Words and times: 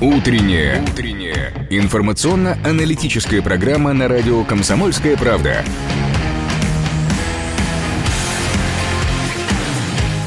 Утренняя. 0.00 0.80
Утренняя. 0.80 1.52
Информационно-аналитическая 1.70 3.42
программа 3.42 3.92
на 3.92 4.06
радио 4.06 4.44
«Комсомольская 4.44 5.16
правда». 5.16 5.64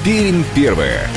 Пермь 0.04 0.44
первая. 0.54 1.08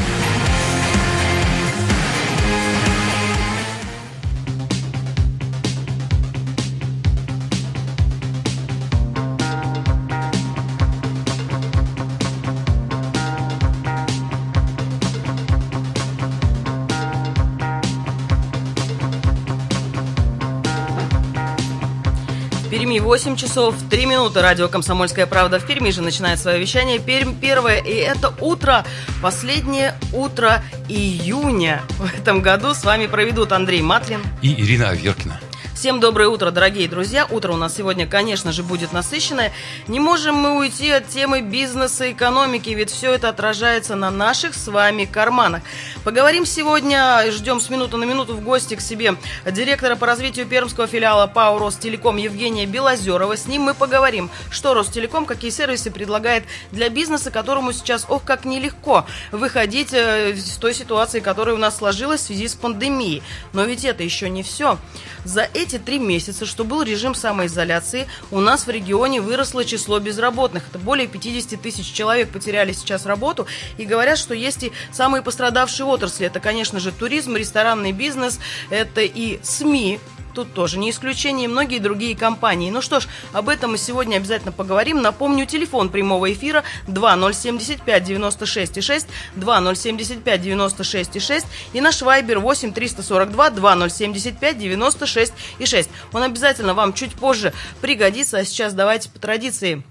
8 23.14 23.36
часов 23.36 23.77
3 23.91 24.07
минуты. 24.07 24.43
Радио 24.43 24.68
«Комсомольская 24.68 25.27
правда» 25.27 25.61
в 25.61 25.67
Перми 25.67 25.91
же 25.91 26.03
начинает 26.03 26.41
свое 26.41 26.59
вещание. 26.59 26.99
Пермь 26.99 27.32
первое. 27.40 27.79
И 27.79 27.93
это 27.93 28.35
утро, 28.40 28.85
последнее 29.23 29.95
утро 30.13 30.64
июня 30.89 31.82
в 31.90 32.12
этом 32.12 32.42
году. 32.42 32.75
С 32.75 32.83
вами 32.83 33.06
проведут 33.06 33.53
Андрей 33.53 33.83
Матлин 33.83 34.20
и 34.42 34.53
Ирина 34.61 34.89
Аверкина. 34.89 35.39
Всем 35.75 35.98
доброе 35.98 36.28
утро, 36.28 36.53
дорогие 36.53 36.89
друзья. 36.89 37.27
Утро 37.28 37.53
у 37.53 37.56
нас 37.56 37.77
сегодня, 37.77 38.06
конечно 38.06 38.53
же, 38.53 38.62
будет 38.62 38.92
насыщенное. 38.92 39.53
Не 39.89 39.98
можем 39.98 40.37
мы 40.37 40.56
уйти 40.56 40.89
от 40.92 41.09
темы 41.09 41.41
бизнеса, 41.41 42.12
экономики, 42.12 42.70
ведь 42.70 42.91
все 42.91 43.12
это 43.12 43.28
отражается 43.28 43.97
на 43.97 44.12
наших 44.12 44.55
с 44.55 44.69
вами 44.69 45.05
карманах. 45.05 45.62
Поговорим 46.05 46.47
сегодня, 46.47 47.25
ждем 47.33 47.61
с 47.61 47.71
минуты 47.71 47.97
на 47.97 48.05
минуту 48.05 48.37
в 48.37 48.41
гости 48.41 48.77
к 48.77 48.81
себе 48.81 49.17
директора 49.45 49.97
по 49.97 50.07
развитию 50.07 50.47
пермского 50.47 50.87
филиала 50.87 51.27
ПАО 51.27 51.59
«Ростелеком» 51.59 52.19
Евгения 52.19 52.67
Белозерова. 52.67 53.37
С 53.37 53.47
ним 53.47 53.63
мы 53.63 53.75
поговорим, 53.75 54.31
что 54.51 54.75
Ростелеком, 54.75 55.27
какие 55.27 55.51
сервисы 55.51 55.91
предлагает 55.91 56.45
для 56.70 56.89
бизнеса, 56.89 57.33
которому 57.33 57.73
сейчас, 57.73 58.07
ох, 58.09 58.23
как 58.23 58.45
нелегко 58.45 59.07
выходить 59.33 59.93
э, 59.93 60.35
из 60.35 60.57
той 60.57 60.73
ситуации, 60.73 61.19
которая 61.19 61.57
у 61.57 61.59
нас 61.59 61.79
сложилась 61.79 62.20
в 62.20 62.27
связи 62.27 62.47
с 62.47 62.55
пандемией. 62.55 63.25
Но 63.53 63.65
ведь 63.65 63.85
это 63.85 64.05
еще 64.05 64.31
не 64.31 64.45
все. 64.45 64.79
За 65.25 65.48
эти 65.53 65.64
три 65.73 65.98
месяца, 65.98 66.47
что 66.47 66.65
был 66.65 66.83
режим 66.83 67.15
самоизоляции, 67.15 68.07
у 68.31 68.41
нас 68.41 68.67
в 68.67 68.70
регионе 68.70 69.20
выросло 69.20 69.65
число 69.65 69.98
безработных. 69.98 70.69
Это 70.69 70.79
более 70.79 71.07
50 71.07 71.61
тысяч 71.61 71.93
человек 71.93 72.31
потеряли 72.31 72.73
сейчас 72.73 73.07
работу. 73.07 73.47
И 73.79 73.85
говорят, 73.85 74.19
что 74.19 74.35
есть 74.35 74.65
и 74.65 74.73
самые 74.92 75.23
пострадавшие 75.23 75.87
отрасли. 75.87 76.27
Это, 76.27 76.41
конечно 76.41 76.81
же, 76.81 76.92
туризм, 76.92 77.37
ресторанный 77.37 77.92
бизнес, 77.92 78.39
это 78.70 79.01
и 79.01 79.41
СМИ, 79.42 80.01
Тут 80.35 80.53
тоже 80.53 80.79
не 80.79 80.91
исключение 80.91 81.45
и 81.45 81.49
многие 81.49 81.79
другие 81.79 82.17
компании. 82.17 82.71
Ну 82.71 82.83
что 82.83 82.99
ж, 82.99 83.07
об 83.33 83.49
этом 83.49 83.71
мы 83.73 83.79
сегодня 83.79 84.17
обязательно 84.17 84.51
поговорим. 84.51 85.01
Напомню, 85.01 85.47
телефон 85.47 85.89
прямого 85.89 86.33
эфира 86.33 86.65
2075 86.89 88.05
96 88.05 88.83
6, 88.83 89.07
2075 89.37 90.43
96 90.43 91.23
6 91.23 91.47
и 91.73 91.81
наш 91.81 92.03
вайбер 92.03 92.41
8 92.41 92.73
342 92.73 93.51
2075 93.51 94.59
96 94.59 95.33
6. 95.65 95.91
Он 96.13 96.23
обязательно 96.23 96.75
вам 96.75 96.93
чуть 96.95 97.15
позже 97.15 97.53
пригодится. 97.81 98.39
А 98.39 98.45
сейчас 98.45 98.75
давайте 98.75 99.11
по 99.11 99.21
традиции 99.21 99.85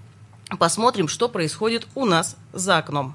посмотрим, 0.58 1.08
что 1.08 1.30
происходит 1.30 1.86
у 1.94 2.04
нас 2.04 2.36
за 2.52 2.78
окном. 2.78 3.14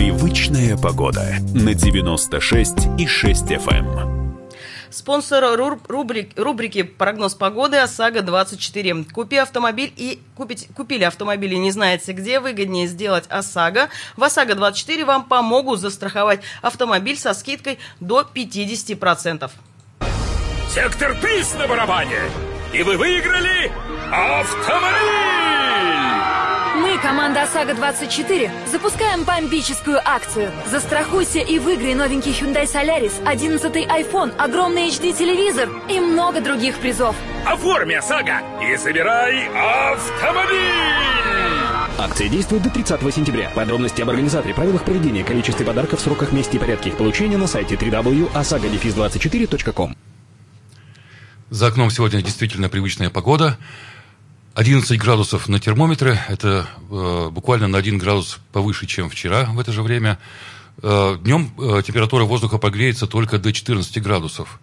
Привычная 0.00 0.78
погода 0.78 1.26
на 1.52 1.74
96 1.74 2.74
и 2.98 3.06
6 3.06 3.44
FM. 3.44 4.46
Спонсор 4.88 5.44
рубрик, 5.58 6.30
рубрики 6.38 6.84
«Прогноз 6.84 7.34
погоды» 7.34 7.76
ОСАГО-24. 7.76 9.12
Купи 9.12 9.36
автомобиль 9.36 9.92
и 9.94 10.18
купить, 10.34 10.68
купили 10.74 11.04
автомобиль 11.04 11.52
и 11.52 11.58
не 11.58 11.70
знаете 11.70 12.12
где, 12.12 12.40
выгоднее 12.40 12.86
сделать 12.86 13.24
ОСАГО. 13.28 13.90
В 14.16 14.24
ОСАГО-24 14.24 15.04
вам 15.04 15.24
помогут 15.24 15.80
застраховать 15.80 16.40
автомобиль 16.62 17.18
со 17.18 17.34
скидкой 17.34 17.78
до 18.00 18.22
50%. 18.22 19.50
Сектор 20.74 21.14
приз 21.20 21.54
на 21.58 21.68
барабане! 21.68 22.20
И 22.72 22.82
вы 22.82 22.96
выиграли 22.96 23.70
автомобиль! 24.10 25.30
Команда 27.02 27.44
ОСАГО-24, 27.44 28.50
запускаем 28.70 29.24
бомбическую 29.24 29.98
акцию. 30.04 30.52
Застрахуйся 30.66 31.38
и 31.38 31.58
выиграй 31.58 31.94
новенький 31.94 32.32
Hyundai 32.32 32.64
Solaris, 32.64 33.12
11 33.24 33.74
iPhone, 33.74 34.36
огромный 34.36 34.88
HD-телевизор 34.88 35.70
и 35.88 35.98
много 35.98 36.42
других 36.42 36.78
призов. 36.78 37.16
Оформи 37.46 37.94
ОСАГО 37.94 38.42
и 38.62 38.76
забирай 38.76 39.48
автомобиль! 39.48 40.58
Акция 41.98 42.28
действует 42.28 42.64
до 42.64 42.70
30 42.70 43.00
сентября. 43.14 43.48
Подробности 43.54 44.02
об 44.02 44.10
организаторе, 44.10 44.52
правилах 44.54 44.84
проведения, 44.84 45.24
количестве 45.24 45.64
подарков, 45.64 46.00
сроках, 46.00 46.32
месте 46.32 46.58
и 46.58 46.60
порядке 46.60 46.90
их 46.90 46.98
получения 46.98 47.38
на 47.38 47.46
сайте 47.46 47.76
www.osagodefis24.com. 47.76 49.96
За 51.48 51.66
окном 51.66 51.90
сегодня 51.90 52.20
действительно 52.22 52.68
привычная 52.68 53.08
погода. 53.10 53.56
11 54.54 54.98
градусов 54.98 55.48
на 55.48 55.60
термометре, 55.60 56.20
это 56.28 56.68
э, 56.90 57.28
буквально 57.30 57.68
на 57.68 57.78
1 57.78 57.98
градус 57.98 58.40
повыше, 58.52 58.86
чем 58.86 59.08
вчера 59.08 59.44
в 59.44 59.60
это 59.60 59.70
же 59.70 59.82
время. 59.82 60.18
Э, 60.82 61.16
днем 61.22 61.52
э, 61.56 61.82
температура 61.86 62.24
воздуха 62.24 62.58
погреется 62.58 63.06
только 63.06 63.38
до 63.38 63.52
14 63.52 64.02
градусов. 64.02 64.58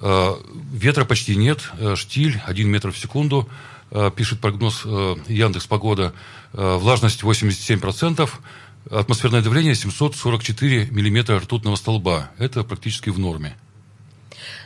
Э, 0.00 0.34
ветра 0.72 1.04
почти 1.04 1.36
нет, 1.36 1.70
э, 1.78 1.96
штиль 1.96 2.40
1 2.46 2.68
метр 2.68 2.92
в 2.92 2.98
секунду, 2.98 3.46
э, 3.90 4.10
пишет 4.16 4.40
прогноз 4.40 4.82
э, 4.86 5.16
Яндекс 5.28 5.66
Погода. 5.66 6.14
Э, 6.54 6.76
влажность 6.76 7.22
87%, 7.22 8.30
атмосферное 8.90 9.42
давление 9.42 9.74
744 9.74 10.86
миллиметра 10.86 11.38
ртутного 11.38 11.76
столба. 11.76 12.30
Это 12.38 12.64
практически 12.64 13.10
в 13.10 13.18
норме. 13.18 13.54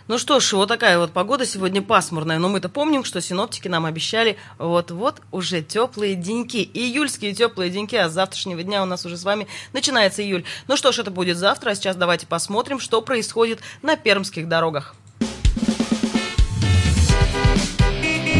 Ну 0.06 0.18
что 0.18 0.38
ж, 0.38 0.52
вот 0.52 0.68
такая 0.68 0.98
вот 0.98 1.12
погода 1.12 1.46
сегодня 1.46 1.80
пасмурная, 1.80 2.38
но 2.38 2.50
мы-то 2.50 2.68
помним, 2.68 3.04
что 3.04 3.22
синоптики 3.22 3.68
нам 3.68 3.86
обещали 3.86 4.36
вот-вот 4.58 5.22
уже 5.32 5.62
теплые 5.62 6.14
деньки, 6.14 6.58
июльские 6.74 7.32
теплые 7.32 7.70
деньки, 7.70 7.96
а 7.96 8.10
с 8.10 8.12
завтрашнего 8.12 8.62
дня 8.62 8.82
у 8.82 8.86
нас 8.86 9.06
уже 9.06 9.16
с 9.16 9.24
вами 9.24 9.46
начинается 9.72 10.22
июль. 10.22 10.44
Ну 10.68 10.76
что 10.76 10.92
ж, 10.92 10.98
это 10.98 11.10
будет 11.10 11.38
завтра, 11.38 11.70
а 11.70 11.74
сейчас 11.74 11.96
давайте 11.96 12.26
посмотрим, 12.26 12.80
что 12.80 13.00
происходит 13.00 13.60
на 13.80 13.96
пермских 13.96 14.46
дорогах. 14.46 14.94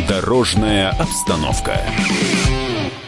Дорожная 0.07 0.91
обстановка. 0.91 1.81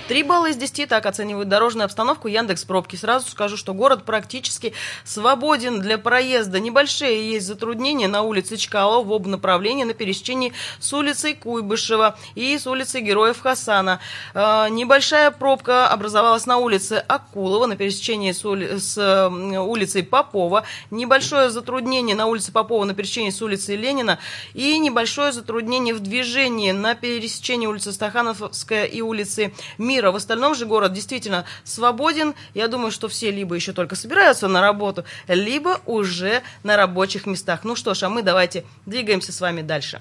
Три 0.08 0.22
балла 0.22 0.46
из 0.46 0.56
десяти 0.56 0.86
так 0.86 1.04
оценивают 1.04 1.48
дорожную 1.48 1.84
обстановку 1.84 2.28
Яндекс 2.28 2.62
Пробки. 2.62 2.94
Сразу 2.94 3.28
скажу, 3.28 3.56
что 3.56 3.74
город 3.74 4.04
практически 4.04 4.72
свободен 5.02 5.80
для 5.80 5.98
проезда. 5.98 6.60
Небольшие 6.60 7.32
есть 7.32 7.44
затруднения 7.44 8.06
на 8.06 8.22
улице 8.22 8.56
Чкалова 8.56 9.04
в 9.04 9.10
оба 9.10 9.28
направления 9.28 9.84
на 9.84 9.94
пересечении 9.94 10.52
с 10.78 10.92
улицей 10.92 11.34
Куйбышева 11.34 12.16
и 12.36 12.56
с 12.56 12.68
улицей 12.68 13.00
Героев 13.00 13.40
Хасана. 13.40 13.98
Э, 14.32 14.68
небольшая 14.70 15.32
пробка 15.32 15.88
образовалась 15.88 16.46
на 16.46 16.58
улице 16.58 17.04
Акулова 17.08 17.66
на 17.66 17.74
пересечении 17.74 18.30
с, 18.30 18.44
ули... 18.44 18.78
с 18.78 19.28
улицей 19.28 20.04
Попова. 20.04 20.62
Небольшое 20.92 21.50
затруднение 21.50 22.14
на 22.14 22.26
улице 22.26 22.52
Попова 22.52 22.84
на 22.84 22.94
пересечении 22.94 23.30
с 23.30 23.42
улицей 23.42 23.74
Ленина. 23.74 24.20
И 24.54 24.78
небольшое 24.78 25.32
затруднение 25.32 25.94
в 25.94 25.98
движении 25.98 26.70
на 26.70 26.94
пересечении 26.94 27.66
улицы 27.66 27.92
Стахановская 27.92 28.84
и 28.84 29.00
улицы 29.00 29.52
Мир 29.78 29.95
мира. 29.96 30.12
В 30.12 30.16
остальном 30.16 30.54
же 30.54 30.66
город 30.66 30.92
действительно 30.92 31.44
свободен. 31.64 32.34
Я 32.54 32.68
думаю, 32.68 32.90
что 32.90 33.08
все 33.08 33.30
либо 33.30 33.54
еще 33.54 33.72
только 33.72 33.96
собираются 33.96 34.46
на 34.48 34.60
работу, 34.60 35.04
либо 35.26 35.80
уже 35.86 36.42
на 36.62 36.76
рабочих 36.76 37.26
местах. 37.26 37.60
Ну 37.64 37.76
что 37.76 37.94
ж, 37.94 38.02
а 38.02 38.08
мы 38.08 38.22
давайте 38.22 38.64
двигаемся 38.84 39.32
с 39.32 39.40
вами 39.40 39.62
дальше. 39.62 40.00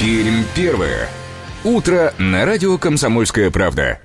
Пермь 0.00 0.44
первое. 0.54 1.08
Утро 1.64 2.14
на 2.18 2.44
радио 2.44 2.78
«Комсомольская 2.78 3.50
правда». 3.50 4.00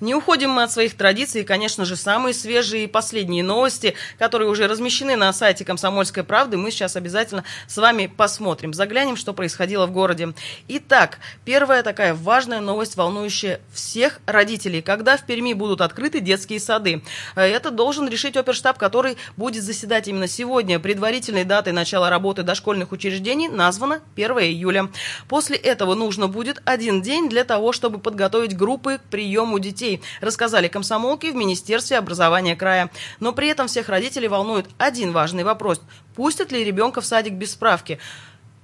Не 0.00 0.14
уходим 0.14 0.50
мы 0.50 0.64
от 0.64 0.72
своих 0.72 0.96
традиций, 0.96 1.40
и, 1.40 1.44
конечно 1.44 1.84
же, 1.84 1.96
самые 1.96 2.34
свежие 2.34 2.84
и 2.84 2.86
последние 2.86 3.42
новости, 3.42 3.94
которые 4.18 4.50
уже 4.50 4.66
размещены 4.66 5.16
на 5.16 5.32
сайте 5.32 5.64
«Комсомольской 5.64 6.22
правды», 6.22 6.56
мы 6.56 6.70
сейчас 6.70 6.96
обязательно 6.96 7.44
с 7.66 7.76
вами 7.76 8.06
посмотрим, 8.06 8.74
заглянем, 8.74 9.16
что 9.16 9.32
происходило 9.32 9.86
в 9.86 9.92
городе. 9.92 10.34
Итак, 10.68 11.18
первая 11.44 11.82
такая 11.82 12.14
важная 12.14 12.60
новость, 12.60 12.96
волнующая 12.96 13.60
всех 13.72 14.20
родителей. 14.26 14.82
Когда 14.82 15.16
в 15.16 15.24
Перми 15.24 15.54
будут 15.54 15.80
открыты 15.80 16.20
детские 16.20 16.60
сады? 16.60 17.02
Это 17.34 17.70
должен 17.70 18.08
решить 18.08 18.36
оперштаб, 18.36 18.78
который 18.78 19.16
будет 19.36 19.62
заседать 19.62 20.08
именно 20.08 20.28
сегодня. 20.28 20.78
Предварительной 20.78 21.44
датой 21.44 21.72
начала 21.72 22.10
работы 22.10 22.42
дошкольных 22.42 22.92
учреждений 22.92 23.48
названа 23.48 24.00
1 24.16 24.30
июля. 24.38 24.88
После 25.28 25.56
этого 25.56 25.94
нужно 25.94 26.28
будет 26.28 26.60
один 26.64 27.00
день 27.02 27.28
для 27.28 27.44
того, 27.44 27.72
чтобы 27.72 27.98
подготовить 27.98 28.56
группы 28.56 28.98
к 28.98 29.02
приему 29.10 29.56
у 29.56 29.58
детей, 29.86 30.02
рассказали 30.20 30.68
комсомолки 30.68 31.30
в 31.30 31.34
Министерстве 31.34 31.98
образования 31.98 32.56
края. 32.56 32.90
Но 33.20 33.32
при 33.32 33.48
этом 33.48 33.68
всех 33.68 33.88
родителей 33.88 34.28
волнует 34.28 34.66
один 34.78 35.12
важный 35.12 35.44
вопрос. 35.44 35.80
Пустят 36.14 36.52
ли 36.52 36.64
ребенка 36.64 37.00
в 37.00 37.06
садик 37.06 37.34
без 37.34 37.52
справки? 37.52 37.98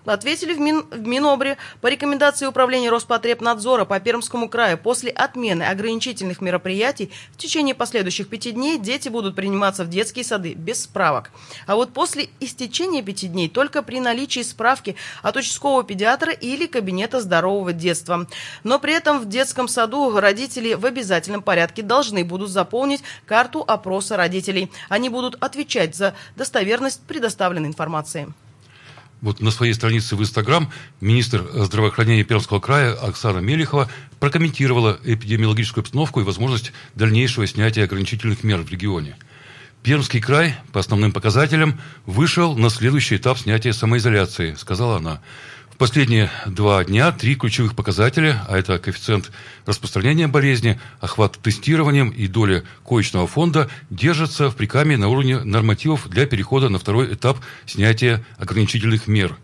Ответили 0.04 0.52
в, 0.52 0.58
Мин, 0.58 0.84
в 0.90 1.06
Минобре 1.06 1.58
по 1.80 1.86
рекомендации 1.86 2.46
Управления 2.46 2.90
Роспотребнадзора 2.90 3.84
по 3.84 4.00
Пермскому 4.00 4.48
краю. 4.48 4.76
После 4.76 5.10
отмены 5.12 5.62
ограничительных 5.62 6.40
мероприятий 6.40 7.12
в 7.32 7.36
течение 7.36 7.74
последующих 7.74 8.28
пяти 8.28 8.50
дней 8.50 8.78
дети 8.78 9.08
будут 9.08 9.36
приниматься 9.36 9.84
в 9.84 9.88
детские 9.88 10.24
сады 10.24 10.54
без 10.54 10.82
справок. 10.82 11.30
А 11.66 11.76
вот 11.76 11.92
после 11.92 12.30
истечения 12.40 13.02
пяти 13.02 13.28
дней 13.28 13.48
только 13.48 13.82
при 13.82 14.00
наличии 14.00 14.42
справки 14.42 14.96
от 15.22 15.36
участкового 15.36 15.84
педиатра 15.84 16.32
или 16.32 16.66
кабинета 16.66 17.20
здорового 17.20 17.72
детства. 17.72 18.26
Но 18.64 18.80
при 18.80 18.94
этом 18.94 19.20
в 19.20 19.28
детском 19.28 19.68
саду 19.68 20.18
родители 20.18 20.74
в 20.74 20.84
обязательном 20.84 21.42
порядке 21.42 21.82
должны 21.82 22.24
будут 22.24 22.50
заполнить 22.50 23.02
карту 23.24 23.64
опроса 23.66 24.16
родителей. 24.16 24.70
Они 24.88 25.08
будут 25.08 25.36
отвечать 25.40 25.94
за 25.94 26.14
достоверность 26.34 27.02
предоставленной 27.06 27.68
информации. 27.68 28.32
Вот 29.22 29.40
на 29.40 29.52
своей 29.52 29.72
странице 29.72 30.16
в 30.16 30.20
Инстаграм 30.20 30.70
министр 31.00 31.46
здравоохранения 31.54 32.24
Пермского 32.24 32.58
края 32.58 32.92
Оксана 32.92 33.38
Мелихова 33.38 33.88
прокомментировала 34.18 34.98
эпидемиологическую 35.04 35.82
обстановку 35.82 36.20
и 36.20 36.24
возможность 36.24 36.72
дальнейшего 36.96 37.46
снятия 37.46 37.84
ограничительных 37.84 38.42
мер 38.42 38.62
в 38.62 38.70
регионе. 38.70 39.16
Пермский 39.84 40.20
край 40.20 40.56
по 40.72 40.80
основным 40.80 41.12
показателям 41.12 41.80
вышел 42.04 42.56
на 42.56 42.68
следующий 42.68 43.16
этап 43.16 43.38
снятия 43.38 43.72
самоизоляции, 43.72 44.54
сказала 44.54 44.96
она 44.96 45.20
последние 45.78 46.30
два 46.46 46.84
дня 46.84 47.12
три 47.12 47.34
ключевых 47.34 47.74
показателя, 47.74 48.44
а 48.48 48.58
это 48.58 48.78
коэффициент 48.78 49.30
распространения 49.66 50.28
болезни, 50.28 50.80
охват 51.00 51.38
тестированием 51.42 52.10
и 52.10 52.26
доля 52.26 52.64
коечного 52.84 53.26
фонда, 53.26 53.68
держатся 53.90 54.50
в 54.50 54.56
прикаме 54.56 54.96
на 54.96 55.08
уровне 55.08 55.40
нормативов 55.40 56.08
для 56.08 56.26
перехода 56.26 56.68
на 56.68 56.78
второй 56.78 57.14
этап 57.14 57.38
снятия 57.66 58.24
ограничительных 58.38 59.08
мер. 59.08 59.36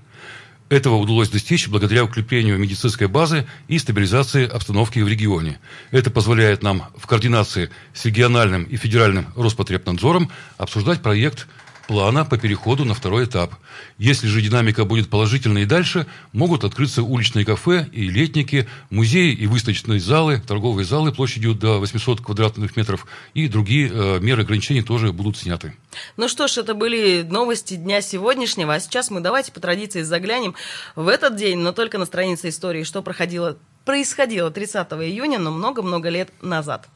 Этого 0.68 0.96
удалось 0.96 1.30
достичь 1.30 1.66
благодаря 1.68 2.04
укреплению 2.04 2.58
медицинской 2.58 3.06
базы 3.06 3.46
и 3.68 3.78
стабилизации 3.78 4.46
обстановки 4.46 4.98
в 4.98 5.08
регионе. 5.08 5.58
Это 5.90 6.10
позволяет 6.10 6.62
нам 6.62 6.84
в 6.96 7.06
координации 7.06 7.70
с 7.94 8.04
региональным 8.04 8.64
и 8.64 8.76
федеральным 8.76 9.28
Роспотребнадзором 9.34 10.30
обсуждать 10.58 11.00
проект 11.00 11.46
плана 11.88 12.26
по 12.26 12.36
переходу 12.36 12.84
на 12.84 12.94
второй 12.94 13.24
этап. 13.24 13.54
Если 13.96 14.28
же 14.28 14.42
динамика 14.42 14.84
будет 14.84 15.08
положительной 15.08 15.62
и 15.62 15.64
дальше, 15.64 16.06
могут 16.32 16.62
открыться 16.62 17.02
уличные 17.02 17.46
кафе 17.46 17.88
и 17.90 18.08
летники, 18.10 18.68
музеи 18.90 19.32
и 19.32 19.46
выставочные 19.46 19.98
залы, 19.98 20.40
торговые 20.46 20.84
залы 20.84 21.12
площадью 21.12 21.54
до 21.54 21.80
800 21.80 22.20
квадратных 22.20 22.76
метров 22.76 23.06
и 23.32 23.48
другие 23.48 23.90
э, 23.90 24.20
меры 24.20 24.42
ограничений 24.42 24.82
тоже 24.82 25.12
будут 25.12 25.38
сняты. 25.38 25.74
Ну 26.18 26.28
что 26.28 26.46
ж, 26.46 26.58
это 26.58 26.74
были 26.74 27.22
новости 27.22 27.74
дня 27.74 28.02
сегодняшнего, 28.02 28.74
а 28.74 28.80
сейчас 28.80 29.10
мы 29.10 29.20
давайте 29.20 29.50
по 29.50 29.58
традиции 29.58 30.02
заглянем 30.02 30.54
в 30.94 31.08
этот 31.08 31.36
день, 31.36 31.58
но 31.58 31.72
только 31.72 31.96
на 31.96 32.04
странице 32.04 32.50
истории, 32.50 32.84
что 32.84 33.00
проходило, 33.00 33.56
происходило 33.86 34.50
30 34.50 34.92
июня, 34.92 35.38
но 35.38 35.50
много-много 35.50 36.10
лет 36.10 36.28
назад. 36.42 36.86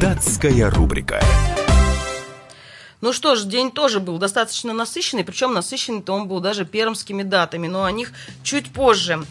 Датская 0.00 0.70
рубрика. 0.70 1.20
Ну 3.02 3.12
что 3.12 3.34
ж, 3.34 3.44
день 3.44 3.72
тоже 3.72 3.98
был 3.98 4.18
достаточно 4.18 4.72
насыщенный, 4.72 5.24
причем 5.24 5.52
насыщенный-то 5.52 6.12
он 6.12 6.28
был 6.28 6.38
даже 6.38 6.64
пермскими 6.64 7.24
датами, 7.24 7.66
но 7.66 7.82
о 7.82 7.90
них 7.90 8.12
чуть 8.44 8.72
позже. 8.72 9.24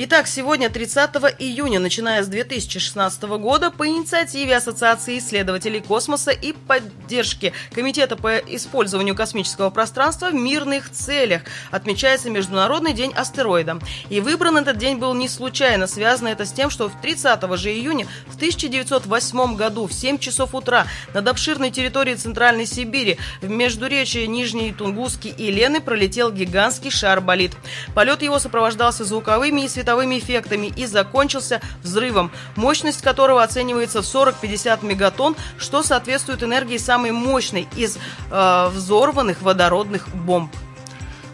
Итак, 0.00 0.28
сегодня, 0.28 0.70
30 0.70 1.10
июня, 1.40 1.80
начиная 1.80 2.22
с 2.22 2.28
2016 2.28 3.20
года, 3.40 3.72
по 3.72 3.84
инициативе 3.84 4.56
Ассоциации 4.56 5.18
исследователей 5.18 5.80
космоса 5.80 6.30
и 6.30 6.52
поддержки 6.52 7.52
Комитета 7.72 8.14
по 8.14 8.36
использованию 8.36 9.16
космического 9.16 9.70
пространства 9.70 10.30
в 10.30 10.34
мирных 10.34 10.92
целях 10.92 11.42
отмечается 11.72 12.30
Международный 12.30 12.92
день 12.92 13.12
астероида. 13.12 13.80
И 14.08 14.20
выбран 14.20 14.58
этот 14.58 14.78
день 14.78 14.98
был 14.98 15.14
не 15.14 15.28
случайно. 15.28 15.88
Связано 15.88 16.28
это 16.28 16.44
с 16.44 16.52
тем, 16.52 16.70
что 16.70 16.88
в 16.88 17.00
30 17.00 17.58
же 17.58 17.72
июня 17.72 18.06
в 18.28 18.36
1908 18.36 19.56
году 19.56 19.88
в 19.88 19.92
7 19.92 20.18
часов 20.18 20.54
утра 20.54 20.86
над 21.12 21.26
обширной 21.26 21.72
территорией 21.72 22.16
Центральной 22.16 22.66
Сибири 22.66 23.18
в 23.42 23.50
междуречии 23.50 24.26
Нижней 24.26 24.72
Тунгуски 24.72 25.26
и 25.26 25.50
Лены 25.50 25.80
пролетел 25.80 26.30
гигантский 26.30 26.92
шар-болид. 26.92 27.56
Полет 27.96 28.22
его 28.22 28.38
сопровождался 28.38 29.04
звуковыми 29.04 29.62
и 29.62 29.68
световыми 29.68 29.87
световыми 29.88 30.18
эффектами 30.18 30.66
и 30.66 30.84
закончился 30.84 31.62
взрывом, 31.82 32.30
мощность 32.56 33.00
которого 33.00 33.42
оценивается 33.42 34.02
в 34.02 34.04
40-50 34.04 34.84
мегатонн, 34.84 35.34
что 35.56 35.82
соответствует 35.82 36.42
энергии 36.42 36.76
самой 36.76 37.10
мощной 37.10 37.66
из 37.74 37.96
э, 38.30 38.68
взорванных 38.68 39.40
водородных 39.40 40.14
бомб. 40.14 40.52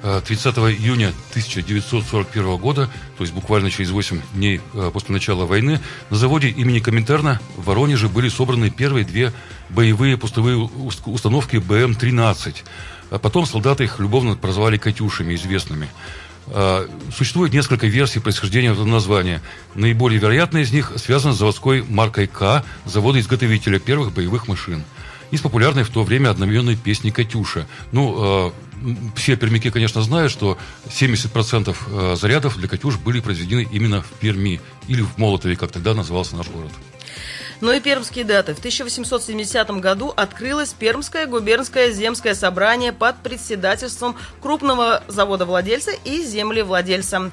30 0.02 0.58
э, 0.58 0.60
июня 0.70 1.08
1941 1.30 2.56
года, 2.58 2.88
то 3.18 3.24
есть 3.24 3.34
буквально 3.34 3.72
через 3.72 3.90
8 3.90 4.22
дней 4.34 4.60
э, 4.72 4.90
после 4.92 5.12
начала 5.12 5.46
войны, 5.46 5.80
на 6.10 6.16
заводе 6.16 6.48
имени 6.48 6.78
Коминтерна 6.78 7.40
в 7.56 7.64
Воронеже 7.64 8.08
были 8.08 8.28
собраны 8.28 8.70
первые 8.70 9.04
две 9.04 9.32
боевые 9.68 10.16
пустовые 10.16 10.58
установки 11.06 11.56
БМ-13. 11.56 12.54
А 13.10 13.18
потом 13.18 13.46
солдаты 13.46 13.84
их 13.84 13.98
любовно 13.98 14.36
прозвали 14.36 14.76
«Катюшами» 14.78 15.34
известными. 15.34 15.88
А, 16.48 16.88
существует 17.14 17.52
несколько 17.52 17.86
версий 17.86 18.20
происхождения 18.20 18.72
этого 18.72 18.84
названия. 18.84 19.42
Наиболее 19.74 20.20
вероятная 20.20 20.62
из 20.62 20.72
них 20.72 20.92
связана 20.96 21.34
с 21.34 21.38
заводской 21.38 21.82
маркой 21.82 22.26
К, 22.26 22.64
завода-изготовителя 22.84 23.78
первых 23.78 24.12
боевых 24.12 24.48
машин. 24.48 24.84
Из 25.30 25.40
популярной 25.40 25.84
в 25.84 25.90
то 25.90 26.04
время 26.04 26.30
одноименной 26.30 26.76
песни 26.76 27.10
«Катюша». 27.10 27.66
Ну, 27.92 28.52
э, 28.84 29.10
все 29.16 29.36
пермяки, 29.36 29.70
конечно, 29.70 30.02
знают, 30.02 30.30
что 30.30 30.58
70% 30.88 31.76
а, 31.88 32.16
зарядов 32.16 32.56
для 32.56 32.68
«Катюш» 32.68 32.98
были 32.98 33.20
произведены 33.20 33.66
именно 33.70 34.02
в 34.02 34.08
Перми 34.20 34.60
или 34.86 35.02
в 35.02 35.16
Молотове, 35.16 35.56
как 35.56 35.72
тогда 35.72 35.94
назывался 35.94 36.36
наш 36.36 36.48
город. 36.48 36.70
Но 37.60 37.72
и 37.72 37.80
пермские 37.80 38.24
даты. 38.24 38.54
В 38.54 38.58
1870 38.58 39.70
году 39.80 40.12
открылось 40.16 40.72
Пермское 40.72 41.26
губернское 41.26 41.90
земское 41.90 42.34
собрание 42.34 42.92
под 42.92 43.16
председательством 43.22 44.16
крупного 44.40 45.02
завода-владельца 45.08 45.92
и 46.04 46.22
землевладельца. 46.22 47.30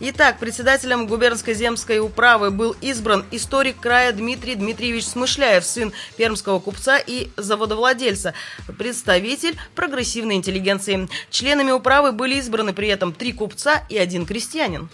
Итак, 0.00 0.38
председателем 0.38 1.06
губернской 1.06 1.54
земской 1.54 1.98
управы 1.98 2.50
был 2.50 2.76
избран 2.80 3.24
историк 3.30 3.80
края 3.80 4.12
Дмитрий 4.12 4.54
Дмитриевич 4.54 5.06
Смышляев, 5.06 5.64
сын 5.64 5.92
пермского 6.16 6.58
купца 6.60 6.98
и 6.98 7.28
заводовладельца, 7.36 8.34
представитель 8.78 9.56
прогрессивной 9.74 10.36
интеллигенции. 10.36 11.08
Членами 11.30 11.70
управы 11.70 12.12
были 12.12 12.36
избраны 12.36 12.72
при 12.72 12.88
этом 12.88 13.12
три 13.12 13.32
купца 13.32 13.84
и 13.88 13.96
один 13.98 14.26
крестьянин. 14.26 14.88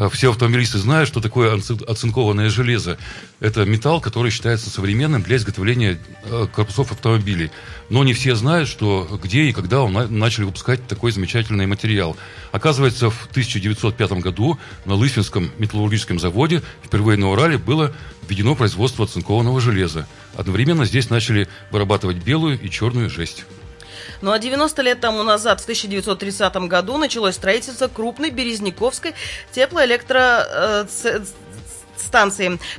Э, 0.00 0.08
все 0.08 0.30
автомобилисты 0.30 0.78
знают, 0.78 1.08
что 1.08 1.20
такое 1.20 1.54
оцинкованное 1.54 2.48
железо. 2.48 2.96
Это 3.38 3.66
металл, 3.66 4.00
который 4.00 4.30
считается 4.30 4.70
современным 4.70 5.22
для 5.22 5.36
изготовления 5.36 6.00
э, 6.24 6.46
корпусов 6.52 6.90
автомобилей. 6.90 7.50
Но 7.90 8.02
не 8.02 8.14
все 8.14 8.34
знают, 8.34 8.68
что 8.68 9.20
где 9.22 9.42
и 9.42 9.52
когда 9.52 9.82
он 9.82 10.18
начали 10.18 10.44
выпускать 10.44 10.86
такой 10.86 11.12
замечательный 11.12 11.66
материал. 11.66 12.16
Оказывается, 12.50 13.10
в 13.10 13.26
1905 13.30 14.12
году 14.12 14.58
на 14.86 14.94
Лысвинском 14.94 15.50
металлургическом 15.58 16.18
заводе 16.18 16.62
впервые 16.82 17.18
на 17.18 17.30
Урале 17.30 17.58
было 17.58 17.92
введено 18.26 18.54
производство 18.54 19.04
оцинкованного 19.04 19.60
железа. 19.60 20.06
Одновременно 20.34 20.86
здесь 20.86 21.10
начали 21.10 21.46
вырабатывать 21.70 22.16
белую 22.16 22.58
и 22.58 22.70
черную 22.70 23.10
жесть. 23.10 23.44
Ну 24.22 24.32
а 24.32 24.38
90 24.38 24.82
лет 24.82 25.00
тому 25.00 25.22
назад, 25.22 25.60
в 25.60 25.64
1930 25.64 26.56
году, 26.68 26.98
началось 26.98 27.36
строительство 27.36 27.88
крупной 27.88 28.30
Березняковской 28.30 29.14
теплоэлектро 29.52 30.46
э, 30.48 30.86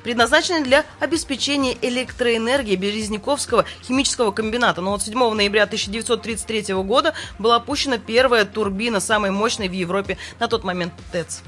предназначенной 0.03 0.63
для 0.63 0.85
обеспечения 0.99 1.77
электроэнергии 1.81 2.75
Березняковского 2.75 3.65
химического 3.83 4.31
комбината. 4.31 4.81
Но 4.81 4.91
вот 4.91 5.01
7 5.01 5.17
ноября 5.33 5.63
1933 5.63 6.73
года 6.75 7.13
была 7.39 7.55
опущена 7.55 7.97
первая 7.97 8.45
турбина, 8.45 8.99
самой 8.99 9.31
мощной 9.31 9.69
в 9.69 9.73
Европе 9.73 10.17
на 10.39 10.47
тот 10.47 10.63
момент 10.63 10.93
ТЭЦ. 11.11 11.41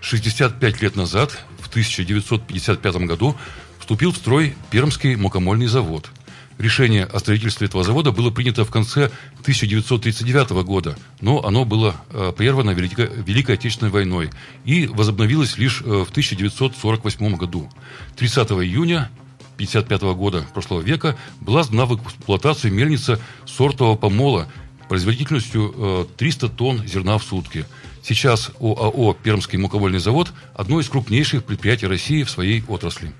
65 0.00 0.80
лет 0.80 0.96
назад, 0.96 1.32
в 1.58 1.68
1955 1.68 2.96
году, 3.06 3.36
вступил 3.78 4.12
в 4.12 4.16
строй 4.16 4.56
Пермский 4.70 5.14
мукомольный 5.16 5.66
завод– 5.66 6.08
Решение 6.60 7.04
о 7.06 7.18
строительстве 7.18 7.68
этого 7.68 7.84
завода 7.84 8.12
было 8.12 8.30
принято 8.30 8.66
в 8.66 8.70
конце 8.70 9.06
1939 9.40 10.50
года, 10.66 10.94
но 11.22 11.42
оно 11.42 11.64
было 11.64 11.96
э, 12.10 12.34
прервано 12.36 12.72
Великой, 12.72 13.08
Великой 13.26 13.54
Отечественной 13.54 13.90
войной 13.90 14.28
и 14.66 14.86
возобновилось 14.86 15.56
лишь 15.56 15.80
э, 15.80 16.04
в 16.06 16.10
1948 16.10 17.36
году. 17.36 17.70
30 18.16 18.50
июня 18.50 19.10
1955 19.54 20.02
года 20.18 20.44
прошлого 20.52 20.82
века 20.82 21.16
была 21.40 21.62
сдана 21.62 21.86
в 21.86 21.96
эксплуатацию 21.96 22.74
мельница 22.74 23.18
сортового 23.46 23.96
помола 23.96 24.46
производительностью 24.90 25.74
э, 25.74 26.04
300 26.18 26.48
тонн 26.50 26.86
зерна 26.86 27.16
в 27.16 27.22
сутки. 27.22 27.64
Сейчас 28.02 28.50
ОАО 28.60 29.14
«Пермский 29.14 29.56
муковольный 29.56 29.98
завод»– 29.98 30.30
одно 30.54 30.78
из 30.78 30.90
крупнейших 30.90 31.42
предприятий 31.42 31.86
России 31.86 32.22
в 32.22 32.28
своей 32.28 32.62
отрасли. 32.68 33.14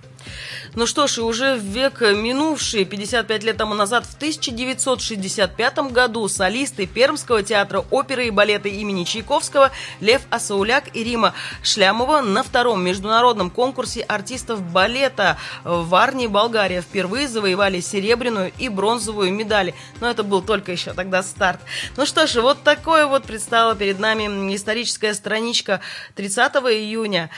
Ну 0.75 0.87
что 0.87 1.09
ж, 1.09 1.19
и 1.19 1.21
уже 1.21 1.57
в 1.57 1.65
век 1.65 2.01
минувший, 2.01 2.85
55 2.85 3.43
лет 3.43 3.57
тому 3.57 3.75
назад, 3.75 4.07
в 4.07 4.15
1965 4.15 5.79
году 5.91 6.29
солисты 6.29 6.87
Пермского 6.87 7.43
театра 7.43 7.85
оперы 7.91 8.29
и 8.29 8.31
балета 8.31 8.69
имени 8.69 9.03
Чайковского 9.03 9.73
Лев 10.01 10.23
Асауляк 10.31 10.95
и 10.95 11.03
Рима 11.03 11.35
Шлямова 11.63 12.21
на 12.21 12.45
втором 12.45 12.85
международном 12.85 13.51
конкурсе 13.51 14.03
артистов 14.03 14.63
балета 14.63 15.39
в 15.65 15.93
Арнии, 15.95 16.29
Болгария, 16.29 16.83
впервые 16.83 17.27
завоевали 17.27 17.81
серебряную 17.81 18.53
и 18.57 18.69
бронзовую 18.69 19.33
медали. 19.33 19.75
Но 20.01 20.09
это 20.09 20.23
был 20.23 20.41
только 20.41 20.71
еще 20.71 20.93
тогда 20.93 21.23
старт. 21.23 21.61
Ну 21.97 22.07
что 22.07 22.27
ж, 22.29 22.37
вот 22.41 22.63
такое 22.63 23.07
вот 23.07 23.25
предстала 23.25 23.75
перед 23.75 23.99
нами 23.99 24.55
историческая 24.55 25.15
страничка 25.15 25.81
30 26.15 26.53
июня. 26.55 27.31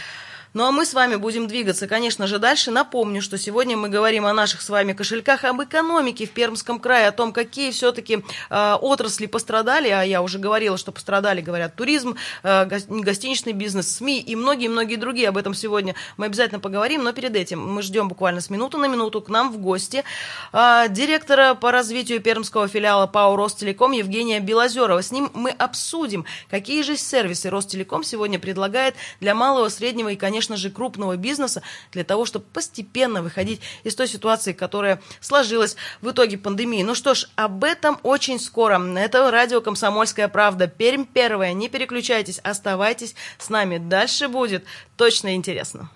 Ну 0.55 0.67
а 0.67 0.71
мы 0.71 0.85
с 0.85 0.93
вами 0.93 1.17
будем 1.17 1.47
двигаться, 1.47 1.89
конечно 1.89 2.27
же, 2.27 2.39
дальше. 2.39 2.71
Напомню, 2.71 3.23
что 3.23 3.39
сегодня 3.39 3.75
мы 3.75 3.89
говорим 3.89 4.27
о 4.27 4.35
наших 4.35 4.61
с 4.61 4.69
вами 4.69 4.93
кошельках, 4.93 5.45
об 5.45 5.63
экономике 5.63 6.27
в 6.27 6.31
Пермском 6.31 6.79
крае, 6.79 7.09
о 7.09 7.13
том, 7.13 7.33
какие 7.33 7.71
все-таки 7.71 8.23
э, 8.51 8.77
отрасли 8.83 9.25
пострадали, 9.25 9.89
а 9.89 10.03
я 10.03 10.21
уже 10.21 10.39
говорила, 10.39 10.77
что 10.77 10.93
пострадали, 10.93 11.41
говорят, 11.41 11.75
туризм, 11.75 12.17
э, 12.43 12.67
гостиничный 12.67 13.55
бизнес, 13.55 13.97
СМИ 13.97 14.21
и 14.21 14.37
многие-многие 14.37 14.97
другие. 14.97 15.31
Об 15.31 15.39
этом 15.39 15.55
сегодня 15.55 15.95
мы 16.19 16.27
обязательно 16.27 16.61
поговорим, 16.61 17.03
но 17.03 17.15
перед 17.15 17.35
этим 17.35 17.67
мы 17.67 17.81
ждем 17.81 18.09
буквально 18.09 18.43
с 18.43 18.51
минуты 18.51 18.77
на 18.77 18.89
минуту 18.89 19.23
к 19.23 19.31
нам 19.31 19.53
в 19.53 19.57
гости 19.57 20.05
э, 20.53 20.85
директора 20.91 21.55
по 21.55 21.71
развитию 21.73 22.21
пермского 22.21 22.69
филиала 22.69 23.07
ПАО 23.07 23.37
«Ростелеком» 23.37 23.93
Евгения 23.93 24.39
Белозерова. 24.39 25.01
С 25.01 25.13
ним 25.13 25.31
мы 25.33 25.49
обсудим, 25.51 26.27
какие 26.51 26.83
же 26.83 26.99
сервисы 26.99 27.49
Ростелеком 27.49 28.05
сегодня 28.05 28.39
предлагает 28.39 28.97
для 29.19 29.35
малого, 29.35 29.71
среднего 29.71 30.11
и, 30.11 30.17
конечно, 30.17 30.42
конечно 30.43 30.57
же, 30.57 30.71
крупного 30.71 31.17
бизнеса 31.17 31.63
для 31.93 32.03
того, 32.03 32.25
чтобы 32.25 32.45
постепенно 32.53 33.23
выходить 33.23 33.61
из 33.85 33.95
той 33.95 34.09
ситуации, 34.09 34.53
которая 34.53 35.01
сложилась 35.21 35.77
в 36.01 36.11
итоге 36.11 36.37
пандемии. 36.37 36.83
Ну 36.83 36.97
что 36.97 37.15
ж, 37.15 37.29
об 37.37 37.63
этом 37.63 38.01
очень 38.03 38.41
скоро. 38.41 38.83
Это 38.99 39.31
радио 39.31 39.61
«Комсомольская 39.61 40.27
правда». 40.27 40.67
Пермь 40.67 41.05
первая. 41.05 41.53
Не 41.53 41.69
переключайтесь, 41.69 42.41
оставайтесь 42.41 43.15
с 43.39 43.51
нами. 43.51 43.79
Дальше 43.79 44.27
будет 44.27 44.65
точно 44.97 45.37
интересно. 45.37 45.89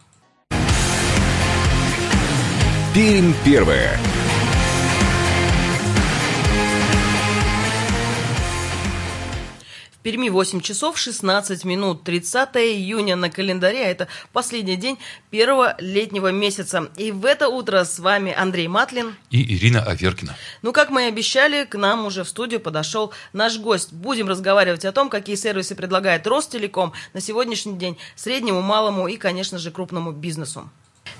Пермь 2.94 3.32
первая. 3.44 3.98
Перми 10.06 10.28
8 10.28 10.60
часов 10.60 10.98
16 10.98 11.64
минут, 11.64 12.04
30 12.04 12.50
июня 12.58 13.16
на 13.16 13.28
календаре, 13.28 13.86
а 13.86 13.88
это 13.88 14.06
последний 14.32 14.76
день 14.76 14.98
первого 15.30 15.74
летнего 15.80 16.30
месяца. 16.30 16.88
И 16.96 17.10
в 17.10 17.24
это 17.24 17.48
утро 17.48 17.82
с 17.82 17.98
вами 17.98 18.32
Андрей 18.32 18.68
Матлин 18.68 19.16
и 19.32 19.42
Ирина 19.56 19.82
Аверкина. 19.82 20.36
Ну, 20.62 20.72
как 20.72 20.90
мы 20.90 21.06
и 21.06 21.08
обещали, 21.08 21.64
к 21.64 21.76
нам 21.76 22.06
уже 22.06 22.22
в 22.22 22.28
студию 22.28 22.60
подошел 22.60 23.12
наш 23.32 23.58
гость. 23.58 23.92
Будем 23.92 24.28
разговаривать 24.28 24.84
о 24.84 24.92
том, 24.92 25.10
какие 25.10 25.34
сервисы 25.34 25.74
предлагает 25.74 26.24
Ростелеком 26.28 26.92
на 27.12 27.20
сегодняшний 27.20 27.76
день 27.76 27.98
среднему, 28.14 28.60
малому 28.60 29.08
и, 29.08 29.16
конечно 29.16 29.58
же, 29.58 29.72
крупному 29.72 30.12
бизнесу. 30.12 30.70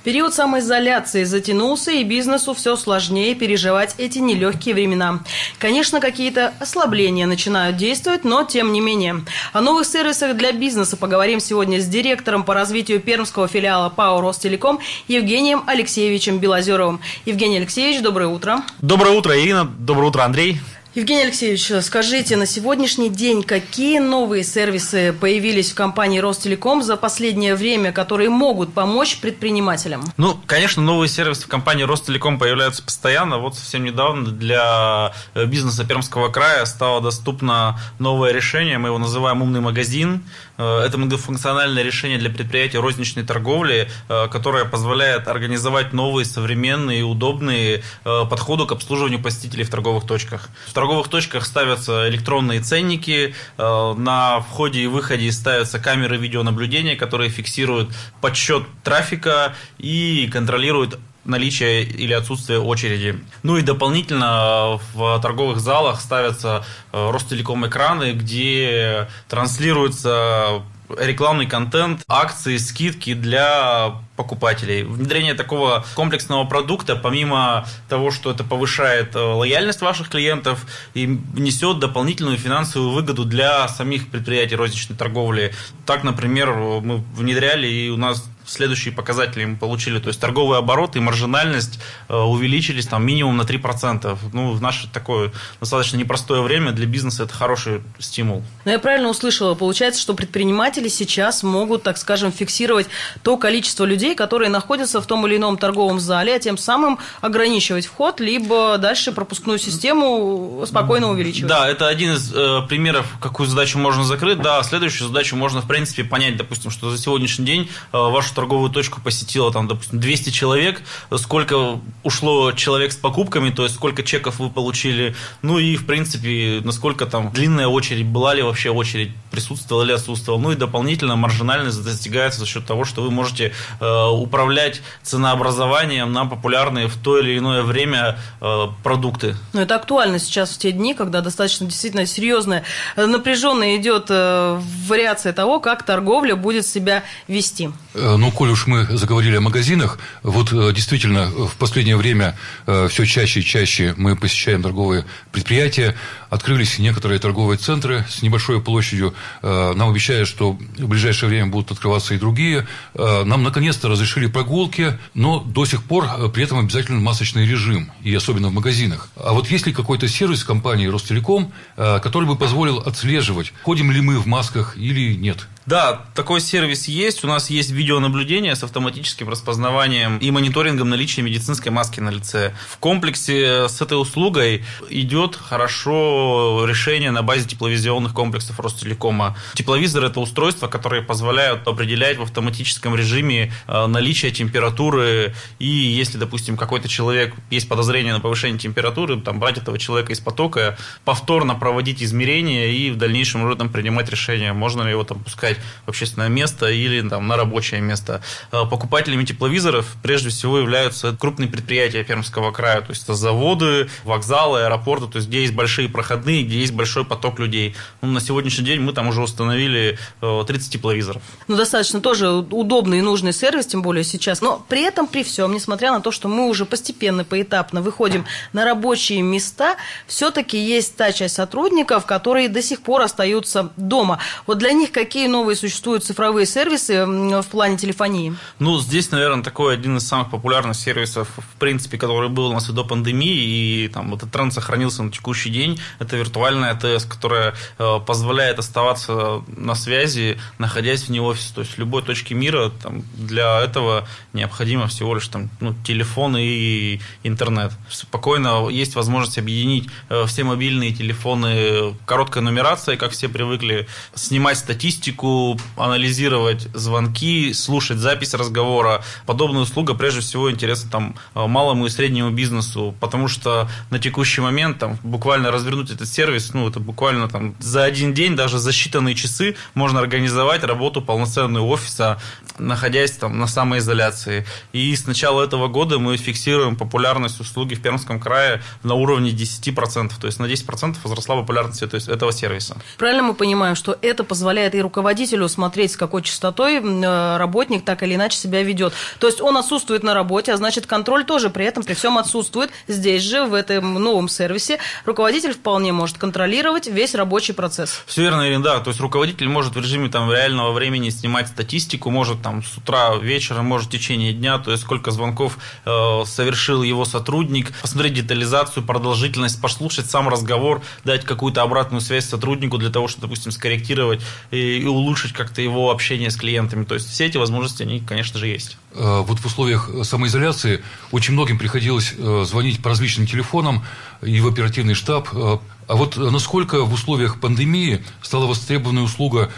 Период 0.04 0.34
самоизоляции 0.34 1.24
затянулся, 1.24 1.90
и 1.90 2.04
бизнесу 2.04 2.54
все 2.54 2.76
сложнее 2.76 3.34
переживать 3.34 3.94
эти 3.98 4.18
нелегкие 4.18 4.74
времена. 4.74 5.20
Конечно, 5.58 6.00
какие-то 6.00 6.54
ослабления 6.60 7.26
начинают 7.26 7.76
действовать, 7.76 8.24
но 8.24 8.44
тем 8.44 8.72
не 8.72 8.80
менее. 8.80 9.24
О 9.52 9.60
новых 9.60 9.86
сервисах 9.86 10.36
для 10.36 10.52
бизнеса 10.52 10.96
поговорим 10.96 11.40
сегодня 11.40 11.80
с 11.80 11.86
директором 11.86 12.44
по 12.44 12.54
развитию 12.54 13.00
пермского 13.00 13.48
филиала 13.48 13.88
ПАО 13.88 14.20
«Ростелеком» 14.20 14.78
Евгением 15.08 15.64
Алексеевичем 15.66 16.38
Белозеровым. 16.38 17.00
Евгений 17.24 17.56
Алексеевич, 17.56 18.00
доброе 18.00 18.28
утро. 18.28 18.62
Доброе 18.78 19.16
утро, 19.16 19.36
Ирина. 19.36 19.64
Доброе 19.64 20.06
утро, 20.08 20.22
Андрей. 20.22 20.60
Евгений 20.96 21.24
Алексеевич, 21.24 21.70
скажите, 21.84 22.36
на 22.36 22.46
сегодняшний 22.46 23.10
день 23.10 23.42
какие 23.42 23.98
новые 23.98 24.42
сервисы 24.42 25.12
появились 25.12 25.72
в 25.72 25.74
компании 25.74 26.20
Ростелеком 26.20 26.82
за 26.82 26.96
последнее 26.96 27.54
время, 27.54 27.92
которые 27.92 28.30
могут 28.30 28.72
помочь 28.72 29.18
предпринимателям? 29.18 30.04
Ну, 30.16 30.40
конечно, 30.46 30.82
новые 30.82 31.10
сервисы 31.10 31.42
в 31.42 31.48
компании 31.48 31.82
Ростелеком 31.82 32.38
появляются 32.38 32.82
постоянно. 32.82 33.36
Вот 33.36 33.56
совсем 33.56 33.84
недавно 33.84 34.30
для 34.30 35.12
э, 35.34 35.44
бизнеса 35.44 35.84
Пермского 35.84 36.30
края 36.30 36.64
стало 36.64 37.02
доступно 37.02 37.78
новое 37.98 38.32
решение, 38.32 38.78
мы 38.78 38.88
его 38.88 38.96
называем 38.96 39.42
«Умный 39.42 39.60
магазин». 39.60 40.24
Э, 40.58 40.80
это 40.80 40.98
многофункциональное 40.98 41.82
решение 41.82 42.18
для 42.18 42.30
предприятий 42.30 42.78
розничной 42.78 43.24
торговли, 43.24 43.88
э, 44.08 44.28
которое 44.28 44.64
позволяет 44.64 45.28
организовать 45.28 45.92
новые, 45.92 46.24
современные 46.24 47.00
и 47.00 47.02
удобные 47.02 47.82
подходы 48.04 48.66
к 48.66 48.72
обслуживанию 48.72 49.20
посетителей 49.20 49.64
в 49.64 49.70
торговых 49.70 50.06
точках. 50.06 50.48
В 50.66 50.72
торговых 50.72 51.08
точках 51.08 51.44
ставятся 51.44 52.08
электронные 52.08 52.60
ценники, 52.60 53.34
э, 53.58 53.94
на 53.96 54.40
входе 54.40 54.80
и 54.80 54.86
выходе 54.86 55.30
ставятся 55.32 55.78
камеры 55.78 56.16
видеонаблюдения, 56.16 56.96
которые 56.96 57.30
фиксируют 57.30 57.90
подсчет 58.20 58.64
трафика 58.82 59.54
и 59.78 60.28
контролируют 60.32 60.98
наличие 61.26 61.82
или 61.84 62.12
отсутствие 62.12 62.60
очереди. 62.60 63.18
Ну 63.42 63.56
и 63.56 63.62
дополнительно 63.62 64.78
в 64.94 65.20
торговых 65.20 65.60
залах 65.60 66.00
ставятся 66.00 66.64
э, 66.92 67.10
Ростелеком 67.10 67.66
экраны, 67.66 68.12
где 68.12 69.08
транслируется 69.28 70.62
рекламный 70.98 71.46
контент, 71.46 72.02
акции, 72.08 72.56
скидки 72.56 73.14
для 73.14 73.94
покупателей. 74.16 74.82
Внедрение 74.82 75.34
такого 75.34 75.84
комплексного 75.94 76.44
продукта, 76.44 76.96
помимо 76.96 77.66
того, 77.88 78.10
что 78.10 78.30
это 78.30 78.44
повышает 78.44 79.14
э, 79.14 79.18
лояльность 79.18 79.82
ваших 79.82 80.08
клиентов 80.08 80.66
и 80.94 81.06
несет 81.34 81.78
дополнительную 81.78 82.38
финансовую 82.38 82.92
выгоду 82.92 83.24
для 83.24 83.68
самих 83.68 84.08
предприятий 84.08 84.56
розничной 84.56 84.96
торговли. 84.96 85.52
Так, 85.84 86.02
например, 86.04 86.52
мы 86.54 87.04
внедряли, 87.14 87.66
и 87.66 87.90
у 87.90 87.96
нас 87.96 88.24
следующие 88.46 88.94
показатели 88.94 89.44
мы 89.44 89.56
получили. 89.56 89.98
То 89.98 90.08
есть 90.08 90.20
торговый 90.20 90.58
оборот 90.58 90.96
и 90.96 91.00
маржинальность 91.00 91.78
э, 92.08 92.16
увеличились 92.16 92.86
там 92.86 93.04
минимум 93.04 93.36
на 93.36 93.42
3%. 93.42 94.18
Ну, 94.32 94.52
в 94.52 94.62
наше 94.62 94.88
такое 94.88 95.32
достаточно 95.60 95.96
непростое 95.96 96.42
время 96.42 96.72
для 96.72 96.86
бизнеса 96.86 97.24
это 97.24 97.34
хороший 97.34 97.82
стимул. 97.98 98.42
Но 98.64 98.70
я 98.72 98.78
правильно 98.78 99.08
услышала, 99.08 99.54
получается, 99.54 100.00
что 100.00 100.14
предприниматели 100.14 100.88
сейчас 100.88 101.42
могут, 101.42 101.82
так 101.82 101.98
скажем, 101.98 102.32
фиксировать 102.32 102.86
то 103.22 103.36
количество 103.36 103.84
людей, 103.84 104.05
которые 104.14 104.50
находятся 104.50 105.00
в 105.00 105.06
том 105.06 105.26
или 105.26 105.36
ином 105.36 105.58
торговом 105.58 106.00
зале, 106.00 106.34
а 106.34 106.38
тем 106.38 106.58
самым 106.58 106.98
ограничивать 107.20 107.86
вход, 107.86 108.20
либо 108.20 108.78
дальше 108.78 109.12
пропускную 109.12 109.58
систему 109.58 110.64
спокойно 110.66 111.10
увеличивать. 111.10 111.48
Да, 111.48 111.68
это 111.68 111.88
один 111.88 112.12
из 112.12 112.32
э, 112.34 112.62
примеров, 112.68 113.06
какую 113.20 113.48
задачу 113.48 113.78
можно 113.78 114.04
закрыть. 114.04 114.40
Да, 114.40 114.62
следующую 114.62 115.08
задачу 115.08 115.36
можно, 115.36 115.60
в 115.60 115.66
принципе, 115.66 116.04
понять, 116.04 116.36
допустим, 116.36 116.70
что 116.70 116.90
за 116.90 116.98
сегодняшний 116.98 117.46
день 117.46 117.70
э, 117.92 117.96
вашу 117.96 118.34
торговую 118.34 118.70
точку 118.70 119.00
посетило, 119.00 119.52
там, 119.52 119.68
допустим, 119.68 120.00
200 120.00 120.30
человек, 120.30 120.82
сколько 121.16 121.80
ушло 122.02 122.52
человек 122.52 122.92
с 122.92 122.96
покупками, 122.96 123.50
то 123.50 123.64
есть 123.64 123.74
сколько 123.74 124.02
чеков 124.02 124.38
вы 124.38 124.50
получили, 124.50 125.14
ну 125.42 125.58
и, 125.58 125.76
в 125.76 125.86
принципе, 125.86 126.60
насколько 126.64 127.06
там 127.06 127.32
длинная 127.32 127.68
очередь, 127.68 128.06
была 128.06 128.34
ли 128.34 128.42
вообще 128.42 128.70
очередь, 128.70 129.12
присутствовала 129.30 129.84
или 129.84 129.92
отсутствовала. 129.92 130.40
Ну 130.40 130.52
и 130.52 130.56
дополнительно 130.56 131.16
маржинальность 131.16 131.82
достигается 131.82 132.40
за 132.40 132.46
счет 132.46 132.64
того, 132.66 132.84
что 132.84 133.02
вы 133.02 133.10
можете 133.10 133.52
э, 133.80 133.84
управлять 134.04 134.82
ценообразованием 135.02 136.12
на 136.12 136.26
популярные 136.26 136.88
в 136.88 136.96
то 136.96 137.18
или 137.18 137.38
иное 137.38 137.62
время 137.62 138.18
э, 138.40 138.66
продукты. 138.82 139.36
Ну 139.52 139.60
это 139.60 139.76
актуально 139.76 140.18
сейчас 140.18 140.50
в 140.50 140.58
те 140.58 140.72
дни, 140.72 140.94
когда 140.94 141.20
достаточно 141.20 141.66
действительно 141.66 142.06
серьезная, 142.06 142.64
э, 142.96 143.06
напряженная 143.06 143.76
идет 143.76 144.06
э, 144.10 144.60
вариация 144.86 145.32
того, 145.32 145.60
как 145.60 145.82
торговля 145.84 146.36
будет 146.36 146.66
себя 146.66 147.04
вести. 147.28 147.70
Э, 147.94 148.16
ну, 148.16 148.30
коль 148.30 148.50
уж 148.50 148.66
мы 148.66 148.84
заговорили 148.84 149.36
о 149.36 149.40
магазинах, 149.40 149.98
вот 150.22 150.52
э, 150.52 150.72
действительно 150.72 151.26
в 151.26 151.56
последнее 151.56 151.96
время 151.96 152.36
э, 152.66 152.88
все 152.88 153.04
чаще 153.06 153.40
и 153.40 153.44
чаще 153.44 153.94
мы 153.96 154.16
посещаем 154.16 154.62
торговые 154.62 155.04
предприятия, 155.32 155.96
открылись 156.30 156.78
некоторые 156.78 157.18
торговые 157.18 157.58
центры 157.58 158.04
с 158.08 158.22
небольшой 158.22 158.60
площадью, 158.60 159.14
нам 159.42 159.90
обещают, 159.90 160.28
что 160.28 160.52
в 160.52 160.88
ближайшее 160.88 161.28
время 161.28 161.46
будут 161.46 161.70
открываться 161.70 162.14
и 162.14 162.18
другие. 162.18 162.66
Нам 162.94 163.42
наконец-то 163.42 163.85
разрешили 163.88 164.26
прогулки, 164.26 164.98
но 165.14 165.40
до 165.40 165.64
сих 165.64 165.82
пор 165.84 166.30
при 166.32 166.44
этом 166.44 166.58
обязательно 166.58 167.00
масочный 167.00 167.46
режим, 167.46 167.90
и 168.02 168.14
особенно 168.14 168.48
в 168.48 168.52
магазинах. 168.52 169.08
А 169.16 169.32
вот 169.32 169.50
есть 169.50 169.66
ли 169.66 169.72
какой-то 169.72 170.08
сервис 170.08 170.44
компании 170.44 170.86
Ростелеком, 170.86 171.52
который 171.76 172.26
бы 172.26 172.36
позволил 172.36 172.78
отслеживать, 172.78 173.52
ходим 173.62 173.90
ли 173.90 174.00
мы 174.00 174.18
в 174.18 174.26
масках 174.26 174.76
или 174.76 175.14
нет? 175.14 175.48
Да, 175.66 176.02
такой 176.14 176.40
сервис 176.40 176.86
есть. 176.86 177.24
У 177.24 177.26
нас 177.26 177.50
есть 177.50 177.72
видеонаблюдение 177.72 178.54
с 178.54 178.62
автоматическим 178.62 179.28
распознаванием 179.28 180.18
и 180.18 180.30
мониторингом 180.30 180.88
наличия 180.88 181.22
медицинской 181.22 181.72
маски 181.72 181.98
на 181.98 182.10
лице. 182.10 182.54
В 182.70 182.78
комплексе 182.78 183.68
с 183.68 183.82
этой 183.82 184.00
услугой 184.00 184.64
идет 184.90 185.34
хорошо 185.34 186.64
решение 186.68 187.10
на 187.10 187.22
базе 187.22 187.48
тепловизионных 187.48 188.14
комплексов 188.14 188.60
Ростелекома. 188.60 189.36
Тепловизор– 189.54 190.04
это 190.06 190.20
устройство, 190.20 190.68
которое 190.68 191.02
позволяет 191.02 191.66
определять 191.66 192.18
в 192.18 192.22
автоматическом 192.22 192.94
режиме 192.94 193.52
э, 193.66 193.86
наличие 193.86 194.30
температуры 194.30 195.34
и 195.58 195.66
если, 195.66 196.16
допустим, 196.16 196.56
какой-то 196.56 196.86
человек 196.86 197.34
есть 197.50 197.68
подозрение 197.68 198.12
на 198.12 198.20
повышение 198.20 198.60
температуры, 198.60 199.20
там 199.20 199.40
брать 199.40 199.58
этого 199.58 199.80
человека 199.80 200.12
из 200.12 200.20
потока, 200.20 200.78
повторно 201.04 201.56
проводить 201.56 202.04
измерения 202.04 202.68
и 202.68 202.92
в 202.92 202.96
дальнейшем 202.96 203.42
уже 203.42 203.56
там 203.56 203.68
принимать 203.68 204.08
решение, 204.08 204.52
можно 204.52 204.82
ли 204.82 204.90
его 204.90 205.02
там 205.02 205.18
пускать 205.24 205.55
переезжать 205.56 205.60
в 205.84 205.88
общественное 205.88 206.28
место 206.28 206.66
или 206.66 207.06
там, 207.08 207.26
на 207.26 207.36
рабочее 207.36 207.80
место. 207.80 208.20
Э, 208.52 208.64
покупателями 208.68 209.24
тепловизоров 209.24 209.96
прежде 210.02 210.30
всего 210.30 210.58
являются 210.58 211.16
крупные 211.16 211.48
предприятия 211.48 212.04
Пермского 212.04 212.52
края, 212.52 212.80
то 212.80 212.90
есть 212.90 213.04
это 213.04 213.14
заводы, 213.14 213.88
вокзалы, 214.04 214.64
аэропорты, 214.64 215.06
то 215.06 215.16
есть 215.16 215.28
где 215.28 215.42
есть 215.42 215.54
большие 215.54 215.88
проходные, 215.88 216.42
где 216.42 216.58
есть 216.58 216.72
большой 216.72 217.04
поток 217.04 217.38
людей. 217.38 217.74
Ну, 218.02 218.08
на 218.08 218.20
сегодняшний 218.20 218.64
день 218.64 218.80
мы 218.80 218.92
там 218.92 219.08
уже 219.08 219.22
установили 219.22 219.98
30 220.20 220.68
э, 220.68 220.70
тепловизоров. 220.70 221.22
Ну, 221.48 221.56
достаточно 221.56 222.00
тоже 222.00 222.30
удобный 222.30 222.98
и 222.98 223.02
нужный 223.02 223.32
сервис, 223.32 223.66
тем 223.66 223.82
более 223.82 224.04
сейчас. 224.04 224.40
Но 224.40 224.64
при 224.68 224.82
этом, 224.82 225.06
при 225.06 225.22
всем, 225.22 225.52
несмотря 225.52 225.92
на 225.92 226.00
то, 226.00 226.10
что 226.10 226.28
мы 226.28 226.48
уже 226.48 226.64
постепенно, 226.64 227.24
поэтапно 227.24 227.80
выходим 227.80 228.24
на 228.52 228.64
рабочие 228.64 229.22
места, 229.22 229.76
все-таки 230.06 230.58
есть 230.58 230.96
та 230.96 231.12
часть 231.12 231.36
сотрудников, 231.36 232.06
которые 232.06 232.48
до 232.48 232.62
сих 232.62 232.80
пор 232.80 233.02
остаются 233.02 233.70
дома. 233.76 234.18
Вот 234.46 234.58
для 234.58 234.72
них 234.72 234.92
какие 234.92 235.26
новые 235.26 235.45
новые 235.46 235.56
существуют 235.56 236.02
цифровые 236.02 236.44
сервисы 236.44 237.06
в 237.06 237.46
плане 237.52 237.76
телефонии? 237.76 238.34
Ну, 238.58 238.80
здесь, 238.80 239.12
наверное, 239.12 239.44
такой 239.44 239.74
один 239.74 239.96
из 239.96 240.04
самых 240.04 240.28
популярных 240.28 240.74
сервисов, 240.74 241.28
в 241.36 241.56
принципе, 241.60 241.98
который 241.98 242.28
был 242.28 242.46
у 242.46 242.52
нас 242.52 242.68
и 242.68 242.72
до 242.72 242.82
пандемии, 242.82 243.84
и 243.84 243.88
там 243.88 244.12
этот 244.12 244.32
тренд 244.32 244.52
сохранился 244.52 245.04
на 245.04 245.12
текущий 245.12 245.50
день. 245.50 245.78
Это 246.00 246.16
виртуальная 246.16 246.72
АТС, 246.72 247.04
которая 247.04 247.54
э, 247.78 248.00
позволяет 248.04 248.58
оставаться 248.58 249.44
на 249.46 249.76
связи, 249.76 250.36
находясь 250.58 251.06
вне 251.06 251.22
офиса. 251.22 251.54
То 251.54 251.60
есть 251.60 251.74
в 251.74 251.78
любой 251.78 252.02
точке 252.02 252.34
мира 252.34 252.72
там, 252.82 253.04
для 253.14 253.60
этого 253.60 254.08
необходимо 254.32 254.88
всего 254.88 255.14
лишь 255.14 255.28
там, 255.28 255.48
ну, 255.60 255.76
телефон 255.84 256.36
и 256.36 256.98
интернет. 257.22 257.70
Спокойно 257.88 258.68
есть 258.68 258.96
возможность 258.96 259.38
объединить 259.38 259.88
э, 260.08 260.24
все 260.26 260.42
мобильные 260.42 260.92
телефоны 260.92 261.94
короткой 262.04 262.42
нумерацией, 262.42 262.98
как 262.98 263.12
все 263.12 263.28
привыкли, 263.28 263.86
снимать 264.16 264.58
статистику, 264.58 265.35
анализировать 265.76 266.68
звонки, 266.74 267.52
слушать 267.52 267.98
запись 267.98 268.34
разговора. 268.34 269.02
Подобная 269.26 269.62
услуга 269.62 269.94
прежде 269.94 270.20
всего 270.20 270.50
интересна 270.50 270.90
там 270.90 271.14
малому 271.34 271.86
и 271.86 271.90
среднему 271.90 272.30
бизнесу, 272.30 272.94
потому 273.00 273.28
что 273.28 273.68
на 273.90 273.98
текущий 273.98 274.40
момент 274.40 274.78
там 274.78 274.98
буквально 275.02 275.50
развернуть 275.50 275.90
этот 275.90 276.08
сервис, 276.08 276.54
ну 276.54 276.68
это 276.68 276.80
буквально 276.80 277.28
там 277.28 277.54
за 277.58 277.84
один 277.84 278.14
день, 278.14 278.36
даже 278.36 278.58
за 278.58 278.70
считанные 278.70 279.14
часы 279.14 279.56
можно 279.74 280.00
организовать 280.00 280.64
работу 280.64 281.02
полноценного 281.02 281.66
офиса, 281.66 282.18
находясь 282.58 283.12
там 283.12 283.38
на 283.38 283.46
самоизоляции. 283.46 284.46
И 284.72 284.94
с 284.94 285.06
начала 285.06 285.42
этого 285.42 285.68
года 285.68 285.98
мы 285.98 286.16
фиксируем 286.16 286.76
популярность 286.76 287.40
услуги 287.40 287.74
в 287.74 287.82
Пермском 287.82 288.20
крае 288.20 288.62
на 288.82 288.94
уровне 288.94 289.30
10%, 289.30 290.12
то 290.20 290.26
есть 290.26 290.38
на 290.38 290.46
10% 290.46 290.96
возросла 291.02 291.36
популярность 291.36 291.82
этого 291.82 292.32
сервиса. 292.32 292.76
Правильно 292.98 293.22
мы 293.22 293.34
понимаем, 293.34 293.76
что 293.76 293.96
это 294.02 294.24
позволяет 294.24 294.74
и 294.74 294.82
руководить 294.82 295.15
руководителю 295.16 295.48
смотреть, 295.48 295.92
с 295.92 295.96
какой 295.96 296.22
частотой 296.22 296.76
э, 296.76 297.36
работник 297.38 297.84
так 297.84 298.02
или 298.02 298.16
иначе 298.16 298.36
себя 298.36 298.62
ведет. 298.62 298.92
То 299.18 299.26
есть 299.26 299.40
он 299.40 299.56
отсутствует 299.56 300.02
на 300.02 300.12
работе, 300.12 300.52
а 300.52 300.56
значит 300.58 300.86
контроль 300.86 301.24
тоже 301.24 301.48
при 301.48 301.64
этом 301.64 301.84
при 301.84 301.94
всем 301.94 302.18
отсутствует. 302.18 302.70
Здесь 302.86 303.22
же, 303.22 303.46
в 303.46 303.54
этом 303.54 303.94
новом 303.94 304.28
сервисе, 304.28 304.78
руководитель 305.06 305.54
вполне 305.54 305.92
может 305.92 306.18
контролировать 306.18 306.86
весь 306.86 307.14
рабочий 307.14 307.54
процесс. 307.54 308.02
Все 308.06 308.22
верно, 308.22 308.46
Ирина, 308.46 308.62
да. 308.62 308.80
То 308.80 308.90
есть 308.90 309.00
руководитель 309.00 309.48
может 309.48 309.74
в 309.74 309.80
режиме 309.80 310.10
там, 310.10 310.30
реального 310.30 310.72
времени 310.72 311.08
снимать 311.08 311.48
статистику, 311.48 312.10
может 312.10 312.42
там 312.42 312.62
с 312.62 312.76
утра, 312.76 313.16
вечером, 313.16 313.64
может 313.64 313.88
в 313.88 313.92
течение 313.92 314.34
дня, 314.34 314.58
то 314.58 314.70
есть 314.70 314.82
сколько 314.82 315.12
звонков 315.12 315.56
э, 315.86 316.24
совершил 316.26 316.82
его 316.82 317.06
сотрудник, 317.06 317.72
посмотреть 317.80 318.12
детализацию, 318.14 318.84
продолжительность, 318.84 319.62
послушать 319.62 320.10
сам 320.10 320.28
разговор, 320.28 320.82
дать 321.04 321.24
какую-то 321.24 321.62
обратную 321.62 322.02
связь 322.02 322.28
сотруднику 322.28 322.76
для 322.76 322.90
того, 322.90 323.08
чтобы, 323.08 323.28
допустим, 323.28 323.50
скорректировать 323.50 324.20
и, 324.50 324.80
и 324.80 324.84
улучшить 324.86 325.05
улучшить 325.06 325.32
как-то 325.32 325.62
его 325.62 325.90
общение 325.90 326.30
с 326.30 326.36
клиентами. 326.36 326.84
То 326.84 326.94
есть 326.94 327.08
все 327.08 327.26
эти 327.26 327.36
возможности, 327.36 327.84
они, 327.84 328.00
конечно 328.00 328.38
же, 328.38 328.48
есть. 328.48 328.76
Э, 328.92 329.22
вот 329.26 329.38
в 329.38 329.46
условиях 329.46 329.88
самоизоляции 330.02 330.82
очень 331.12 331.34
многим 331.34 331.58
приходилось 331.58 332.14
э, 332.16 332.44
звонить 332.46 332.82
по 332.82 332.90
различным 332.90 333.26
телефонам 333.26 333.84
и 334.22 334.40
в 334.40 334.48
оперативный 334.48 334.94
штаб. 334.94 335.28
Э, 335.32 335.58
а 335.86 335.94
вот 335.94 336.16
насколько 336.16 336.84
в 336.84 336.92
условиях 336.92 337.40
пандемии 337.40 338.04
стала 338.20 338.46
востребованная 338.46 339.04
услуга 339.04 339.52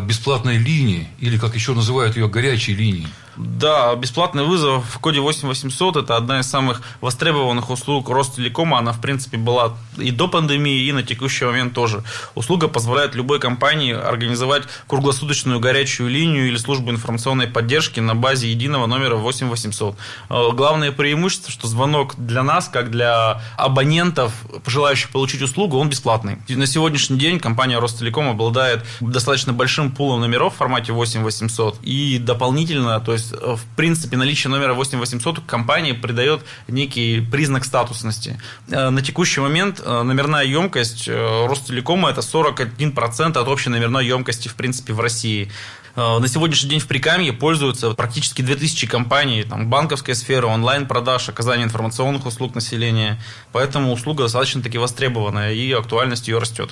бесплатной 0.00 0.58
линии, 0.58 1.08
или, 1.18 1.38
как 1.38 1.54
еще 1.54 1.74
называют 1.74 2.16
ее, 2.16 2.28
горячей 2.28 2.74
линии? 2.74 3.08
Да, 3.36 3.94
бесплатный 3.94 4.44
вызов 4.44 4.84
в 4.86 4.98
коде 4.98 5.20
8800– 5.20 5.96
это 5.98 6.16
одна 6.16 6.40
из 6.40 6.46
самых 6.46 6.80
востребованных 7.00 7.68
услуг 7.68 8.08
Ростелекома. 8.08 8.78
Она, 8.78 8.92
в 8.92 9.00
принципе, 9.00 9.36
была 9.36 9.74
и 9.98 10.10
до 10.10 10.26
пандемии, 10.26 10.86
и 10.86 10.92
на 10.92 11.02
текущий 11.02 11.44
момент 11.44 11.74
тоже. 11.74 12.02
Услуга 12.34 12.68
позволяет 12.68 13.14
любой 13.14 13.38
компании 13.38 13.92
организовать 13.92 14.62
круглосуточную 14.86 15.60
горячую 15.60 16.08
линию 16.08 16.48
или 16.48 16.56
службу 16.56 16.90
информационной 16.90 17.46
поддержки 17.46 18.00
на 18.00 18.14
базе 18.14 18.50
единого 18.50 18.86
номера 18.86 19.16
8800. 19.16 19.96
Э, 20.30 20.50
главное 20.54 20.92
преимущество, 20.92 21.52
что 21.52 21.68
звонок 21.68 22.14
для 22.16 22.42
нас, 22.42 22.68
как 22.68 22.90
для 22.90 23.42
абонентов, 23.58 24.32
желающих 24.66 25.10
получить 25.10 25.42
услугу, 25.42 25.76
он 25.76 25.90
бесплатный. 25.90 26.38
На 26.48 26.66
сегодняшний 26.66 27.18
день 27.18 27.38
компания 27.38 27.78
Ростелеком 27.78 28.28
обладает 28.28 28.82
достаточно 29.00 29.52
большим 29.52 29.65
пулом 29.90 30.20
номеров 30.20 30.54
в 30.54 30.56
формате 30.56 30.92
8800 30.92 31.80
и 31.82 32.18
дополнительно, 32.18 33.00
то 33.00 33.12
есть 33.12 33.26
есть, 33.26 33.42
э, 33.42 33.54
в 33.56 33.64
принципе, 33.76 34.16
наличие 34.16 34.50
номера 34.50 34.74
8800 34.74 35.40
компании 35.40 35.92
придает 35.92 36.40
некий 36.68 37.20
признак 37.20 37.64
статусности. 37.64 38.40
Э, 38.70 38.90
на 38.90 39.02
текущий 39.02 39.40
момент 39.40 39.82
э, 39.84 40.02
номерная 40.02 40.44
емкость 40.44 41.08
Ростелекома– 41.08 42.10
это 42.10 42.20
41% 42.20 43.38
от 43.38 43.48
общей 43.48 43.70
номерной 43.70 44.06
емкости, 44.06 44.48
в 44.48 44.54
принципе, 44.54 44.92
в 44.92 45.00
России. 45.00 45.50
На 45.96 46.28
сегодняшний 46.28 46.68
день 46.68 46.80
в 46.80 46.86
Прикамье 46.86 47.32
пользуются 47.32 47.92
практически 47.92 48.42
2000 48.42 48.86
компаний, 48.86 49.44
там, 49.44 49.70
банковская 49.70 50.14
сфера, 50.14 50.46
онлайн-продаж, 50.46 51.30
оказание 51.30 51.64
информационных 51.64 52.26
услуг 52.26 52.54
населения. 52.54 53.18
Поэтому 53.50 53.94
услуга 53.94 54.24
достаточно 54.24 54.60
таки 54.60 54.76
востребованная, 54.76 55.54
и 55.54 55.72
актуальность 55.72 56.28
ее 56.28 56.36
растет. 56.36 56.68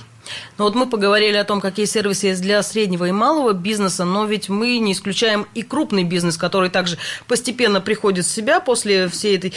Ну 0.58 0.64
вот 0.64 0.74
мы 0.74 0.86
поговорили 0.86 1.38
о 1.38 1.44
том, 1.44 1.62
какие 1.62 1.86
сервисы 1.86 2.26
есть 2.26 2.42
для 2.42 2.62
среднего 2.62 3.06
и 3.06 3.12
малого 3.12 3.54
бизнеса, 3.54 4.04
но 4.04 4.26
ведь 4.26 4.50
мы 4.50 4.76
не 4.76 4.92
исключаем 4.92 5.46
и 5.54 5.62
крупный 5.62 6.04
бизнес, 6.04 6.36
который 6.36 6.68
также 6.68 6.98
постепенно 7.26 7.80
приходит 7.80 8.26
в 8.26 8.30
себя 8.30 8.60
после 8.60 9.08
всей 9.08 9.38
этой 9.38 9.54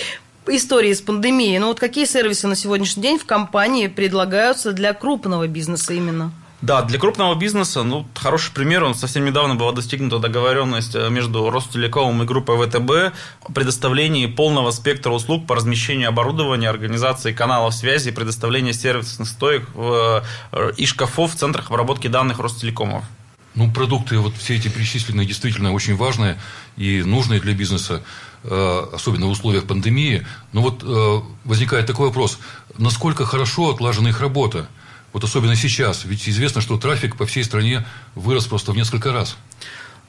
истории 0.48 0.94
с 0.94 1.02
пандемией. 1.02 1.60
Но 1.60 1.68
вот 1.68 1.80
какие 1.82 2.06
сервисы 2.06 2.48
на 2.48 2.56
сегодняшний 2.56 3.04
день 3.04 3.20
в 3.20 3.26
компании 3.26 3.88
предлагаются 3.88 4.72
для 4.72 4.94
крупного 4.94 5.46
бизнеса 5.46 5.92
именно? 5.94 6.32
Да, 6.62 6.82
для 6.82 6.98
крупного 6.98 7.36
бизнеса, 7.36 7.84
ну, 7.84 8.08
хороший 8.16 8.52
пример, 8.52 8.84
он 8.84 8.96
совсем 8.96 9.24
недавно 9.26 9.54
была 9.54 9.74
достигнута 9.74 10.18
договоренность 10.18 10.96
э, 10.96 11.08
между 11.10 11.52
Ростелекомом 11.52 12.24
и 12.24 12.26
группой 12.26 12.58
ВТБ 12.58 13.16
о 13.44 13.52
предоставлении 13.54 14.26
полного 14.26 14.72
спектра 14.72 15.12
услуг 15.12 15.46
по 15.46 15.56
размещению 15.56 16.10
оборудования, 16.10 16.68
организации 16.68 17.32
каналов 17.32 17.76
связи 17.76 18.10
предоставлению 18.10 18.74
сервисных 18.74 19.28
стоек 19.28 19.70
э, 19.76 20.22
и 20.78 20.86
шкафов 20.88 21.36
в 21.36 21.36
центрах 21.36 21.70
обработки 21.70 22.08
данных 22.08 22.40
Ростелекомов. 22.40 23.04
Ну, 23.54 23.72
продукты, 23.72 24.18
вот 24.18 24.36
все 24.36 24.56
эти 24.56 24.68
перечисленные, 24.68 25.28
действительно 25.28 25.74
очень 25.74 25.96
важные 25.96 26.40
и 26.76 27.04
нужные 27.04 27.40
для 27.40 27.54
бизнеса, 27.54 28.02
э, 28.44 28.84
особенно 28.94 29.28
в 29.28 29.30
условиях 29.30 29.66
пандемии. 29.66 30.26
Но 30.54 30.62
вот 30.62 30.84
возникает 31.46 31.86
такой 31.86 32.08
вопрос, 32.08 32.40
насколько 32.80 33.28
хорошо 33.28 33.70
отлажена 33.70 34.10
их 34.10 34.22
работа? 34.22 34.68
Вот 35.14 35.24
особенно 35.24 35.56
сейчас, 35.56 36.06
ведь 36.06 36.28
известно, 36.28 36.62
что 36.62 36.78
трафик 36.78 37.16
по 37.16 37.26
всей 37.26 37.44
стране 37.44 37.86
вырос 38.16 38.46
просто 38.46 38.72
в 38.72 38.76
несколько 38.76 39.12
раз. 39.12 39.38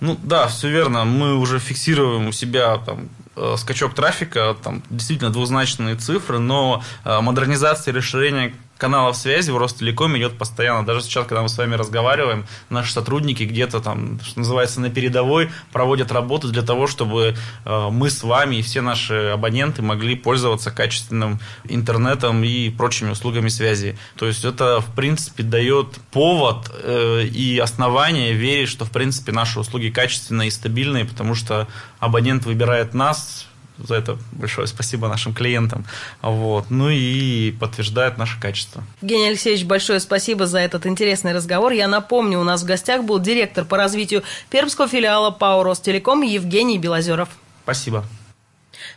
Ну 0.01 0.19
да, 0.23 0.47
все 0.47 0.69
верно. 0.69 1.05
Мы 1.05 1.37
уже 1.37 1.59
фиксируем 1.59 2.29
у 2.29 2.33
себя 2.33 2.79
там 2.79 3.09
э, 3.35 3.57
скачок 3.59 3.95
трафика, 3.95 4.57
там 4.63 4.83
действительно 4.91 5.31
двузначные 5.31 5.97
цифры, 5.97 6.39
но 6.39 6.85
э, 7.05 7.21
модернизация 7.21 7.93
и 7.93 7.97
расширение 7.97 8.55
каналов 8.79 9.17
связи 9.17 9.51
в 9.51 9.59
Ростелекоме 9.59 10.19
идет 10.21 10.39
постоянно. 10.39 10.87
Даже 10.87 11.03
сейчас, 11.03 11.27
когда 11.27 11.43
мы 11.43 11.49
с 11.49 11.59
вами 11.59 11.75
разговариваем, 11.75 12.47
наши 12.71 12.93
сотрудники 12.93 13.43
где-то 13.43 13.81
там, 13.81 14.21
что 14.23 14.39
называется, 14.39 14.81
на 14.81 14.89
передовой 14.89 15.51
проводят 15.73 16.13
работу 16.13 16.49
для 16.49 16.63
того, 16.63 16.87
чтобы 16.87 17.35
э, 17.65 17.89
мы 17.91 18.09
с 18.09 18.23
вами 18.23 18.57
и 18.57 18.63
все 18.63 18.81
наши 18.81 19.15
абоненты 19.35 19.83
могли 19.83 20.15
пользоваться 20.15 20.71
качественным 20.71 21.41
интернетом 21.65 22.45
и 22.45 22.71
прочими 22.71 23.11
услугами 23.11 23.49
связи. 23.49 23.99
То 24.17 24.27
есть 24.27 24.45
это, 24.45 24.81
в 24.81 24.95
принципе, 24.95 25.43
дает 25.43 25.99
повод 26.13 26.71
э, 26.73 27.25
и 27.25 27.59
основание 27.59 28.33
верить, 28.33 28.69
что, 28.69 28.85
в 28.85 28.91
принципе, 28.91 29.33
наши 29.33 29.59
услуги 29.59 29.89
качественные 29.91 30.49
и 30.49 30.53
стабильные, 30.53 31.05
потому 31.05 31.35
что 31.35 31.67
абонент 31.99 32.47
выбирает 32.47 32.95
нас, 32.95 33.48
за 33.79 33.95
это 33.97 34.19
большое 34.33 34.67
спасибо 34.67 35.09
нашим 35.09 35.35
клиентам. 35.35 35.85
Вот. 36.23 36.71
Ну 36.71 36.91
и 36.91 37.53
подтверждает 37.53 38.19
наше 38.19 38.41
качество. 38.41 38.83
Евгений 39.03 39.29
Алексеевич, 39.29 39.65
большое 39.65 40.01
спасибо 40.01 40.47
за 40.47 40.59
этот 40.59 40.87
интересный 40.87 41.33
разговор. 41.33 41.73
Я 41.73 41.89
напомню, 41.89 42.41
у 42.41 42.45
нас 42.45 42.63
в 42.63 42.67
гостях 42.67 43.05
был 43.05 43.19
директор 43.19 43.65
по 43.65 43.77
развитию 43.77 44.23
пермского 44.51 44.89
филиала 44.89 45.31
ПАО 45.31 45.63
«Ростелеком» 45.63 46.23
Евгений 46.23 46.79
Белозеров. 46.79 47.29
Спасибо. 47.65 48.05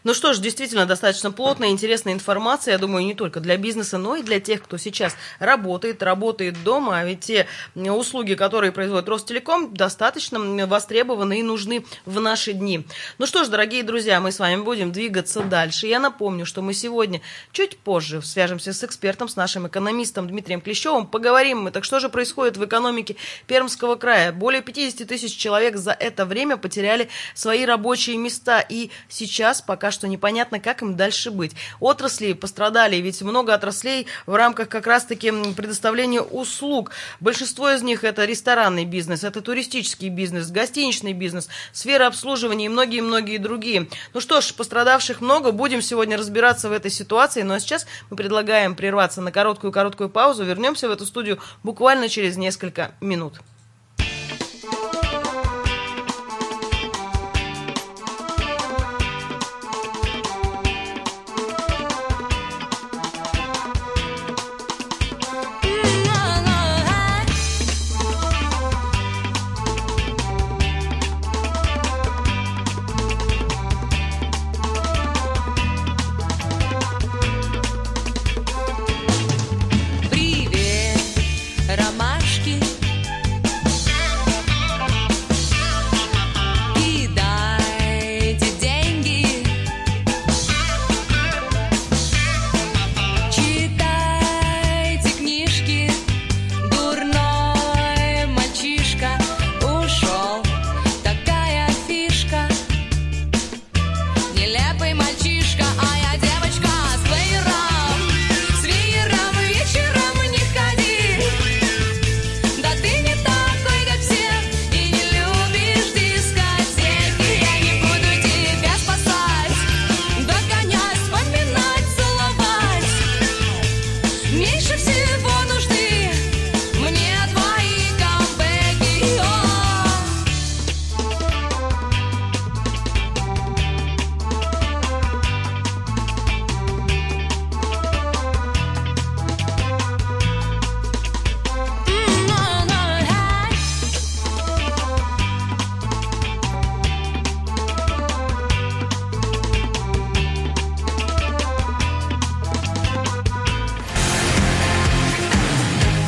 Ну 0.04 0.14
что 0.14 0.34
ж, 0.34 0.40
действительно, 0.40 0.86
достаточно 0.86 1.32
плотная, 1.32 1.70
интересная 1.70 2.14
информация, 2.14 2.74
я 2.74 2.78
думаю, 2.78 3.06
не 3.06 3.16
только 3.16 3.40
для 3.40 3.58
бизнеса, 3.58 3.98
но 3.98 4.16
и 4.16 4.24
для 4.24 4.40
тех, 4.40 4.64
кто 4.64 4.78
сейчас 4.78 5.16
работает, 5.40 6.04
работает 6.04 6.64
дома, 6.64 7.00
а 7.00 7.06
ведь 7.06 7.22
те 7.22 7.48
услуги, 7.76 8.34
которые 8.34 8.72
производит 8.72 9.10
Ростелеком, 9.10 9.74
достаточно 9.74 10.40
востребованы 10.68 11.40
и 11.40 11.44
нужны 11.44 11.86
в 12.06 12.20
наши 12.20 12.54
дни. 12.54 12.86
Ну 13.18 13.26
что 13.26 13.44
ж, 13.44 13.48
дорогие 13.48 13.84
друзья, 13.84 14.20
мы 14.20 14.32
с 14.32 14.40
вами 14.40 14.62
будем 14.62 14.92
двигаться 14.92 15.42
дальше. 15.42 15.88
Я 15.88 16.00
напомню, 16.00 16.46
что 16.46 16.62
мы 16.62 16.74
сегодня 16.74 17.22
чуть 17.52 17.78
позже 17.78 18.22
свяжемся 18.22 18.74
с 18.74 18.84
экспертом, 18.84 19.30
с 19.30 19.36
нашим 19.36 19.68
экономистом 19.68 20.28
Дмитрием 20.28 20.62
Клещевым, 20.62 21.08
поговорим 21.08 21.64
мы, 21.64 21.72
так 21.72 21.84
что 21.84 22.00
же 22.00 22.10
происходит 22.10 22.58
в 22.58 22.66
экономике 22.66 23.16
Пермского 23.48 23.96
края. 23.96 24.32
Более 24.32 24.62
50 24.62 25.08
тысяч 25.08 25.36
человек 25.36 25.76
за 25.78 25.92
это 25.92 26.26
время 26.26 26.58
потеряли 26.58 27.10
свои 27.34 27.66
рабочие 27.66 28.18
места, 28.18 28.60
и 28.60 28.92
сейчас 29.10 29.62
пока 29.72 29.90
что 29.90 30.10
непонятно, 30.10 30.60
как 30.60 30.82
им 30.82 30.98
дальше 30.98 31.32
быть. 31.32 31.54
Отрасли 31.80 32.34
пострадали, 32.34 32.98
ведь 32.98 33.22
много 33.22 33.54
отраслей 33.54 34.06
в 34.26 34.36
рамках 34.36 34.68
как 34.68 34.86
раз-таки 34.86 35.32
предоставления 35.56 36.20
услуг. 36.20 36.92
Большинство 37.22 37.70
из 37.70 37.82
них 37.82 38.04
это 38.04 38.26
ресторанный 38.26 38.84
бизнес, 38.84 39.24
это 39.24 39.40
туристический 39.40 40.10
бизнес, 40.10 40.52
гостиничный 40.52 41.14
бизнес, 41.14 41.48
сфера 41.72 42.08
обслуживания 42.08 42.66
и 42.66 42.68
многие-многие 42.68 43.38
другие. 43.38 43.88
Ну 44.14 44.20
что 44.20 44.42
ж, 44.42 44.54
пострадавших 44.54 45.22
много, 45.22 45.54
будем 45.54 45.82
сегодня 45.82 46.18
разбираться 46.18 46.68
в 46.68 46.74
этой 46.74 46.92
ситуации, 46.92 47.44
но 47.44 47.58
сейчас 47.58 47.88
мы 48.10 48.18
предлагаем 48.18 48.76
прерваться 48.76 49.22
на 49.22 49.32
короткую-короткую 49.32 50.10
паузу, 50.10 50.44
вернемся 50.44 50.90
в 50.90 50.92
эту 50.92 51.06
студию 51.06 51.40
буквально 51.64 52.10
через 52.10 52.36
несколько 52.36 52.92
минут. 53.00 53.40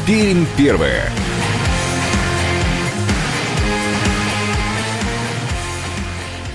Пермь 0.06 0.46
первая. 0.58 1.10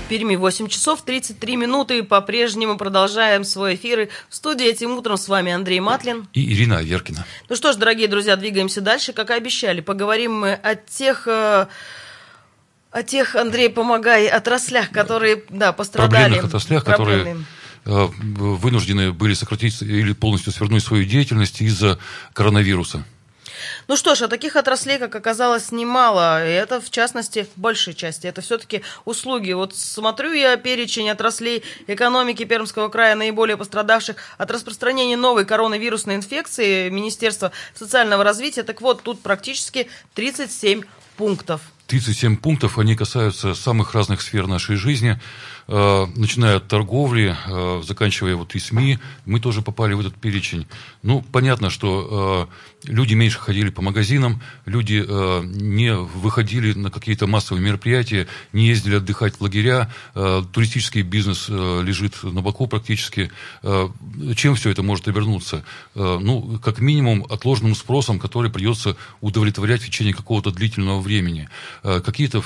В 0.05 0.07
Перми 0.07 0.35
8 0.35 0.67
часов 0.67 1.01
33 1.01 1.55
минуты. 1.55 2.03
По-прежнему 2.03 2.77
продолжаем 2.77 3.43
свой 3.43 3.73
эфир. 3.73 4.09
В 4.29 4.35
студии 4.35 4.67
этим 4.67 4.91
утром 4.91 5.17
с 5.17 5.27
вами 5.27 5.51
Андрей 5.51 5.79
Матлин. 5.79 6.27
И 6.33 6.53
Ирина 6.53 6.77
Аверкина. 6.77 7.25
Ну 7.49 7.55
что 7.55 7.73
ж, 7.73 7.77
дорогие 7.77 8.07
друзья, 8.07 8.35
двигаемся 8.35 8.81
дальше. 8.81 9.13
Как 9.13 9.31
и 9.31 9.33
обещали, 9.33 9.81
поговорим 9.81 10.41
мы 10.41 10.53
о 10.53 10.75
тех... 10.75 11.27
Э, 11.27 11.65
о 12.91 13.03
тех, 13.03 13.35
Андрей, 13.35 13.69
помогай, 13.69 14.27
отраслях, 14.27 14.91
которые, 14.91 15.43
да, 15.49 15.73
пострадали. 15.73 16.11
Проблемных 16.11 16.45
отраслях, 16.45 16.85
которые 16.85 17.37
э, 17.85 18.07
вынуждены 18.15 19.11
были 19.11 19.33
сократить 19.33 19.81
или 19.81 20.13
полностью 20.13 20.53
свернуть 20.53 20.83
свою 20.83 21.03
деятельность 21.05 21.61
из-за 21.61 21.97
коронавируса. 22.33 23.05
Ну 23.87 23.95
что 23.95 24.15
ж, 24.15 24.23
а 24.23 24.27
таких 24.27 24.55
отраслей, 24.55 24.97
как 24.99 25.15
оказалось, 25.15 25.71
немало. 25.71 26.45
И 26.45 26.51
это, 26.51 26.81
в 26.81 26.89
частности, 26.89 27.47
в 27.55 27.59
большей 27.59 27.93
части. 27.93 28.27
Это 28.27 28.41
все-таки 28.41 28.81
услуги. 29.05 29.51
Вот 29.53 29.75
смотрю 29.75 30.33
я 30.33 30.57
перечень 30.57 31.09
отраслей 31.09 31.63
экономики 31.87 32.43
Пермского 32.43 32.89
края, 32.89 33.15
наиболее 33.15 33.57
пострадавших 33.57 34.17
от 34.37 34.51
распространения 34.51 35.17
новой 35.17 35.45
коронавирусной 35.45 36.15
инфекции 36.15 36.89
Министерства 36.89 37.51
социального 37.73 38.23
развития. 38.23 38.63
Так 38.63 38.81
вот, 38.81 39.03
тут 39.03 39.21
практически 39.21 39.89
37 40.13 40.83
пунктов. 41.17 41.61
37 41.87 42.37
пунктов, 42.37 42.77
они 42.77 42.95
касаются 42.95 43.55
самых 43.55 43.95
разных 43.95 44.21
сфер 44.21 44.45
нашей 44.45 44.75
жизни. 44.75 45.19
Э, 45.67 46.05
начиная 46.15 46.57
от 46.57 46.67
торговли, 46.67 47.35
э, 47.47 47.81
заканчивая 47.83 48.35
вот 48.35 48.55
и 48.55 48.59
СМИ, 48.59 48.99
мы 49.25 49.39
тоже 49.39 49.61
попали 49.61 49.93
в 49.95 49.99
этот 49.99 50.15
перечень. 50.15 50.67
Ну, 51.01 51.23
понятно, 51.31 51.69
что 51.71 52.47
э, 52.47 52.68
люди 52.85 53.13
меньше 53.13 53.39
ходили 53.39 53.69
по 53.69 53.81
магазинам, 53.81 54.41
люди 54.65 55.05
не 55.45 55.95
выходили 55.95 56.73
на 56.73 56.91
какие-то 56.91 57.27
массовые 57.27 57.63
мероприятия, 57.63 58.27
не 58.53 58.67
ездили 58.67 58.95
отдыхать 58.95 59.35
в 59.35 59.41
лагеря, 59.41 59.91
туристический 60.13 61.01
бизнес 61.01 61.49
лежит 61.49 62.23
на 62.23 62.41
боку 62.41 62.67
практически. 62.67 63.31
Чем 64.35 64.55
все 64.55 64.69
это 64.69 64.83
может 64.83 65.07
обернуться? 65.07 65.63
Ну, 65.95 66.59
как 66.63 66.79
минимум, 66.79 67.25
отложенным 67.29 67.75
спросом, 67.75 68.19
который 68.19 68.51
придется 68.51 68.95
удовлетворять 69.21 69.81
в 69.81 69.85
течение 69.85 70.13
какого-то 70.13 70.51
длительного 70.51 71.01
времени. 71.01 71.49
Какие-то 71.83 72.41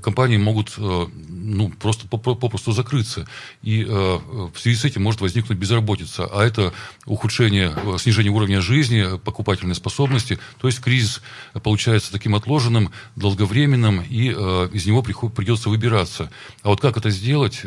компании 0.00 0.36
могут 0.36 0.74
ну, 0.78 1.70
просто 1.70 2.06
попросту 2.08 2.72
закрыться. 2.72 3.26
И 3.62 3.82
э, 3.82 3.88
в 3.88 4.58
связи 4.58 4.76
с 4.76 4.84
этим 4.84 5.02
может 5.02 5.20
возникнуть 5.20 5.58
безработица. 5.58 6.26
А 6.26 6.44
это 6.44 6.72
ухудшение, 7.06 7.72
э, 7.74 7.96
снижение 7.98 8.32
уровня 8.32 8.60
жизни, 8.60 9.18
покупательной 9.18 9.74
способности. 9.78 10.38
То 10.60 10.68
есть 10.68 10.80
кризис 10.80 11.22
получается 11.62 12.12
таким 12.12 12.34
отложенным, 12.34 12.90
долговременным, 13.16 14.02
и 14.02 14.30
э, 14.36 14.68
из 14.72 14.86
него 14.86 15.02
придется 15.02 15.70
выбираться. 15.70 16.30
А 16.62 16.68
вот 16.68 16.80
как 16.80 16.96
это 16.96 17.10
сделать, 17.10 17.62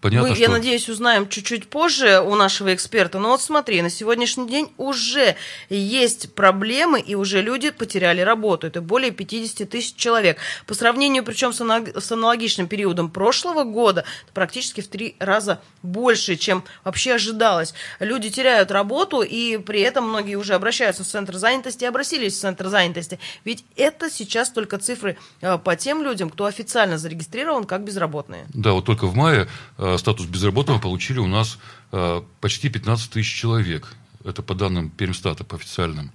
понятно, 0.00 0.28
Мы, 0.28 0.34
что... 0.34 0.42
я 0.42 0.48
надеюсь, 0.48 0.88
узнаем 0.88 1.28
чуть-чуть 1.28 1.68
позже 1.68 2.20
у 2.20 2.34
нашего 2.34 2.74
эксперта. 2.74 3.18
Но 3.18 3.30
вот 3.30 3.42
смотри, 3.42 3.82
на 3.82 3.90
сегодняшний 3.90 4.48
день 4.48 4.72
уже 4.76 5.36
есть 5.68 6.34
проблемы, 6.34 7.00
и 7.00 7.14
уже 7.14 7.42
люди 7.42 7.70
потеряли 7.70 8.20
работу. 8.20 8.66
Это 8.66 8.80
более 8.80 9.10
50 9.10 9.68
тысяч 9.68 9.94
человек. 9.94 10.38
По 10.66 10.74
сравнению, 10.74 11.24
причем 11.24 11.52
с 11.52 12.12
аналогичным 12.12 12.68
периодом 12.68 13.10
прошлого 13.10 13.64
года, 13.64 14.04
практически 14.34 14.80
в 14.80 14.88
три 14.88 15.16
раза 15.18 15.60
больше, 15.82 16.36
чем 16.36 16.64
вообще 16.84 17.14
ожидалось. 17.14 17.74
Люди 18.00 18.30
теряют 18.30 18.70
работу, 18.70 19.22
и 19.22 19.58
при 19.58 19.80
этом 19.80 20.08
многие 20.08 20.36
уже 20.36 20.54
обращаются 20.54 21.04
в 21.04 21.06
Центр 21.06 21.36
занятости 21.36 21.84
и 21.84 21.86
обратились 21.86 22.34
в 22.34 22.40
Центр 22.40 22.68
занятости. 22.68 23.18
Ведь 23.44 23.64
это 23.76 24.10
сейчас 24.10 24.50
только 24.50 24.78
цифры 24.78 25.16
э, 25.40 25.58
по 25.58 25.76
тем 25.76 26.02
людям, 26.02 26.30
кто 26.30 26.44
официально 26.44 26.98
зарегистрирован 26.98 27.64
как 27.64 27.82
безработные. 27.82 28.46
Да, 28.54 28.72
вот 28.72 28.84
только 28.84 29.06
в 29.06 29.14
мае 29.14 29.48
э, 29.78 29.87
статус 29.96 30.26
безработного 30.26 30.78
получили 30.78 31.18
у 31.18 31.26
нас 31.26 31.58
э, 31.92 32.22
почти 32.40 32.68
15 32.68 33.10
тысяч 33.10 33.32
человек. 33.34 33.94
Это 34.24 34.42
по 34.42 34.54
данным 34.54 34.90
Пермстата, 34.90 35.44
по 35.44 35.56
официальным. 35.56 36.12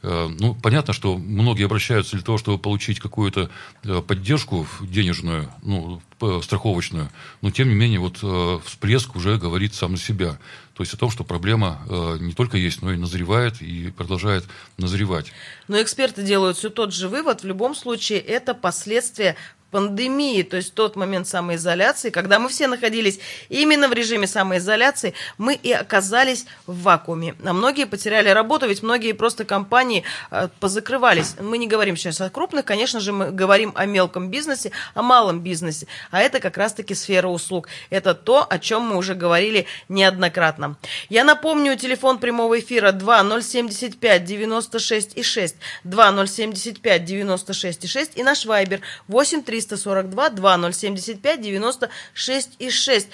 Э, 0.00 0.28
ну, 0.38 0.54
понятно, 0.54 0.92
что 0.92 1.16
многие 1.16 1.64
обращаются 1.64 2.16
для 2.16 2.24
того, 2.24 2.38
чтобы 2.38 2.58
получить 2.58 3.00
какую-то 3.00 3.50
э, 3.84 4.00
поддержку 4.00 4.66
денежную, 4.80 5.50
ну, 5.62 6.00
страховочную, 6.42 7.10
но 7.42 7.50
тем 7.50 7.68
не 7.68 7.74
менее 7.74 7.98
вот 7.98 8.18
э, 8.22 8.58
всплеск 8.64 9.16
уже 9.16 9.38
говорит 9.38 9.74
сам 9.74 9.96
за 9.96 10.02
себя. 10.02 10.38
То 10.74 10.82
есть 10.84 10.94
о 10.94 10.96
том, 10.96 11.10
что 11.10 11.24
проблема 11.24 11.80
не 12.20 12.34
только 12.34 12.56
есть, 12.56 12.82
но 12.82 12.92
и 12.92 12.96
назревает 12.96 13.60
и 13.60 13.90
продолжает 13.90 14.44
назревать. 14.76 15.32
Но 15.66 15.82
эксперты 15.82 16.22
делают 16.22 16.56
все 16.56 16.70
тот 16.70 16.94
же 16.94 17.08
вывод. 17.08 17.42
В 17.42 17.46
любом 17.46 17.74
случае 17.74 18.20
это 18.20 18.54
последствия 18.54 19.34
пандемии, 19.70 20.42
то 20.42 20.56
есть 20.56 20.74
тот 20.74 20.96
момент 20.96 21.28
самоизоляции, 21.28 22.10
когда 22.10 22.38
мы 22.38 22.48
все 22.48 22.66
находились 22.66 23.20
именно 23.48 23.88
в 23.88 23.92
режиме 23.92 24.26
самоизоляции, 24.26 25.14
мы 25.36 25.54
и 25.54 25.72
оказались 25.72 26.46
в 26.66 26.82
вакууме. 26.82 27.34
А 27.44 27.52
многие 27.52 27.84
потеряли 27.84 28.30
работу, 28.30 28.66
ведь 28.66 28.82
многие 28.82 29.12
просто 29.12 29.44
компании 29.44 30.04
э, 30.30 30.48
позакрывались. 30.60 31.34
Мы 31.40 31.58
не 31.58 31.66
говорим 31.66 31.96
сейчас 31.96 32.20
о 32.20 32.30
крупных, 32.30 32.64
конечно 32.64 33.00
же, 33.00 33.12
мы 33.12 33.30
говорим 33.30 33.72
о 33.74 33.84
мелком 33.84 34.30
бизнесе, 34.30 34.72
о 34.94 35.02
малом 35.02 35.40
бизнесе, 35.40 35.86
а 36.10 36.20
это 36.20 36.40
как 36.40 36.56
раз-таки 36.56 36.94
сфера 36.94 37.28
услуг. 37.28 37.68
Это 37.90 38.14
то, 38.14 38.46
о 38.48 38.58
чем 38.58 38.82
мы 38.82 38.96
уже 38.96 39.14
говорили 39.14 39.66
неоднократно. 39.88 40.76
Я 41.10 41.24
напомню, 41.24 41.76
телефон 41.76 42.18
прямого 42.18 42.58
эфира 42.58 42.92
2075 42.92 44.24
96 44.24 45.16
и 45.16 45.22
6, 45.22 45.56
2075 45.84 47.04
96 47.04 47.84
и 47.84 47.86
6 47.86 48.12
и 48.16 48.22
наш 48.22 48.46
вайбер 48.46 48.80
83 49.08 49.57
342 49.66 50.30
2075 50.30 51.40
96 51.40 52.50
и 52.58 52.70
6. 52.70 53.08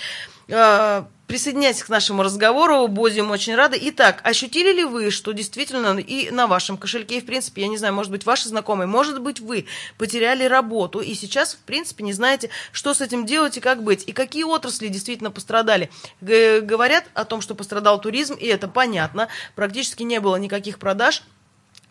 А, 0.52 1.09
присоединяйтесь 1.26 1.83
к 1.83 1.88
нашему 1.88 2.22
разговору, 2.22 2.87
будем 2.88 3.30
очень 3.30 3.54
рады. 3.54 3.78
Итак, 3.80 4.20
ощутили 4.24 4.72
ли 4.72 4.85
вы, 4.85 5.11
что 5.11 5.33
действительно 5.33 5.98
и 5.98 6.30
на 6.30 6.46
вашем 6.46 6.76
кошельке, 6.76 7.18
и 7.18 7.20
в 7.20 7.26
принципе, 7.26 7.62
я 7.62 7.68
не 7.68 7.78
знаю, 7.78 7.94
может 7.94 8.11
быть, 8.12 8.26
ваши 8.26 8.48
знакомые, 8.48 8.87
может 8.87 9.20
быть, 9.20 9.40
вы 9.40 9.66
потеряли 9.96 10.44
работу 10.44 11.00
и 11.00 11.14
сейчас, 11.14 11.54
в 11.54 11.59
принципе, 11.59 12.04
не 12.04 12.12
знаете, 12.12 12.50
что 12.72 12.92
с 12.92 13.00
этим 13.00 13.24
делать 13.24 13.57
и 13.57 13.61
как 13.61 13.83
быть, 13.83 14.04
и 14.07 14.12
какие 14.12 14.44
отрасли 14.44 14.88
действительно 14.88 15.30
пострадали. 15.30 15.90
Г 16.20 16.61
говорят 16.61 17.04
о 17.14 17.24
том, 17.24 17.40
что 17.40 17.54
пострадал 17.54 18.00
туризм, 18.00 18.35
и 18.35 18.46
это 18.46 18.68
понятно, 18.68 19.28
практически 19.54 20.02
не 20.02 20.20
было 20.20 20.37
никаких 20.37 20.78
продаж, 20.78 21.22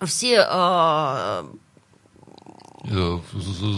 все 0.05 0.45
э, 0.47 1.43
Э, 2.85 3.19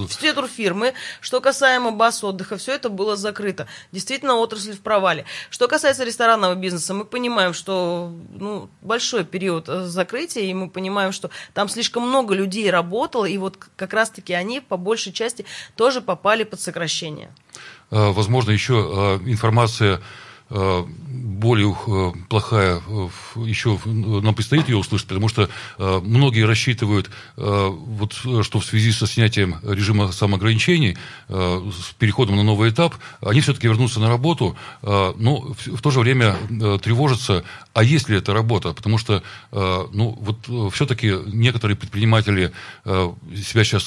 все 0.09 0.33
турфирмы. 0.33 0.93
Что 1.21 1.39
касаемо 1.39 1.91
баз 1.91 2.23
отдыха, 2.23 2.57
все 2.57 2.73
это 2.73 2.89
было 2.89 3.15
закрыто. 3.15 3.67
Действительно, 3.91 4.35
отрасль 4.35 4.73
в 4.73 4.81
провале. 4.81 5.25
Что 5.49 5.67
касается 5.67 6.03
ресторанного 6.03 6.55
бизнеса, 6.55 6.93
мы 6.93 7.05
понимаем, 7.05 7.53
что 7.53 8.11
ну, 8.33 8.69
большой 8.81 9.23
период 9.23 9.69
э, 9.69 9.85
закрытия, 9.85 10.43
и 10.43 10.53
мы 10.53 10.69
понимаем, 10.69 11.11
что 11.11 11.29
там 11.53 11.69
слишком 11.69 12.07
много 12.07 12.33
людей 12.33 12.69
работало, 12.71 13.25
и 13.25 13.37
вот 13.37 13.57
как 13.75 13.93
раз-таки 13.93 14.33
они 14.33 14.59
по 14.59 14.77
большей 14.77 15.13
части 15.13 15.45
тоже 15.75 16.01
попали 16.01 16.43
под 16.43 16.59
сокращение. 16.59 17.31
Э, 17.91 18.11
возможно, 18.11 18.51
еще 18.51 19.19
информация 19.25 20.01
более 21.35 21.75
э, 21.87 22.11
плохая 22.29 22.81
э, 22.87 23.07
еще 23.45 23.79
нам 23.85 24.33
предстоит 24.33 24.69
ее 24.69 24.77
услышать, 24.77 25.07
потому 25.07 25.27
что 25.27 25.49
многие 25.77 26.45
рассчитывают, 26.45 27.09
вот, 27.35 28.13
что 28.13 28.59
в 28.59 28.65
связи 28.65 28.91
со 28.91 29.07
снятием 29.07 29.57
режима 29.63 30.11
самоограничений, 30.11 30.97
с 31.27 31.93
переходом 31.99 32.37
на 32.37 32.43
новый 32.43 32.69
этап, 32.69 32.95
они 33.21 33.41
все-таки 33.41 33.67
вернутся 33.67 33.99
на 33.99 34.07
работу, 34.07 34.55
но 34.81 35.53
в 35.65 35.81
то 35.81 35.91
же 35.91 35.99
время 35.99 36.35
тревожатся, 36.81 37.43
а 37.73 37.83
есть 37.83 38.09
ли 38.09 38.17
эта 38.17 38.33
работа, 38.33 38.73
потому 38.73 38.97
что 38.97 39.21
ну, 39.51 40.17
вот, 40.19 40.73
все-таки 40.73 41.13
некоторые 41.27 41.77
предприниматели 41.77 42.51
себя 42.85 43.63
сейчас 43.63 43.83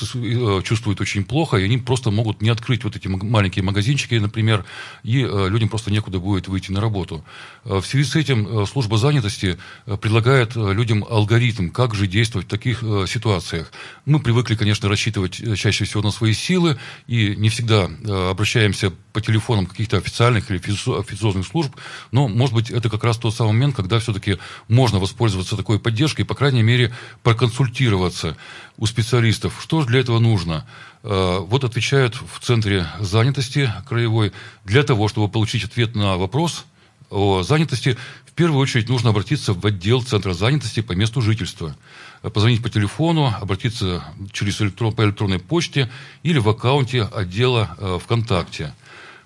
чувствуют 0.65 1.01
очень 1.01 1.25
плохо, 1.25 1.57
и 1.57 1.65
они 1.65 1.79
просто 1.79 2.11
могут 2.11 2.43
не 2.43 2.51
открыть 2.51 2.85
вот 2.85 2.97
эти 2.97 3.09
маленькие 3.09 3.65
магазинчики, 3.65 4.15
например, 4.15 4.65
и 5.03 5.21
людям 5.23 5.69
просто 5.69 5.91
некуда 5.91 6.19
будет 6.19 6.49
выйти 6.49 6.71
на 6.71 6.81
работу. 6.81 7.25
Э, 7.69 7.81
в 7.81 7.87
связи 7.87 8.05
с 8.09 8.17
этим 8.17 8.63
э, 8.63 8.67
служба 8.67 8.97
занятости 8.97 9.59
э, 9.87 9.97
предлагает 9.97 10.57
людям 10.57 11.05
алгоритм, 11.09 11.69
как 11.71 11.95
же 11.95 12.07
действовать 12.07 12.47
в 12.47 12.51
таких 12.51 12.83
ситуациях. 13.07 13.71
Мы 14.05 14.21
привыкли, 14.21 14.55
конечно, 14.55 14.89
рассчитывать 14.89 15.41
чаще 15.59 15.85
всего 15.85 16.03
на 16.03 16.11
свои 16.11 16.33
силы 16.33 16.79
и 17.07 17.35
не 17.37 17.49
всегда 17.49 17.89
обращаемся 18.31 18.93
по 19.13 19.21
телефонам 19.21 19.67
каких-то 19.67 19.99
официальных 19.99 20.51
или 20.51 20.59
официозных 20.59 21.47
служб, 21.47 21.75
но, 22.13 22.29
может 22.29 22.55
быть, 22.55 22.71
это 22.71 22.89
как 22.89 23.05
раз 23.05 23.19
тот 23.19 23.35
самый 23.35 23.53
момент, 23.53 23.77
когда 23.77 23.99
все-таки 23.99 24.39
можно 24.69 24.99
воспользоваться 24.99 25.57
такой 25.57 25.79
поддержкой 25.79 26.23
и, 26.23 26.25
по 26.25 26.35
крайней 26.35 26.63
мере, 26.63 26.93
проконсультироваться 27.23 28.37
у 28.77 28.87
специалистов. 28.87 29.59
Что 29.61 29.83
же 29.83 29.89
для 29.89 30.01
этого 30.01 30.19
нужно? 30.19 30.67
Вот 31.03 31.65
отвечают 31.65 32.15
в 32.17 32.41
Центре 32.41 32.87
занятости 33.01 33.73
краевой. 33.89 34.33
Для 34.65 34.83
того, 34.83 35.09
чтобы 35.09 35.29
получить 35.29 35.65
ответ 35.65 35.95
на 35.95 36.17
вопрос 36.17 36.65
о 37.11 37.43
занятости, 37.43 37.97
в 38.27 38.33
первую 38.33 38.61
очередь 38.61 38.89
нужно 38.89 39.11
обратиться 39.11 39.53
в 39.53 39.65
отдел 39.65 40.03
Центра 40.03 40.33
занятости 40.33 40.81
по 40.81 40.93
месту 40.93 41.21
жительства. 41.21 41.77
Позвонить 42.23 42.63
по 42.63 42.71
телефону, 42.71 43.35
обратиться 43.41 44.05
через 44.33 44.61
электрон, 44.61 44.93
по 44.95 45.03
электронной 45.03 45.39
почте 45.39 45.91
или 46.23 46.39
в 46.39 46.49
аккаунте 46.49 47.03
отдела 47.03 47.77
э, 47.79 47.99
ВКонтакте. 48.03 48.75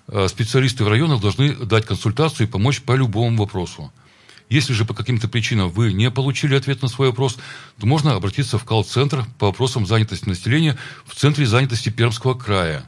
Э, 0.07 0.27
специалисты 0.27 0.83
в 0.83 0.87
районах 0.87 1.21
должны 1.21 1.55
дать 1.55 1.85
консультацию 1.85 2.47
и 2.47 2.49
помочь 2.49 2.81
по 2.81 2.93
любому 2.93 3.37
вопросу. 3.37 3.91
Если 4.49 4.73
же 4.73 4.85
по 4.85 4.93
каким-то 4.93 5.27
причинам 5.27 5.69
вы 5.69 5.93
не 5.93 6.11
получили 6.11 6.55
ответ 6.55 6.81
на 6.81 6.87
свой 6.87 7.07
вопрос, 7.07 7.37
то 7.79 7.87
можно 7.87 8.13
обратиться 8.13 8.57
в 8.57 8.65
колл-центр 8.65 9.25
по 9.39 9.47
вопросам 9.47 9.87
занятости 9.87 10.29
населения 10.29 10.77
в 11.05 11.15
Центре 11.15 11.45
занятости 11.45 11.89
Пермского 11.89 12.35
края. 12.35 12.87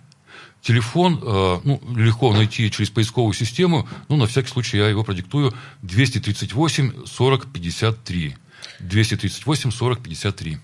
Телефон 0.66 1.22
э, 1.22 1.60
ну, 1.64 1.80
легко 1.96 2.34
найти 2.34 2.72
через 2.72 2.90
поисковую 2.90 3.34
систему, 3.34 3.88
ну, 4.10 4.16
на 4.16 4.26
всякий 4.26 4.48
случай 4.48 4.78
я 4.78 4.90
его 4.90 5.04
продиктую 5.04 5.54
238 5.84 7.06
40 7.06 7.54
53. 7.54 8.36
238 8.80 9.72
40 9.72 10.02
53. 10.02 10.58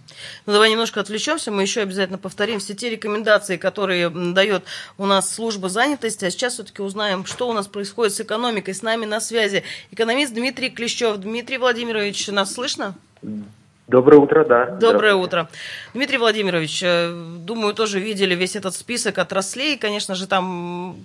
Ну, 0.47 0.53
давай 0.53 0.71
немножко 0.71 1.01
отвлечемся, 1.01 1.51
мы 1.51 1.61
еще 1.61 1.81
обязательно 1.81 2.17
повторим 2.17 2.59
все 2.59 2.73
те 2.73 2.89
рекомендации, 2.89 3.57
которые 3.57 4.09
дает 4.09 4.63
у 4.97 5.05
нас 5.05 5.31
служба 5.31 5.69
занятости. 5.69 6.25
А 6.25 6.31
сейчас 6.31 6.53
все-таки 6.53 6.81
узнаем, 6.81 7.27
что 7.27 7.47
у 7.47 7.53
нас 7.53 7.67
происходит 7.67 8.15
с 8.15 8.21
экономикой. 8.21 8.73
С 8.73 8.81
нами 8.81 9.05
на 9.05 9.21
связи 9.21 9.63
экономист 9.91 10.33
Дмитрий 10.33 10.71
Клещев. 10.71 11.17
Дмитрий 11.17 11.59
Владимирович, 11.59 12.27
нас 12.29 12.55
слышно? 12.55 12.95
Доброе 13.87 14.21
утро, 14.21 14.45
да. 14.45 14.65
Доброе 14.67 15.15
утро. 15.15 15.49
Дмитрий 15.93 16.17
Владимирович, 16.17 16.81
э, 16.81 17.11
думаю, 17.39 17.73
тоже 17.73 17.99
видели 17.99 18.35
весь 18.35 18.55
этот 18.55 18.73
список 18.73 19.17
отраслей. 19.17 19.77
Конечно 19.77 20.15
же, 20.15 20.27
там 20.27 20.95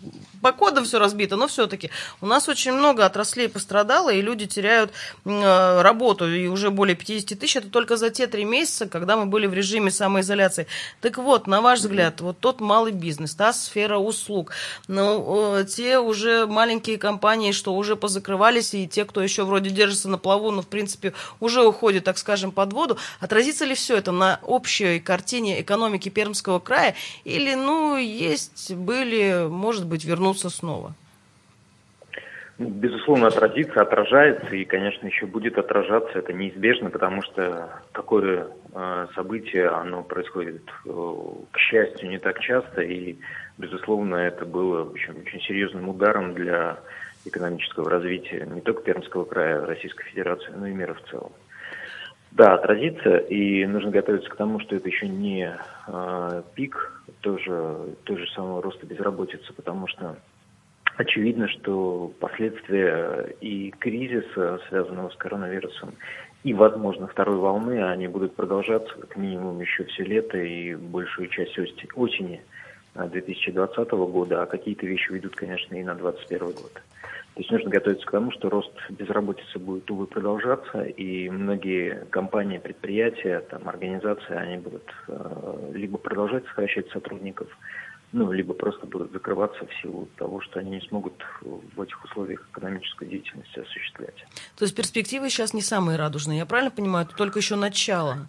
по 0.41 0.53
кодам 0.53 0.85
все 0.85 1.01
разбито, 1.01 1.35
но 1.35 1.49
все-таки 1.49 1.91
у 2.21 2.27
нас 2.27 2.49
очень 2.49 2.73
много 2.73 3.05
отраслей 3.05 3.49
пострадало, 3.49 4.11
и 4.11 4.21
люди 4.21 4.47
теряют 4.47 4.93
э, 5.25 5.83
работу. 5.83 6.33
И 6.33 6.47
уже 6.47 6.71
более 6.71 6.95
50 6.95 7.39
тысяч. 7.39 7.57
Это 7.57 7.71
только 7.71 7.97
за 7.97 8.11
те 8.11 8.29
три 8.29 8.45
месяца, 8.45 8.87
когда 8.87 9.17
мы 9.17 9.27
были 9.27 9.47
в 9.47 9.55
режиме 9.55 9.91
самоизоляции. 9.91 10.69
Так 11.01 11.19
вот, 11.19 11.49
на 11.49 11.63
ваш 11.63 11.81
взгляд, 11.81 12.21
вот 12.21 12.39
тот 12.39 12.61
малый 12.61 12.93
бизнес, 12.93 13.35
та 13.35 13.53
сфера 13.53 13.99
услуг, 13.99 14.53
ну, 14.87 15.65
те 15.69 15.99
уже 15.99 16.47
маленькие 16.47 16.99
компании, 16.99 17.51
что 17.51 17.75
уже 17.75 17.97
позакрывались, 17.97 18.75
и 18.75 18.87
те, 18.87 19.05
кто 19.05 19.23
еще 19.23 19.45
вроде 19.45 19.71
держится 19.71 20.09
на 20.09 20.19
плаву, 20.19 20.53
но, 20.53 20.63
в 20.63 20.69
принципе, 20.69 21.15
уже 21.41 21.65
уходит, 21.65 22.05
так 22.05 22.19
скажем, 22.19 22.53
под 22.53 22.66
воду. 22.71 22.99
Отразится 23.21 23.65
ли 23.65 23.75
все 23.75 23.97
это 23.97 24.13
на 24.13 24.41
общей 24.43 25.01
картине 25.01 25.61
экономики 25.61 26.09
Пермского 26.09 26.59
края? 26.59 26.95
Или, 27.25 27.55
ну, 27.55 27.97
есть, 27.97 28.75
были, 28.75 29.47
может 29.49 29.87
быть, 29.87 30.05
вернуться 30.05 30.51
снова? 30.51 30.95
Безусловно, 32.59 33.27
отразится, 33.27 33.83
отражается 33.83 34.55
и, 34.55 34.65
конечно, 34.65 35.07
еще 35.07 35.27
будет 35.27 35.59
отражаться. 35.59 36.19
Это 36.19 36.33
неизбежно, 36.33 36.89
потому 36.89 37.21
что 37.21 37.69
такой 37.93 38.45
э, 38.73 39.07
событие, 39.15 39.69
оно 39.69 40.03
происходит, 40.03 40.63
э, 40.87 41.25
к 41.51 41.59
счастью, 41.59 42.09
не 42.09 42.19
так 42.19 42.41
часто, 42.41 42.81
и, 42.81 43.17
безусловно, 43.59 44.17
это 44.17 44.47
было 44.47 44.85
очень, 44.85 45.21
очень 45.21 45.43
серьезным 45.43 45.91
ударом 45.91 46.33
для 46.33 46.79
экономического 47.27 47.91
развития 47.91 48.47
не 48.51 48.63
только 48.63 48.83
Пермского 48.83 49.25
края, 49.25 49.67
Российской 49.67 50.05
Федерации, 50.05 50.53
но 50.57 50.67
и 50.67 50.73
мира 50.73 50.95
в 50.95 51.11
целом. 51.11 51.33
Да, 52.37 52.53
отразится, 52.53 53.17
и 53.17 53.65
нужно 53.65 53.91
готовиться 53.91 54.29
к 54.29 54.37
тому, 54.37 54.61
что 54.61 54.77
это 54.77 54.87
еще 54.87 55.09
не 55.09 55.51
э, 55.89 56.43
пик 56.55 57.03
тоже, 57.23 57.95
той 58.05 58.19
же 58.19 58.31
самого 58.33 58.61
роста 58.61 58.85
безработицы, 58.85 59.55
потому 59.55 59.87
что 59.87 60.17
очевидно, 60.99 61.49
что 61.49 62.13
последствия 62.21 63.35
и 63.41 63.71
кризиса, 63.71 64.61
связанного 64.69 65.09
с 65.09 65.17
коронавирусом, 65.17 65.95
и, 66.45 66.53
возможно, 66.53 67.07
второй 67.07 67.37
волны, 67.37 67.83
они 67.83 68.07
будут 68.07 68.37
продолжаться 68.37 68.93
как 69.01 69.17
минимум 69.17 69.59
еще 69.61 69.85
все 69.85 70.05
лето 70.05 70.37
и 70.37 70.75
большую 70.75 71.29
часть 71.29 71.59
осени 71.95 72.43
2020 72.97 73.91
года, 73.91 74.43
а 74.43 74.47
какие-то 74.47 74.87
вещи 74.87 75.13
ведут, 75.13 75.37
конечно, 75.37 75.75
и 75.75 75.83
на 75.83 75.95
2021 75.95 76.47
год. 76.55 76.73
То 77.37 77.43
есть 77.43 77.51
нужно 77.51 77.69
готовиться 77.69 78.07
к 78.07 78.11
тому, 78.11 78.31
что 78.33 78.49
рост 78.49 78.73
безработицы 78.89 79.59
будет, 79.59 79.91
увы, 79.91 80.07
продолжаться, 80.07 80.85
и 80.85 81.29
многие 81.29 82.07
компании, 82.09 82.57
предприятия, 82.57 83.41
там, 83.41 83.69
организации, 83.69 84.35
они 84.35 84.57
будут 84.57 84.91
э, 85.09 85.73
либо 85.75 85.99
продолжать 85.99 86.47
сокращать 86.47 86.89
сотрудников, 86.93 87.49
ну, 88.13 88.33
либо 88.33 88.55
просто 88.55 88.87
будут 88.87 89.13
закрываться 89.13 89.67
в 89.67 89.83
силу 89.83 90.09
того, 90.17 90.41
что 90.41 90.61
они 90.61 90.71
не 90.71 90.81
смогут 90.81 91.23
в 91.43 91.83
этих 91.83 92.03
условиях 92.05 92.49
экономическую 92.53 93.11
деятельность 93.11 93.59
осуществлять. 93.59 94.27
То 94.57 94.65
есть 94.65 94.75
перспективы 94.75 95.29
сейчас 95.29 95.53
не 95.53 95.61
самые 95.61 95.99
радужные, 95.99 96.39
я 96.39 96.47
правильно 96.47 96.71
понимаю? 96.71 97.05
Это 97.05 97.15
только 97.17 97.41
еще 97.41 97.57
начало. 97.57 98.29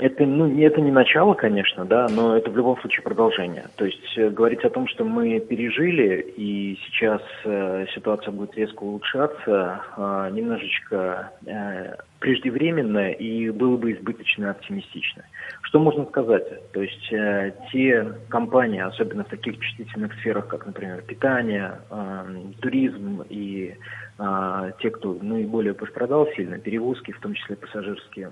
Это, 0.00 0.24
ну, 0.24 0.58
это 0.58 0.80
не 0.80 0.90
начало, 0.90 1.34
конечно, 1.34 1.84
да, 1.84 2.06
но 2.08 2.34
это 2.34 2.50
в 2.50 2.56
любом 2.56 2.80
случае 2.80 3.02
продолжение. 3.02 3.66
То 3.76 3.84
есть 3.84 4.16
э, 4.16 4.30
говорить 4.30 4.64
о 4.64 4.70
том, 4.70 4.88
что 4.88 5.04
мы 5.04 5.38
пережили 5.40 6.32
и 6.38 6.78
сейчас 6.86 7.20
э, 7.44 7.84
ситуация 7.94 8.32
будет 8.32 8.56
резко 8.56 8.82
улучшаться, 8.82 9.82
э, 9.98 10.30
немножечко 10.32 11.32
э, 11.44 11.96
преждевременно 12.18 13.10
и 13.10 13.50
было 13.50 13.76
бы 13.76 13.92
избыточно 13.92 14.52
оптимистично. 14.52 15.22
Что 15.60 15.78
можно 15.78 16.06
сказать? 16.06 16.72
То 16.72 16.80
есть 16.80 17.12
э, 17.12 17.52
те 17.70 18.10
компании, 18.30 18.80
особенно 18.80 19.24
в 19.24 19.28
таких 19.28 19.58
чувствительных 19.58 20.14
сферах, 20.14 20.46
как, 20.46 20.64
например, 20.64 21.02
питание, 21.02 21.78
э, 21.90 22.36
туризм 22.62 23.22
и 23.28 23.74
э, 24.18 24.72
те, 24.80 24.90
кто 24.90 25.18
наиболее 25.20 25.74
пострадал 25.74 26.26
сильно, 26.36 26.58
перевозки, 26.58 27.12
в 27.12 27.20
том 27.20 27.34
числе 27.34 27.56
пассажирские, 27.56 28.30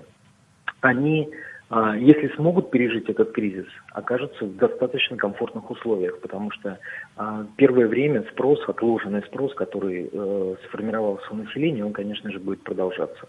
они 0.81 1.29
если 1.71 2.33
смогут 2.35 2.71
пережить 2.71 3.09
этот 3.09 3.31
кризис, 3.31 3.67
окажутся 3.93 4.45
в 4.45 4.55
достаточно 4.57 5.17
комфортных 5.17 5.69
условиях, 5.69 6.19
потому 6.19 6.49
что 6.49 6.79
а, 7.15 7.45
первое 7.57 7.87
время 7.87 8.23
спрос, 8.31 8.59
отложенный 8.67 9.21
спрос, 9.23 9.53
который 9.53 10.09
э, 10.11 10.55
сформировался 10.65 11.25
у 11.31 11.35
населения, 11.35 11.85
он, 11.85 11.93
конечно 11.93 12.31
же, 12.31 12.39
будет 12.39 12.63
продолжаться. 12.63 13.27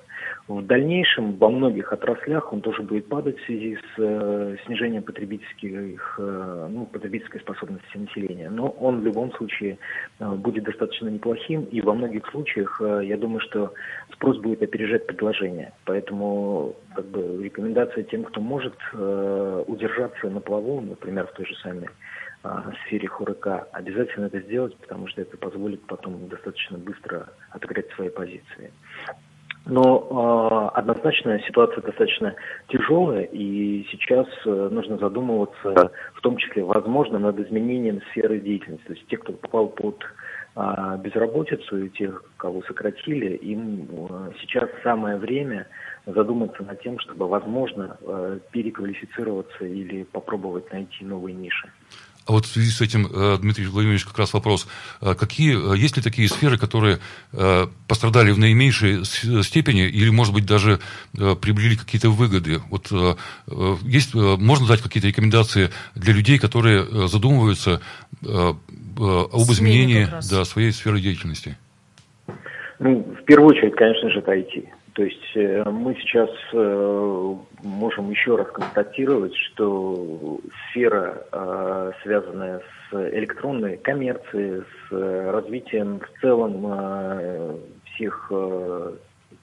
В 0.49 0.63
дальнейшем 0.63 1.37
во 1.37 1.51
многих 1.51 1.93
отраслях 1.93 2.51
он 2.53 2.63
тоже 2.63 2.83
будет 2.83 3.09
падать 3.09 3.39
в 3.39 3.45
связи 3.45 3.77
с 3.77 3.99
э, 3.99 4.57
снижением 4.65 5.03
потребительских, 5.03 6.15
э, 6.19 6.69
ну, 6.71 6.87
потребительской 6.87 7.41
способности 7.41 7.99
населения. 7.99 8.49
Но 8.49 8.71
он 8.71 9.01
в 9.01 9.05
любом 9.05 9.33
случае 9.33 9.79
будет 10.19 10.65
достаточно 10.65 11.09
неплохим, 11.09 11.65
и 11.65 11.83
во 11.83 11.95
многих 11.95 12.27
случаях 12.31 12.81
я 12.81 13.17
думаю, 13.17 13.41
что 13.41 13.75
спрос 14.13 14.39
будет 14.39 14.63
опережать 14.63 15.07
предложение. 15.07 15.73
Поэтому 15.85 16.75
как 16.95 17.07
бы, 17.07 17.43
рекомендация 17.43 18.05
тем, 18.05 18.25
кто 18.25 18.41
может 18.41 18.75
э, 18.93 19.65
удержаться 19.67 20.29
на 20.29 20.41
плаву, 20.41 20.81
например, 20.81 21.27
в 21.27 21.33
той 21.33 21.47
же 21.47 21.55
самой 21.57 21.89
э, 22.43 22.49
сфере 22.85 23.09
ХОРК, 23.09 23.69
обязательно 23.73 24.27
это 24.27 24.41
сделать, 24.41 24.77
потому 24.77 25.07
что 25.09 25.21
это 25.23 25.37
позволит 25.37 25.83
потом 25.87 26.29
достаточно 26.29 26.79
быстро 26.79 27.29
отыграть 27.51 27.91
свои 27.93 28.09
позиции. 28.09 28.73
Но 29.67 30.71
э, 30.75 30.79
однозначно 30.79 31.39
ситуация 31.41 31.83
достаточно 31.83 32.35
тяжелая, 32.69 33.25
и 33.25 33.87
сейчас 33.91 34.27
э, 34.45 34.69
нужно 34.71 34.97
задумываться, 34.99 35.93
в 36.15 36.21
том 36.23 36.39
числе, 36.39 36.65
возможно, 36.65 37.19
над 37.19 37.39
изменением 37.39 38.01
сферы 38.11 38.41
деятельности. 38.41 38.87
То 38.87 38.93
есть 38.95 39.07
те, 39.07 39.17
кто 39.19 39.33
попал 39.35 39.69
под 39.69 40.03
э, 40.57 40.97
безработицу, 41.05 41.85
и 41.85 41.89
тех, 41.91 42.25
кого 42.39 42.63
сократили, 42.63 43.37
им 43.37 43.87
э, 44.09 44.33
сейчас 44.41 44.71
самое 44.83 45.19
время 45.19 45.67
задуматься 46.15 46.63
над 46.63 46.83
тем, 46.83 46.99
чтобы, 46.99 47.29
возможно, 47.29 47.97
э, 48.01 48.39
переквалифицироваться 48.51 49.65
или 49.65 50.05
попробовать 50.05 50.73
найти 50.73 51.05
новые 51.05 51.35
ниши. 51.35 51.69
А 52.27 52.33
вот 52.33 52.45
в 52.45 52.49
связи 52.49 52.71
с 52.71 52.81
этим, 52.81 53.07
э, 53.07 53.39
Дмитрий 53.41 53.67
Владимирович, 53.67 54.05
как 54.05 54.19
раз 54.19 54.35
вопрос. 54.35 54.69
Э, 55.01 55.15
какие, 55.15 55.77
есть 55.77 55.97
ли 55.97 56.03
такие 56.03 56.29
сферы, 56.29 56.59
которые 56.59 56.99
пострадали 57.89 58.31
в 58.31 58.39
наименьшей 58.39 59.05
степени 59.05 59.87
или, 59.87 60.11
может 60.11 60.35
быть, 60.35 60.47
даже 60.47 60.81
приобрели 61.13 61.77
какие-то 61.77 62.11
выгоды? 62.11 62.61
Вот 62.71 62.91
есть, 63.83 64.15
можно 64.15 64.67
дать 64.67 64.81
какие-то 64.81 65.09
рекомендации 65.09 65.71
для 65.95 66.13
людей, 66.13 66.39
которые 66.39 67.09
задумываются 67.09 67.81
об 68.23 69.51
изменении 69.53 70.09
да, 70.31 70.45
своей 70.45 70.73
сферы 70.73 71.01
деятельности? 71.01 71.57
Ну, 72.81 73.07
в 73.21 73.25
первую 73.25 73.51
очередь, 73.51 73.77
конечно 73.77 74.11
же, 74.11 74.21
это 74.21 74.33
IT. 74.33 74.67
То 75.01 75.07
есть 75.07 75.35
э, 75.35 75.65
мы 75.65 75.95
сейчас 75.95 76.29
э, 76.53 77.35
можем 77.63 78.11
еще 78.11 78.37
раз 78.37 78.49
констатировать, 78.49 79.35
что 79.35 80.39
сфера, 80.69 81.25
э, 81.33 81.93
связанная 82.03 82.61
с 82.61 83.11
электронной 83.15 83.79
коммерцией, 83.79 84.63
с 84.63 84.93
развитием 84.93 86.01
в 86.01 86.21
целом 86.21 87.63
всех 87.95 88.31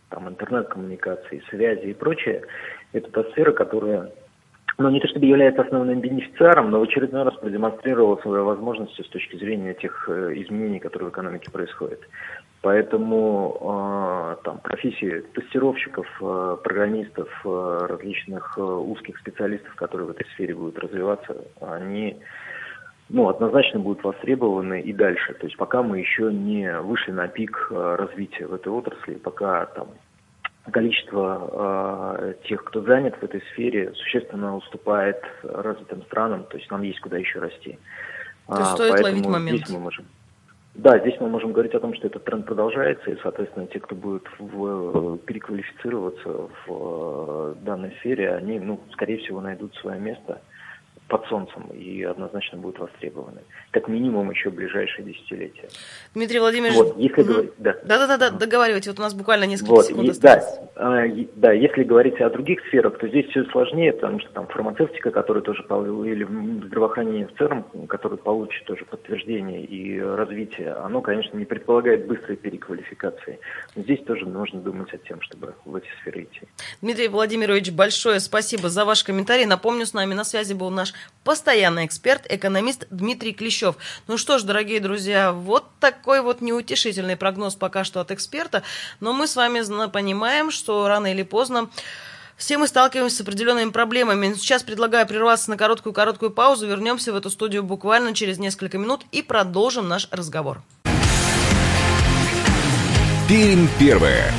там, 0.10 0.30
интернет-коммуникаций, 0.30 1.42
связи 1.50 1.88
и 1.88 1.94
прочее, 1.96 2.44
это 2.94 3.10
та 3.10 3.24
сфера, 3.32 3.52
которая 3.52 4.12
ну, 4.78 4.92
не 4.92 5.00
то 5.00 5.08
чтобы 5.08 5.26
является 5.26 5.64
основным 5.64 6.02
бенефициаром, 6.02 6.70
но 6.70 6.82
в 6.82 6.84
очередной 6.84 7.24
раз 7.24 7.34
продемонстрировала 7.38 8.18
свои 8.18 8.42
возможности 8.44 9.02
с 9.02 9.10
точки 9.10 9.38
зрения 9.38 9.74
тех 9.74 10.08
изменений, 10.08 10.80
которые 10.80 11.10
в 11.10 11.14
экономике 11.14 11.50
происходят. 11.50 12.02
Поэтому 12.62 14.36
э, 14.40 14.44
там 14.44 14.58
профессии 14.60 15.22
тестировщиков, 15.34 16.08
э, 16.22 16.58
программистов, 16.64 17.30
э, 17.46 17.88
различных 17.88 18.58
узких 18.58 19.18
специалистов, 19.20 19.76
которые 19.76 20.08
в 20.08 20.12
этой 20.12 20.26
сфере 20.34 20.56
будут 20.56 20.80
развиваться, 20.80 21.38
они 21.62 22.18
ну, 23.10 23.30
однозначно 23.30 23.80
будут 23.80 24.04
востребованы 24.04 24.82
и 24.82 24.92
дальше. 24.92 25.34
То 25.36 25.46
есть 25.46 25.56
пока 25.56 25.84
мы 25.84 26.00
еще 26.00 26.34
не 26.34 26.80
вышли 26.82 27.12
на 27.12 27.28
пик 27.28 27.72
развития 27.72 28.48
в 28.48 28.54
этой 28.54 28.70
отрасли, 28.70 29.14
пока 29.14 29.66
там 29.68 29.90
количество 30.72 32.18
э, 32.20 32.34
тех, 32.50 32.64
кто 32.64 32.82
занят 32.82 33.16
в 33.22 33.24
этой 33.24 33.42
сфере, 33.54 33.94
существенно 33.94 34.56
уступает 34.58 35.24
развитым 35.44 36.02
странам, 36.04 36.44
то 36.44 36.58
есть 36.58 36.70
нам 36.70 36.82
есть 36.82 37.00
куда 37.00 37.18
еще 37.18 37.40
расти. 37.40 37.78
То 38.48 38.54
а, 38.56 38.66
стоит 38.66 38.92
Поэтому 38.92 39.12
ловить 39.12 39.28
момент. 39.28 39.58
Здесь 39.60 39.70
мы 39.70 39.80
можем. 39.80 40.06
Да, 40.78 41.00
здесь 41.00 41.16
мы 41.20 41.28
можем 41.28 41.54
говорить 41.54 41.74
о 41.74 41.80
том, 41.80 41.96
что 41.96 42.06
этот 42.06 42.24
тренд 42.24 42.46
продолжается, 42.46 43.10
и, 43.10 43.18
соответственно, 43.24 43.66
те, 43.66 43.80
кто 43.80 43.96
будет 43.96 44.28
в, 44.38 45.18
переквалифицироваться 45.26 46.30
в 46.30 46.68
э, 46.70 47.56
данной 47.64 47.92
сфере, 48.00 48.36
они, 48.36 48.60
ну, 48.60 48.80
скорее 48.92 49.18
всего, 49.18 49.42
найдут 49.42 49.74
свое 49.76 50.00
место– 50.00 50.40
под 51.08 51.26
солнцем 51.28 51.68
и 51.74 52.04
однозначно 52.04 52.58
будут 52.58 52.80
востребованы. 52.80 53.42
Как 53.72 53.88
минимум 53.88 54.30
еще 54.32 54.50
ближайшие 54.50 55.06
десятилетия. 55.06 55.70
Дмитрий 56.14 56.40
Владимирович... 56.40 56.78
Вот, 56.78 56.98
если 56.98 57.22
угу. 57.22 57.32
говорить... 57.32 57.52
Да. 57.58 57.76
Да-да-да, 57.84 58.30
договаривайте, 58.32 58.90
вот 58.90 59.00
у 59.00 59.02
нас 59.02 59.14
буквально 59.14 59.46
несколько 59.46 59.72
вот, 59.72 59.86
секунд 59.86 60.10
и, 60.10 60.20
Да, 60.20 60.44
а, 60.76 61.04
да, 61.36 61.52
если 61.54 61.84
говорить 61.84 62.20
о 62.20 62.30
других 62.30 62.60
сферах, 62.68 62.98
то 62.98 63.08
здесь 63.08 63.28
все 63.28 63.46
сложнее, 63.46 63.94
потому 63.94 64.20
что 64.20 64.30
там 64.32 64.48
фармацевтика, 64.48 65.12
которая 65.12 65.44
тоже 65.44 65.64
или 65.64 66.28
здравоохранение 66.68 67.28
в 67.28 67.38
целом, 67.38 67.64
которое 67.88 68.18
получит 68.18 68.66
тоже 68.66 68.86
подтверждение 68.86 69.64
и 69.64 70.00
развитие, 70.00 70.74
оно, 70.74 71.02
конечно, 71.02 71.38
не 71.38 71.46
предполагает 71.46 72.08
быстрой 72.08 72.36
переквалификации. 72.38 73.40
Но 73.76 73.84
здесь 73.84 74.04
тоже 74.04 74.26
нужно 74.26 74.60
думать 74.60 74.94
о 74.94 74.98
тем, 74.98 75.22
чтобы 75.22 75.56
в 75.66 75.76
эти 75.76 75.88
сферы 76.02 76.24
идти. 76.24 76.42
Дмитрий 76.82 77.08
Владимирович, 77.08 77.72
большое 77.72 78.20
спасибо 78.20 78.70
за 78.70 78.86
ваш 78.86 79.04
комментарий. 79.04 79.46
Напомню, 79.46 79.86
с 79.86 79.94
нами 79.94 80.14
на 80.14 80.24
связи 80.24 80.54
был 80.54 80.70
наш 80.70 80.94
постоянный 81.24 81.86
эксперт, 81.86 82.26
экономист 82.30 82.86
Дмитрий 82.90 83.34
Клещев. 83.34 83.76
Ну 84.08 84.18
что 84.18 84.38
ж, 84.38 84.44
дорогие 84.44 84.80
друзья, 84.80 85.32
вот 85.32 85.66
такой 85.80 86.22
вот 86.22 86.42
неутешительный 86.42 87.18
прогноз 87.18 87.56
пока 87.56 87.84
что 87.84 88.00
от 88.00 88.12
эксперта, 88.12 88.64
но 89.00 89.14
мы 89.14 89.28
с 89.28 89.36
вами 89.36 89.90
понимаем, 89.90 90.52
что 90.52 90.88
рано 90.88 91.12
или 91.12 91.24
поздно 91.24 91.70
все 92.38 92.60
мы 92.60 92.68
сталкиваемся 92.68 93.18
с 93.18 93.22
определенными 93.22 93.72
проблемами. 93.72 94.36
Сейчас 94.36 94.62
предлагаю 94.62 95.08
прерваться 95.08 95.50
на 95.50 95.58
короткую-короткую 95.58 96.32
паузу. 96.32 96.68
Вернемся 96.68 97.12
в 97.12 97.16
эту 97.16 97.32
студию 97.32 97.64
буквально 97.64 98.14
через 98.14 98.38
несколько 98.38 98.78
минут 98.78 99.06
и 99.12 99.24
продолжим 99.24 99.88
наш 99.88 100.08
разговор. 100.12 100.62
Пермь 103.28 103.68
первое. 103.80 104.32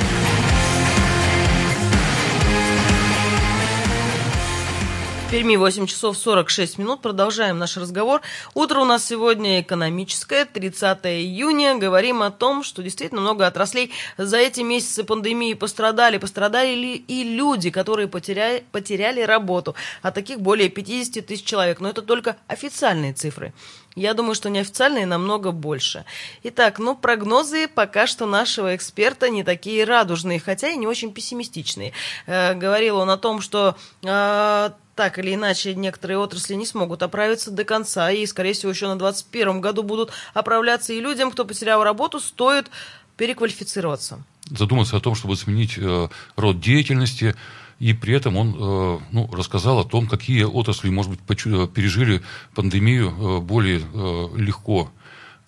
Перми 5.31 5.57
8 5.57 5.85
часов 5.85 6.17
46 6.17 6.79
минут. 6.79 7.01
Продолжаем 7.03 7.59
наш 7.59 7.77
разговор. 7.77 8.21
Утро 8.55 8.79
у 8.79 8.85
нас 8.85 9.05
сегодня 9.05 9.61
экономическое, 9.61 10.43
30 10.43 11.05
июня. 11.05 11.75
Говорим 11.77 12.23
о 12.23 12.31
том, 12.31 12.63
что 12.63 12.81
действительно 12.81 13.21
много 13.21 13.45
отраслей 13.45 13.91
за 14.17 14.37
эти 14.37 14.61
месяцы 14.61 15.03
пандемии 15.03 15.53
пострадали. 15.53 16.17
Пострадали 16.17 16.73
ли 16.73 16.95
и 16.95 17.23
люди, 17.23 17.69
которые 17.69 18.07
потеряли, 18.07 18.63
потеряли 18.71 19.21
работу. 19.21 19.75
А 20.01 20.09
таких 20.09 20.41
более 20.41 20.69
50 20.69 21.23
тысяч 21.23 21.43
человек. 21.43 21.79
Но 21.79 21.89
это 21.89 22.01
только 22.01 22.35
официальные 22.47 23.13
цифры. 23.13 23.53
Я 23.95 24.15
думаю, 24.15 24.33
что 24.33 24.49
неофициальные 24.49 25.05
намного 25.05 25.51
больше. 25.51 26.05
Итак, 26.41 26.79
ну, 26.79 26.95
прогнозы 26.95 27.67
пока 27.67 28.07
что 28.07 28.25
нашего 28.25 28.75
эксперта 28.75 29.29
не 29.29 29.43
такие 29.43 29.83
радужные, 29.83 30.39
хотя 30.39 30.69
и 30.69 30.77
не 30.77 30.87
очень 30.87 31.13
пессимистичные. 31.13 31.93
Э, 32.25 32.55
говорил 32.55 32.97
он 32.97 33.11
о 33.11 33.17
том, 33.17 33.41
что 33.41 33.75
э, 34.03 34.69
так 34.99 35.17
или 35.17 35.33
иначе 35.33 35.75
некоторые 35.75 36.17
отрасли 36.17 36.55
не 36.55 36.65
смогут 36.65 37.03
оправиться 37.03 37.51
до 37.51 37.63
конца, 37.63 38.11
и, 38.11 38.25
скорее 38.25 38.51
всего, 38.51 38.69
еще 38.69 38.87
на 38.89 38.97
2021 38.97 39.61
году 39.61 39.81
будут 39.81 40.11
оправляться, 40.33 40.91
и 40.91 40.99
людям, 40.99 41.31
кто 41.31 41.45
потерял 41.45 41.85
работу, 41.85 42.19
стоит 42.19 42.69
переквалифицироваться. 43.15 44.21
Задуматься 44.51 44.97
о 44.97 44.99
том, 44.99 45.15
чтобы 45.15 45.37
сменить 45.37 45.77
э, 45.77 46.09
род 46.35 46.59
деятельности, 46.59 47.33
и 47.79 47.93
при 47.93 48.13
этом 48.13 48.35
он 48.35 48.49
э, 48.49 48.99
ну, 49.13 49.29
рассказал 49.31 49.79
о 49.79 49.85
том, 49.85 50.05
какие 50.05 50.43
отрасли, 50.43 50.89
может 50.89 51.11
быть, 51.11 51.21
пережили 51.21 52.21
пандемию 52.53 53.07
э, 53.07 53.39
более 53.39 53.79
э, 53.79 54.27
легко. 54.35 54.91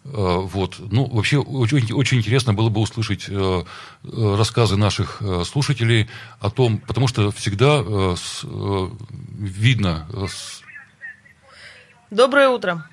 Э, 0.04 0.10
вот. 0.14 0.76
Ну, 0.92 1.08
вообще, 1.12 1.38
очень, 1.38 1.94
очень 1.94 2.18
интересно 2.18 2.54
было 2.54 2.70
бы 2.70 2.82
услышать 2.82 3.28
э, 3.30 3.34
э, 3.34 4.36
рассказы 4.36 4.78
наших 4.78 5.22
слушателей 5.46 6.08
о 6.40 6.50
том, 6.50 6.80
потому 6.88 7.08
что 7.08 7.32
всегда 7.32 7.82
видно... 9.38 10.08
Доброе 12.10 12.50
утро. 12.50 12.84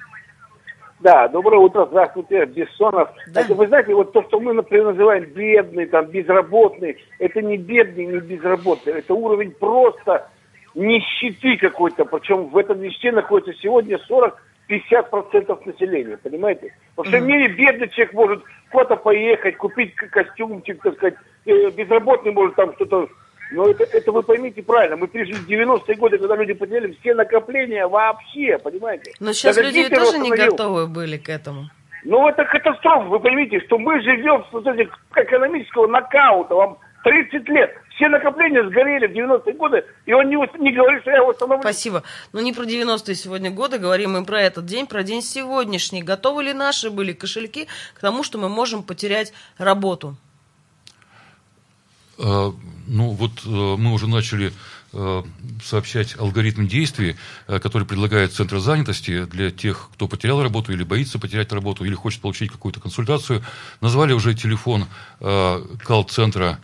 Да, 1.01 1.29
доброе 1.29 1.59
утро, 1.59 1.87
здравствуйте, 1.87 2.45
Бессонов. 2.47 3.11
Да. 3.29 3.41
Это, 3.41 3.55
вы 3.55 3.69
знаете, 3.69 3.95
вот 3.95 4.13
то, 4.13 4.23
что 4.25 4.41
мы, 4.41 4.53
например, 4.53 4.87
называем 4.87 5.25
бедный, 5.27 5.87
там, 5.87 6.07
безработный, 6.07 6.97
это 7.21 7.41
не 7.41 7.57
бедный, 7.57 8.07
не 8.07 8.19
безработный, 8.19 8.95
это 8.95 9.15
уровень 9.15 9.53
просто 9.53 10.29
нищеты 10.75 11.57
какой-то, 11.57 12.05
причем 12.05 12.49
в 12.49 12.57
этом 12.57 12.81
нищете 12.81 13.13
находится 13.13 13.61
сегодня 13.61 13.99
40 14.09 14.43
50% 14.69 15.67
населения, 15.67 16.17
понимаете? 16.17 16.75
Во 16.97 17.05
всем 17.05 17.27
мире 17.27 17.49
бедный 17.49 17.89
человек 17.89 18.13
может 18.15 18.43
куда-то 18.71 18.97
поехать, 18.97 19.57
купить 19.57 19.95
костюмчик, 19.95 20.83
так 20.83 20.95
сказать, 20.97 21.15
э, 21.47 21.71
безработный 21.71 22.33
может 22.33 22.55
там 22.57 22.75
что-то... 22.75 23.09
Но 23.51 23.67
это, 23.67 23.85
это 23.85 24.13
вы 24.13 24.23
поймите 24.23 24.63
правильно, 24.63 24.97
мы 24.97 25.09
пережили 25.09 25.39
90-е 25.49 25.97
годы, 25.97 26.19
когда 26.19 26.37
люди 26.37 26.53
потеряли 26.53 26.95
все 27.01 27.15
накопления 27.15 27.87
вообще, 27.87 28.59
понимаете? 28.59 29.13
Но 29.21 29.33
сейчас 29.33 29.57
Даже 29.57 29.69
люди 29.69 29.89
тоже 29.89 30.19
не 30.19 30.31
готовы 30.31 30.87
были 30.87 31.17
к 31.17 31.31
этому. 31.31 31.71
Ну, 32.05 32.29
это 32.29 32.45
катастрофа, 32.45 33.09
вы 33.09 33.21
поймите, 33.21 33.61
что 33.61 33.79
мы 33.79 34.01
живем 34.03 34.45
в 34.45 34.51
состоянии 34.53 34.89
экономического 35.17 35.87
нокаута, 35.87 36.55
вам 36.55 36.79
30 37.05 37.49
лет. 37.49 37.71
Все 37.95 38.09
накопления 38.09 38.63
сгорели 38.69 39.07
в 39.07 39.11
90-е 39.11 39.55
годы, 39.55 39.85
и 40.07 40.13
он 40.13 40.29
не, 40.29 40.37
не 40.63 40.73
говорит, 40.73 41.03
что 41.03 41.11
я 41.11 41.17
его 41.17 41.29
восстановлю. 41.29 41.63
Спасибо. 41.63 42.03
Но 42.33 42.41
не 42.41 42.53
про 42.53 42.65
90-е 42.65 43.15
сегодня 43.15 43.51
годы, 43.51 43.79
говорим 43.79 44.13
мы 44.13 44.25
про 44.25 44.41
этот 44.41 44.67
день, 44.67 44.87
про 44.87 45.03
день 45.03 45.23
сегодняшний. 45.23 46.03
Готовы 46.03 46.45
ли 46.45 46.53
наши 46.53 46.91
были 46.91 47.13
кошельки 47.13 47.67
к 47.95 48.01
тому, 48.01 48.23
что 48.23 48.39
мы 48.39 48.49
можем 48.49 48.85
потерять 48.85 49.33
работу? 49.59 50.17
А, 52.19 52.53
ну, 52.87 53.11
вот 53.11 53.31
э, 53.45 53.49
мы 53.49 53.93
уже 53.93 54.09
начали 54.09 54.53
э, 54.93 55.23
сообщать 55.65 56.17
алгоритм 56.19 56.67
действий, 56.67 57.17
э, 57.47 57.59
который 57.61 57.87
предлагает 57.87 58.33
Центр 58.33 58.59
занятости 58.59 59.25
для 59.25 59.51
тех, 59.51 59.91
кто 59.95 60.09
потерял 60.09 60.43
работу 60.43 60.73
или 60.73 60.83
боится 60.83 61.19
потерять 61.19 61.53
работу, 61.53 61.85
или 61.85 61.95
хочет 61.95 62.21
получить 62.21 62.51
какую-то 62.51 62.81
консультацию. 62.81 63.43
Назвали 63.81 64.13
уже 64.13 64.35
телефон 64.35 64.87
колл-центра 65.21 66.59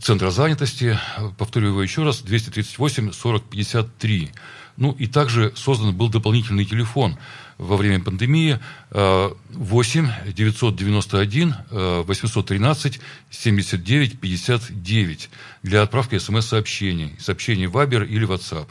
Центра 0.00 0.30
занятости, 0.30 0.98
повторю 1.38 1.68
его 1.68 1.82
еще 1.82 2.02
раз, 2.02 2.20
238 2.22 3.12
40 3.12 3.44
53. 3.44 4.30
Ну 4.76 4.90
и 4.90 5.06
также 5.06 5.52
создан 5.54 5.94
был 5.94 6.08
дополнительный 6.08 6.64
телефон 6.64 7.16
во 7.58 7.76
время 7.76 8.02
пандемии 8.02 8.58
8 8.90 10.08
991 10.34 11.54
813 11.70 13.00
79 13.30 14.20
59 14.20 15.30
для 15.62 15.82
отправки 15.82 16.18
смс-сообщений, 16.18 17.14
сообщений 17.20 17.66
в 17.66 17.76
Viber 17.76 18.04
или 18.04 18.26
WhatsApp. 18.26 18.66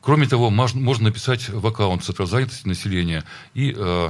Кроме 0.00 0.26
того, 0.26 0.48
можно 0.50 1.04
написать 1.04 1.48
в 1.50 1.64
аккаунт 1.66 2.02
Центра 2.02 2.24
занятости 2.24 2.66
населения. 2.66 3.22
И 3.52 3.74
э, 3.76 4.08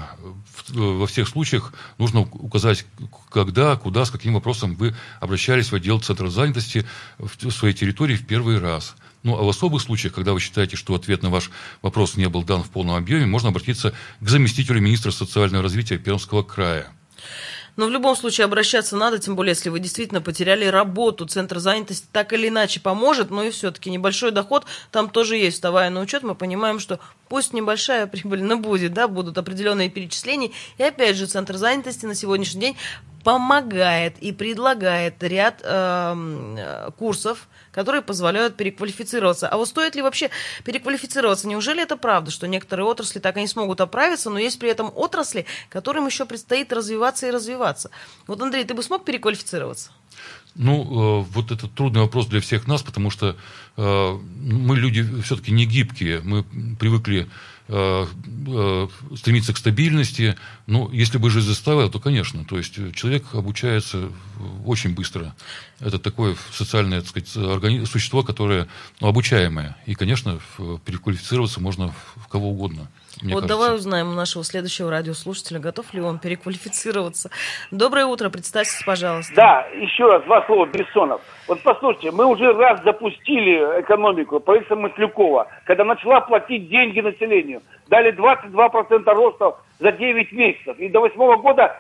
во 0.69 1.07
всех 1.07 1.29
случаях 1.29 1.73
нужно 1.99 2.21
указать, 2.21 2.85
когда, 3.31 3.77
куда, 3.77 4.05
с 4.05 4.11
каким 4.11 4.35
вопросом 4.35 4.75
вы 4.75 4.95
обращались 5.21 5.73
в 5.73 5.75
отдел 5.75 6.01
Центра 6.01 6.29
занятости 6.29 6.87
в 7.19 7.51
своей 7.51 7.75
территории 7.75 8.17
в 8.17 8.27
первый 8.27 8.59
раз. 8.59 8.95
Ну, 9.23 9.39
а 9.39 9.43
в 9.43 9.49
особых 9.49 9.83
случаях, 9.83 10.15
когда 10.15 10.33
вы 10.33 10.41
считаете, 10.41 10.77
что 10.77 10.95
ответ 10.95 11.23
на 11.23 11.31
ваш 11.31 11.51
вопрос 11.83 12.17
не 12.17 12.29
был 12.29 12.43
дан 12.43 12.63
в 12.63 12.71
полном 12.71 12.97
объеме, 12.97 13.27
можно 13.27 13.51
обратиться 13.51 13.93
к 14.21 14.29
заместителю 14.29 14.81
министра 14.81 15.11
социального 15.11 15.63
развития 15.63 15.99
Пермского 15.99 16.43
края. 16.43 16.91
Но 17.77 17.87
в 17.87 17.91
любом 17.91 18.17
случае 18.17 18.45
обращаться 18.45 18.97
надо, 18.97 19.19
тем 19.19 19.37
более, 19.37 19.53
если 19.53 19.69
вы 19.69 19.81
действительно 19.81 20.21
потеряли 20.21 20.67
работу. 20.67 21.27
Центр 21.27 21.59
занятости 21.59 22.07
так 22.13 22.33
или 22.33 22.49
иначе 22.49 22.81
поможет, 22.81 23.31
но 23.31 23.43
и 23.43 23.51
все-таки 23.51 23.91
небольшой 23.91 24.31
доход 24.31 24.67
там 24.91 25.09
тоже 25.09 25.37
есть. 25.37 25.57
Вставая 25.57 25.91
на 25.91 26.01
учет, 26.01 26.23
мы 26.23 26.35
понимаем, 26.35 26.79
что 26.79 27.01
пусть 27.29 27.53
небольшая 27.53 28.07
прибыль, 28.07 28.43
но 28.43 28.57
будет, 28.57 28.93
да, 28.93 29.09
будут 29.09 29.39
определенные 29.39 29.91
перечисления. 29.91 30.51
И 30.79 30.83
опять 30.83 31.17
же, 31.17 31.27
Центр 31.27 31.57
занятости 31.57 32.07
на 32.07 32.15
сегодняшний 32.15 32.61
день 32.61 32.77
помогает 33.23 34.19
и 34.19 34.33
предлагает 34.33 35.23
ряд 35.23 35.61
эм, 35.63 36.57
э, 36.57 36.91
курсов, 36.99 37.49
которые 37.73 38.03
позволяют 38.03 38.57
переквалифицироваться. 38.57 39.49
А 39.49 39.57
вот 39.57 39.69
стоит 39.69 39.95
ли 39.95 40.03
вообще 40.03 40.31
переквалифицироваться? 40.65 41.47
Неужели 41.47 41.83
это 41.83 41.97
правда, 41.97 42.31
что 42.31 42.49
некоторые 42.49 42.87
отрасли 42.87 43.19
так 43.19 43.37
и 43.37 43.41
не 43.41 43.47
смогут 43.47 43.81
оправиться, 43.81 44.31
но 44.31 44.39
есть 44.39 44.59
при 44.59 44.71
этом 44.71 44.91
отрасли, 44.95 45.47
которым 45.69 46.07
еще 46.07 46.25
предстоит 46.25 46.73
развиваться 46.73 47.27
и 47.27 47.31
развиваться? 47.31 47.91
Вот, 48.27 48.41
Андрей, 48.41 48.65
ты 48.65 48.75
бы 48.75 48.83
смог 48.83 49.05
переквалифицироваться? 49.05 49.91
Ну, 50.55 51.21
э, 51.21 51.25
вот 51.31 51.53
это 51.53 51.69
трудный 51.69 52.01
вопрос 52.01 52.27
для 52.27 52.41
всех 52.41 52.67
нас, 52.67 52.83
потому 52.83 53.11
что 53.11 53.37
э, 53.77 54.19
мы 54.43 54.77
люди 54.77 55.07
все-таки 55.23 55.53
не 55.53 55.65
гибкие. 55.65 56.21
Мы 56.25 56.43
привыкли 56.79 57.29
стремиться 57.71 59.53
к 59.53 59.59
стабильности. 59.59 60.37
Ну, 60.67 60.91
если 60.91 61.19
бы 61.19 61.31
жизнь 61.31 61.47
заставила, 61.47 61.89
то, 61.89 62.01
конечно. 62.01 62.45
То 62.45 62.59
есть 62.59 62.75
человек 62.95 63.35
обучается 63.35 64.11
очень 64.67 64.95
быстро. 64.95 65.35
Это 65.81 65.99
такое 65.99 66.35
социальное, 66.51 67.01
так 67.01 67.09
сказать, 67.09 67.37
органи... 67.37 67.85
существо, 67.85 68.23
которое 68.23 68.67
ну, 69.01 69.09
обучаемое. 69.09 69.77
И, 69.87 69.95
конечно, 69.95 70.39
переквалифицироваться 70.85 71.61
можно 71.61 71.93
в 72.17 72.29
кого 72.29 72.51
угодно. 72.51 72.89
Мне 73.23 73.35
вот 73.35 73.43
кажется. 73.43 73.49
давай 73.49 73.77
узнаем 73.77 74.09
у 74.09 74.15
нашего 74.15 74.45
следующего 74.45 74.91
радиослушателя, 74.91 75.59
готов 75.59 75.93
ли 75.93 76.01
он 76.01 76.19
переквалифицироваться. 76.19 77.31
Доброе 77.71 78.07
утро, 78.07 78.31
представьтесь, 78.31 78.83
пожалуйста. 78.85 79.35
Да, 79.35 79.67
еще 79.75 80.07
раз 80.07 80.25
два 80.25 80.45
слова, 80.47 80.67
Бессонов. 80.67 81.21
Вот 81.49 81.63
послушайте, 81.63 82.13
мы 82.13 82.27
уже 82.27 82.53
раз 82.53 82.83
запустили 82.85 83.81
экономику, 83.81 84.41
правительство 84.41 84.77
Маслюкова, 84.77 85.49
когда 85.65 85.85
начала 85.85 86.21
платить 86.21 86.69
деньги 86.69 87.01
населению. 87.01 87.63
Дали 87.89 88.13
22% 88.17 89.05
роста 89.13 89.57
за 89.81 89.93
9 89.93 90.33
месяцев. 90.33 90.79
И 90.79 90.89
до 90.89 91.01
8 91.01 91.17
года 91.43 91.77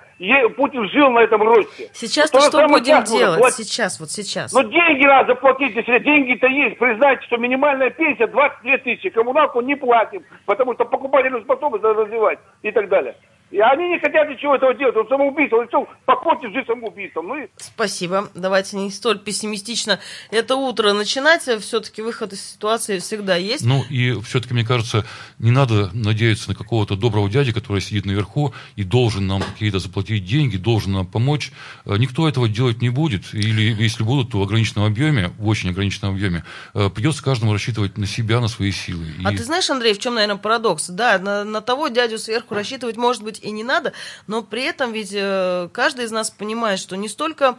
Путин 0.57 0.88
жил 0.90 1.11
на 1.11 1.20
этом 1.20 1.42
росте. 1.42 1.90
Сейчас-то 1.92 2.40
что 2.40 2.66
будем 2.66 3.05
делать? 3.05 3.38
Платить. 3.38 3.68
Сейчас, 3.68 4.01
вот 4.01 4.11
сейчас. 4.11 4.53
Но 4.53 4.62
деньги 4.62 5.07
надо 5.07 5.34
заплатить, 5.34 5.76
если 5.76 5.98
деньги-то 5.98 6.46
есть. 6.46 6.78
Признайте, 6.78 7.22
что 7.26 7.36
минимальная 7.36 7.90
пенсия 7.90 8.26
22 8.26 8.78
тысячи. 8.78 9.11
Коммуналку 9.11 9.61
не 9.61 9.76
платим, 9.76 10.24
потому 10.46 10.74
что 10.74 10.84
покупательную 10.84 11.44
способность 11.44 11.84
надо 11.84 12.03
развивать 12.03 12.38
и 12.62 12.70
так 12.70 12.88
далее. 12.88 13.14
И 13.51 13.59
они 13.59 13.88
не 13.88 13.98
хотят 13.98 14.28
ничего 14.28 14.55
этого 14.55 14.74
делать. 14.74 14.96
Он 14.96 15.09
самоубийство. 15.09 15.57
Он 15.57 15.66
решил 15.66 15.88
покончить 16.05 16.53
жизнь 16.53 16.66
самоубийством. 16.66 17.28
Ну 17.28 17.36
и... 17.36 17.48
Спасибо. 17.57 18.28
Давайте 18.34 18.76
не 18.76 18.90
столь 18.90 19.18
пессимистично 19.18 19.98
это 20.30 20.55
утро 20.55 20.92
начинать. 20.92 21.42
Все-таки 21.42 22.01
выход 22.01 22.32
из 22.32 22.44
ситуации 22.44 22.98
всегда 23.01 23.36
есть. 23.36 23.64
Ну 23.64 23.82
и 23.90 24.20
все-таки, 24.20 24.55
мне 24.55 24.64
кажется, 24.64 25.05
не 25.38 25.51
надо 25.51 25.90
надеяться 25.92 26.51
на 26.51 26.55
какого-то 26.55 26.94
доброго 26.94 27.28
дяди, 27.28 27.53
который 27.53 27.80
сидит 27.80 28.07
наверху 28.07 28.55
и 28.76 28.84
должен 28.84 29.26
нам 29.26 29.42
какие-то 29.42 29.80
заплатить 29.80 30.24
деньги, 30.24 30.57
должен 30.57 30.92
нам 30.92 31.07
помочь. 31.07 31.51
Э, 31.84 31.96
никто 31.96 32.28
этого 32.28 32.48
делать 32.48 32.80
не 32.80 32.90
будет. 32.90 33.34
Или 33.34 33.74
если 33.82 34.05
будут, 34.05 34.30
то 34.30 34.38
в 34.38 34.42
ограниченном 34.42 34.86
объеме, 34.86 35.32
в 35.38 35.48
очень 35.48 35.70
ограниченном 35.70 36.14
объеме, 36.14 36.44
э, 36.74 36.88
придется 36.88 37.24
каждому 37.24 37.53
рассчитывать 37.53 37.98
на 37.98 38.07
себя, 38.07 38.40
на 38.40 38.46
свои 38.46 38.70
силы. 38.70 39.07
А 39.24 39.32
и... 39.32 39.36
ты 39.36 39.42
знаешь, 39.42 39.68
Андрей, 39.70 39.94
в 39.94 39.98
чем, 39.98 40.14
наверное, 40.14 40.36
парадокс? 40.36 40.88
Да, 40.90 41.18
на, 41.18 41.42
на 41.42 41.61
того 41.61 41.88
дядю 41.88 42.18
сверху 42.18 42.55
рассчитывать 42.55 42.96
может 42.96 43.24
быть 43.24 43.39
и 43.43 43.51
не 43.51 43.64
надо, 43.64 43.93
но 44.26 44.43
при 44.43 44.64
этом 44.64 44.93
ведь 44.93 45.12
э, 45.12 45.68
каждый 45.72 46.05
из 46.05 46.11
нас 46.11 46.30
понимает, 46.30 46.78
что 46.78 46.97
не 46.97 47.09
столько 47.09 47.59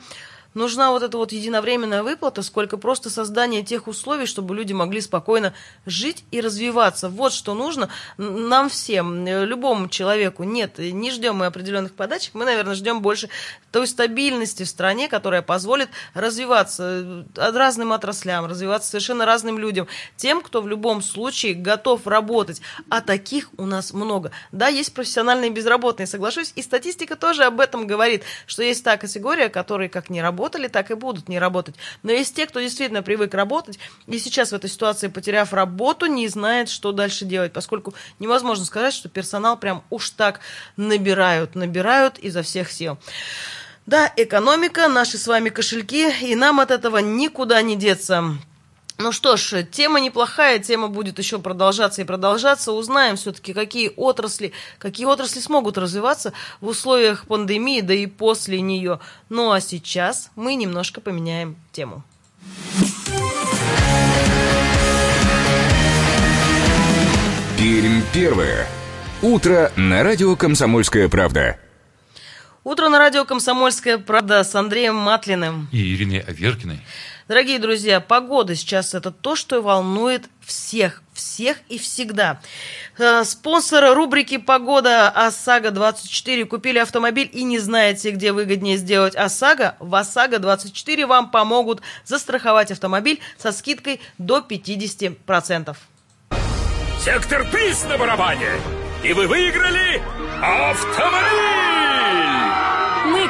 нужна 0.54 0.92
вот 0.92 1.04
эта 1.04 1.18
вот 1.18 1.32
единовременная 1.32 2.04
выплата, 2.04 2.42
сколько 2.44 2.78
просто 2.78 3.10
создание 3.10 3.64
тех 3.64 3.88
условий, 3.88 4.26
чтобы 4.26 4.56
люди 4.56 4.74
могли 4.74 5.02
спокойно 5.02 5.54
жить 5.86 6.24
и 6.32 6.42
развиваться. 6.42 7.10
Вот 7.10 7.34
что 7.34 7.54
нужно 7.54 7.90
нам 8.18 8.70
всем, 8.70 9.26
любому 9.26 9.88
человеку. 9.88 10.44
Нет, 10.44 10.78
не 10.78 11.12
ждем 11.12 11.38
мы 11.38 11.46
определенных 11.46 11.94
подачек, 11.94 12.34
мы, 12.34 12.46
наверное, 12.46 12.76
ждем 12.76 13.02
больше 13.02 13.30
той 13.72 13.88
стабильности 13.88 14.64
в 14.64 14.68
стране, 14.68 15.08
которая 15.08 15.42
позволит 15.42 15.90
развиваться 16.14 17.26
э, 17.38 17.52
разным 17.52 17.94
отраслям, 17.94 18.46
развиваться 18.46 18.90
совершенно 18.90 19.26
разным 19.26 19.58
людям, 19.58 19.88
тем, 20.18 20.42
кто 20.42 20.62
в 20.62 20.68
любом 20.68 21.02
случае 21.02 21.54
готов 21.54 22.06
работать. 22.08 22.62
А 22.90 23.02
таких 23.02 23.50
у 23.58 23.66
нас 23.66 23.94
много. 23.94 24.32
Да, 24.52 24.68
есть 24.68 24.94
профессиональные 24.94 25.50
безработные, 25.50 26.08
соглашусь, 26.08 26.52
и 26.56 26.62
статистика 26.62 27.16
тоже 27.16 27.44
об 27.44 27.60
этом 27.60 27.88
говорит, 27.88 28.24
что 28.46 28.64
есть 28.64 28.84
та 28.84 28.98
категория, 28.98 29.50
которые 29.50 29.90
как 29.90 30.10
не 30.10 30.22
работали, 30.42 30.68
так 30.68 30.90
и 30.90 30.96
будут 30.96 31.30
не 31.30 31.38
работать. 31.38 31.76
Но 32.02 32.12
есть 32.12 32.36
те, 32.36 32.48
кто 32.48 32.60
действительно 32.60 33.04
привык 33.04 33.36
работать, 33.36 33.78
и 34.08 34.18
сейчас 34.18 34.52
в 34.52 34.56
этой 34.56 34.70
ситуации, 34.72 35.08
потеряв 35.08 35.54
работу, 35.54 36.08
не 36.08 36.28
знает, 36.28 36.68
что 36.68 36.92
дальше 36.92 37.26
делать, 37.26 37.54
поскольку 37.54 37.94
невозможно 38.18 38.66
сказать, 38.66 38.94
что 38.94 39.08
персонал 39.08 39.56
прям 39.58 39.84
уж 39.92 40.10
так 40.10 40.40
набирают, 40.78 41.54
набирают 41.54 42.18
изо 42.18 42.42
всех 42.42 42.72
сил. 42.72 42.98
Да, 43.86 44.12
экономика, 44.18 44.88
наши 44.88 45.20
с 45.20 45.28
вами 45.28 45.50
кошельки, 45.50 46.12
и 46.22 46.36
нам 46.36 46.60
от 46.60 46.72
этого 46.72 46.98
никуда 46.98 47.62
не 47.62 47.76
деться. 47.76 48.38
Ну 49.02 49.12
что 49.12 49.36
ж, 49.36 49.64
тема 49.64 50.00
неплохая, 50.00 50.60
тема 50.60 50.88
будет 50.88 51.18
еще 51.18 51.40
продолжаться 51.40 52.04
и 52.04 52.06
продолжаться. 52.06 52.72
Узнаем 52.72 53.16
все-таки, 53.16 53.52
какие 53.52 53.92
отрасли, 53.96 54.54
какие 54.78 55.08
отрасли 55.08 55.40
смогут 55.40 55.80
развиваться 55.80 56.34
в 56.60 56.68
условиях 56.68 57.26
пандемии, 57.26 57.82
да 57.82 57.96
и 57.96 58.06
после 58.06 58.62
нее. 58.62 59.00
Ну 59.30 59.52
а 59.52 59.60
сейчас 59.60 60.30
мы 60.36 60.54
немножко 60.54 61.02
поменяем 61.02 61.56
тему. 61.72 62.04
Пермь 67.58 68.02
первое. 68.14 68.68
Утро 69.24 69.72
на 69.76 70.04
радио 70.04 70.36
«Комсомольская 70.36 71.10
правда». 71.10 71.58
Утро 72.64 72.90
на 72.90 73.00
радио 73.00 73.26
«Комсомольская 73.26 73.98
правда» 73.98 74.44
с 74.44 74.54
Андреем 74.54 74.96
Матлиным. 74.96 75.68
И 75.72 75.96
Ириной 75.96 76.20
Аверкиной. 76.20 76.82
Дорогие 77.28 77.60
друзья, 77.60 78.00
погода 78.00 78.56
сейчас 78.56 78.94
это 78.94 79.12
то, 79.12 79.36
что 79.36 79.62
волнует 79.62 80.24
всех, 80.42 81.04
всех 81.14 81.58
и 81.70 81.78
всегда. 81.78 82.42
Э, 82.98 83.24
спонсор 83.24 83.96
рубрики 83.96 84.38
«Погода» 84.38 85.10
ОСАГО-24 85.10 86.46
купили 86.46 86.80
автомобиль 86.80 87.30
и 87.32 87.44
не 87.44 87.60
знаете, 87.60 88.12
где 88.12 88.32
выгоднее 88.32 88.78
сделать 88.78 89.16
ОСАГО? 89.16 89.76
В 89.80 89.96
ОСАГО-24 89.96 91.06
вам 91.06 91.30
помогут 91.30 91.82
застраховать 92.06 92.72
автомобиль 92.72 93.20
со 93.38 93.52
скидкой 93.52 94.02
до 94.18 94.40
50%. 94.40 95.76
Сектор 97.04 97.48
приз 97.50 97.84
на 97.86 97.98
барабане! 97.98 98.50
И 99.04 99.14
вы 99.14 99.28
выиграли 99.28 100.02
автомобиль! 100.42 101.72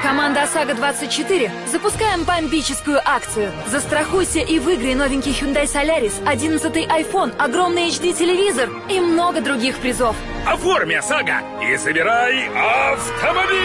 Команда 0.01 0.43
ОСАГО-24, 0.43 1.51
запускаем 1.71 2.23
бомбическую 2.23 2.99
акцию. 3.05 3.51
Застрахуйся 3.67 4.39
и 4.39 4.57
выиграй 4.57 4.95
новенький 4.95 5.31
Hyundai 5.31 5.65
Solaris, 5.65 6.13
11 6.25 6.75
iPhone, 6.87 7.35
огромный 7.37 7.89
HD-телевизор 7.89 8.71
и 8.89 8.99
много 8.99 9.41
других 9.41 9.77
призов. 9.77 10.15
Оформи 10.47 10.95
ОСАГО 10.95 11.43
и 11.61 11.75
забирай 11.77 12.47
автомобиль! 12.47 13.59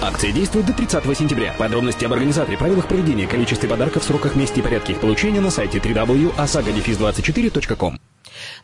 Акция 0.00 0.32
действует 0.32 0.64
до 0.66 0.72
30 0.72 1.04
сентября. 1.16 1.54
Подробности 1.58 2.06
об 2.06 2.14
организаторе, 2.14 2.56
правилах 2.56 2.88
проведения, 2.88 3.26
количестве 3.26 3.68
подарков, 3.68 4.04
сроках, 4.04 4.36
месте 4.36 4.60
и 4.60 4.62
порядке 4.62 4.94
их 4.94 5.00
получения 5.00 5.40
на 5.40 5.50
сайте 5.50 5.78
www.osagodefis24.com. 5.78 7.98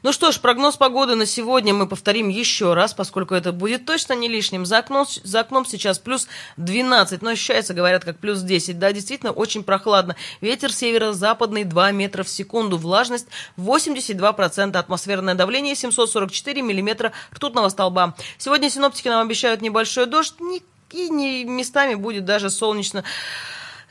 Ну 0.02 0.12
что 0.12 0.32
ж, 0.32 0.40
прогноз 0.40 0.76
погоды 0.76 1.14
на 1.14 1.26
сегодня 1.26 1.74
мы 1.74 1.86
повторим 1.86 2.28
еще 2.28 2.74
раз, 2.74 2.94
поскольку 2.94 3.34
это 3.34 3.52
будет 3.52 3.84
точно 3.86 4.14
не 4.14 4.28
лишним. 4.28 4.66
За 4.66 4.78
окном, 4.78 5.06
за 5.22 5.40
окном 5.40 5.66
сейчас 5.66 5.98
плюс 5.98 6.28
12, 6.56 7.22
но 7.22 7.30
ощущается, 7.30 7.74
говорят, 7.74 8.04
как 8.04 8.18
плюс 8.18 8.40
10. 8.40 8.78
Да, 8.78 8.92
действительно, 8.92 9.32
очень 9.32 9.62
прохладно. 9.62 10.16
Ветер 10.40 10.72
северо-западный 10.72 11.64
2 11.64 11.92
метра 11.92 12.22
в 12.22 12.28
секунду, 12.28 12.78
влажность 12.78 13.26
82%, 13.56 14.76
атмосферное 14.76 15.34
давление 15.34 15.74
744 15.74 16.62
миллиметра 16.62 17.12
ртутного 17.34 17.68
столба. 17.68 18.14
Сегодня 18.38 18.70
синоптики 18.70 19.08
нам 19.08 19.26
обещают 19.26 19.60
небольшой 19.60 20.06
дождь, 20.06 20.34
и 20.92 21.08
не, 21.08 21.44
местами 21.44 21.94
будет 21.94 22.24
даже 22.24 22.50
солнечно. 22.50 23.04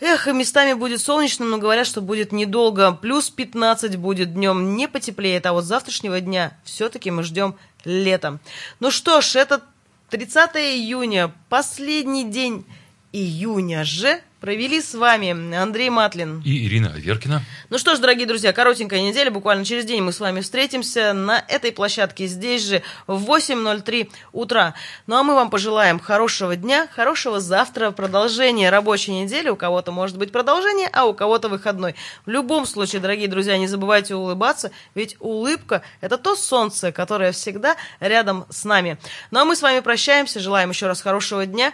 Эх, 0.02 0.28
местами 0.28 0.74
будет 0.74 1.02
солнечно, 1.02 1.46
но 1.46 1.58
говорят, 1.58 1.86
что 1.86 2.02
будет 2.02 2.32
недолго. 2.32 2.94
Плюс 2.94 3.30
15 3.30 3.98
будет 3.98 4.34
днем, 4.34 4.76
не 4.76 4.88
потеплеет. 4.88 5.46
А 5.46 5.54
вот 5.54 5.66
завтрашнего 5.66 6.22
дня 6.22 6.58
все-таки 6.64 7.12
мы 7.12 7.24
ждем 7.24 7.56
летом. 7.84 8.40
Ну 8.80 8.92
что 8.92 9.20
ж, 9.20 9.36
это 9.36 9.62
30 10.10 10.56
июня, 10.56 11.34
последний 11.50 12.24
день 12.24 12.66
июня 13.12 13.84
же 13.84 14.22
провели 14.40 14.82
с 14.82 14.94
вами 14.94 15.56
Андрей 15.56 15.90
Матлин 15.90 16.42
и 16.46 16.66
Ирина 16.66 16.94
Аверкина. 16.94 17.44
Ну 17.70 17.78
что 17.78 17.96
ж, 17.96 18.00
дорогие 18.00 18.26
друзья, 18.26 18.54
коротенькая 18.54 19.02
неделя, 19.02 19.32
буквально 19.32 19.66
через 19.66 19.86
день 19.86 20.02
мы 20.02 20.14
с 20.14 20.20
вами 20.20 20.42
встретимся 20.42 21.14
на 21.14 21.44
этой 21.48 21.72
площадке 21.72 22.28
здесь 22.28 22.64
же 22.66 22.82
в 23.08 23.30
8.03 23.30 24.10
утра. 24.32 24.74
Ну 25.08 25.18
а 25.18 25.24
мы 25.24 25.36
вам 25.36 25.50
пожелаем 25.50 26.00
хорошего 26.00 26.56
дня, 26.56 26.88
хорошего 26.88 27.40
завтра, 27.40 27.92
продолжения 27.92 28.70
рабочей 28.70 29.12
недели. 29.12 29.50
У 29.50 29.56
кого-то 29.56 29.92
может 29.92 30.18
быть 30.18 30.32
продолжение, 30.32 30.90
а 30.94 31.06
у 31.06 31.14
кого-то 31.14 31.50
выходной. 31.50 31.96
В 32.26 32.30
любом 32.30 32.66
случае, 32.66 33.02
дорогие 33.02 33.28
друзья, 33.28 33.58
не 33.58 33.68
забывайте 33.68 34.16
улыбаться, 34.16 34.72
ведь 34.96 35.18
улыбка– 35.20 35.82
это 36.02 36.18
то 36.18 36.36
солнце, 36.36 36.92
которое 36.92 37.32
всегда 37.32 37.76
рядом 38.00 38.46
с 38.50 38.64
нами. 38.64 38.98
Ну 39.32 39.40
а 39.42 39.46
мы 39.46 39.56
с 39.56 39.62
вами 39.62 39.82
прощаемся, 39.82 40.40
желаем 40.40 40.70
еще 40.70 40.88
раз 40.88 41.02
хорошего 41.02 41.46
дня. 41.46 41.74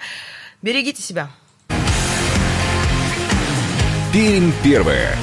Берегите 0.61 1.01
себя. 1.01 1.29
Пермь 4.15 4.53
первое. 4.63 5.17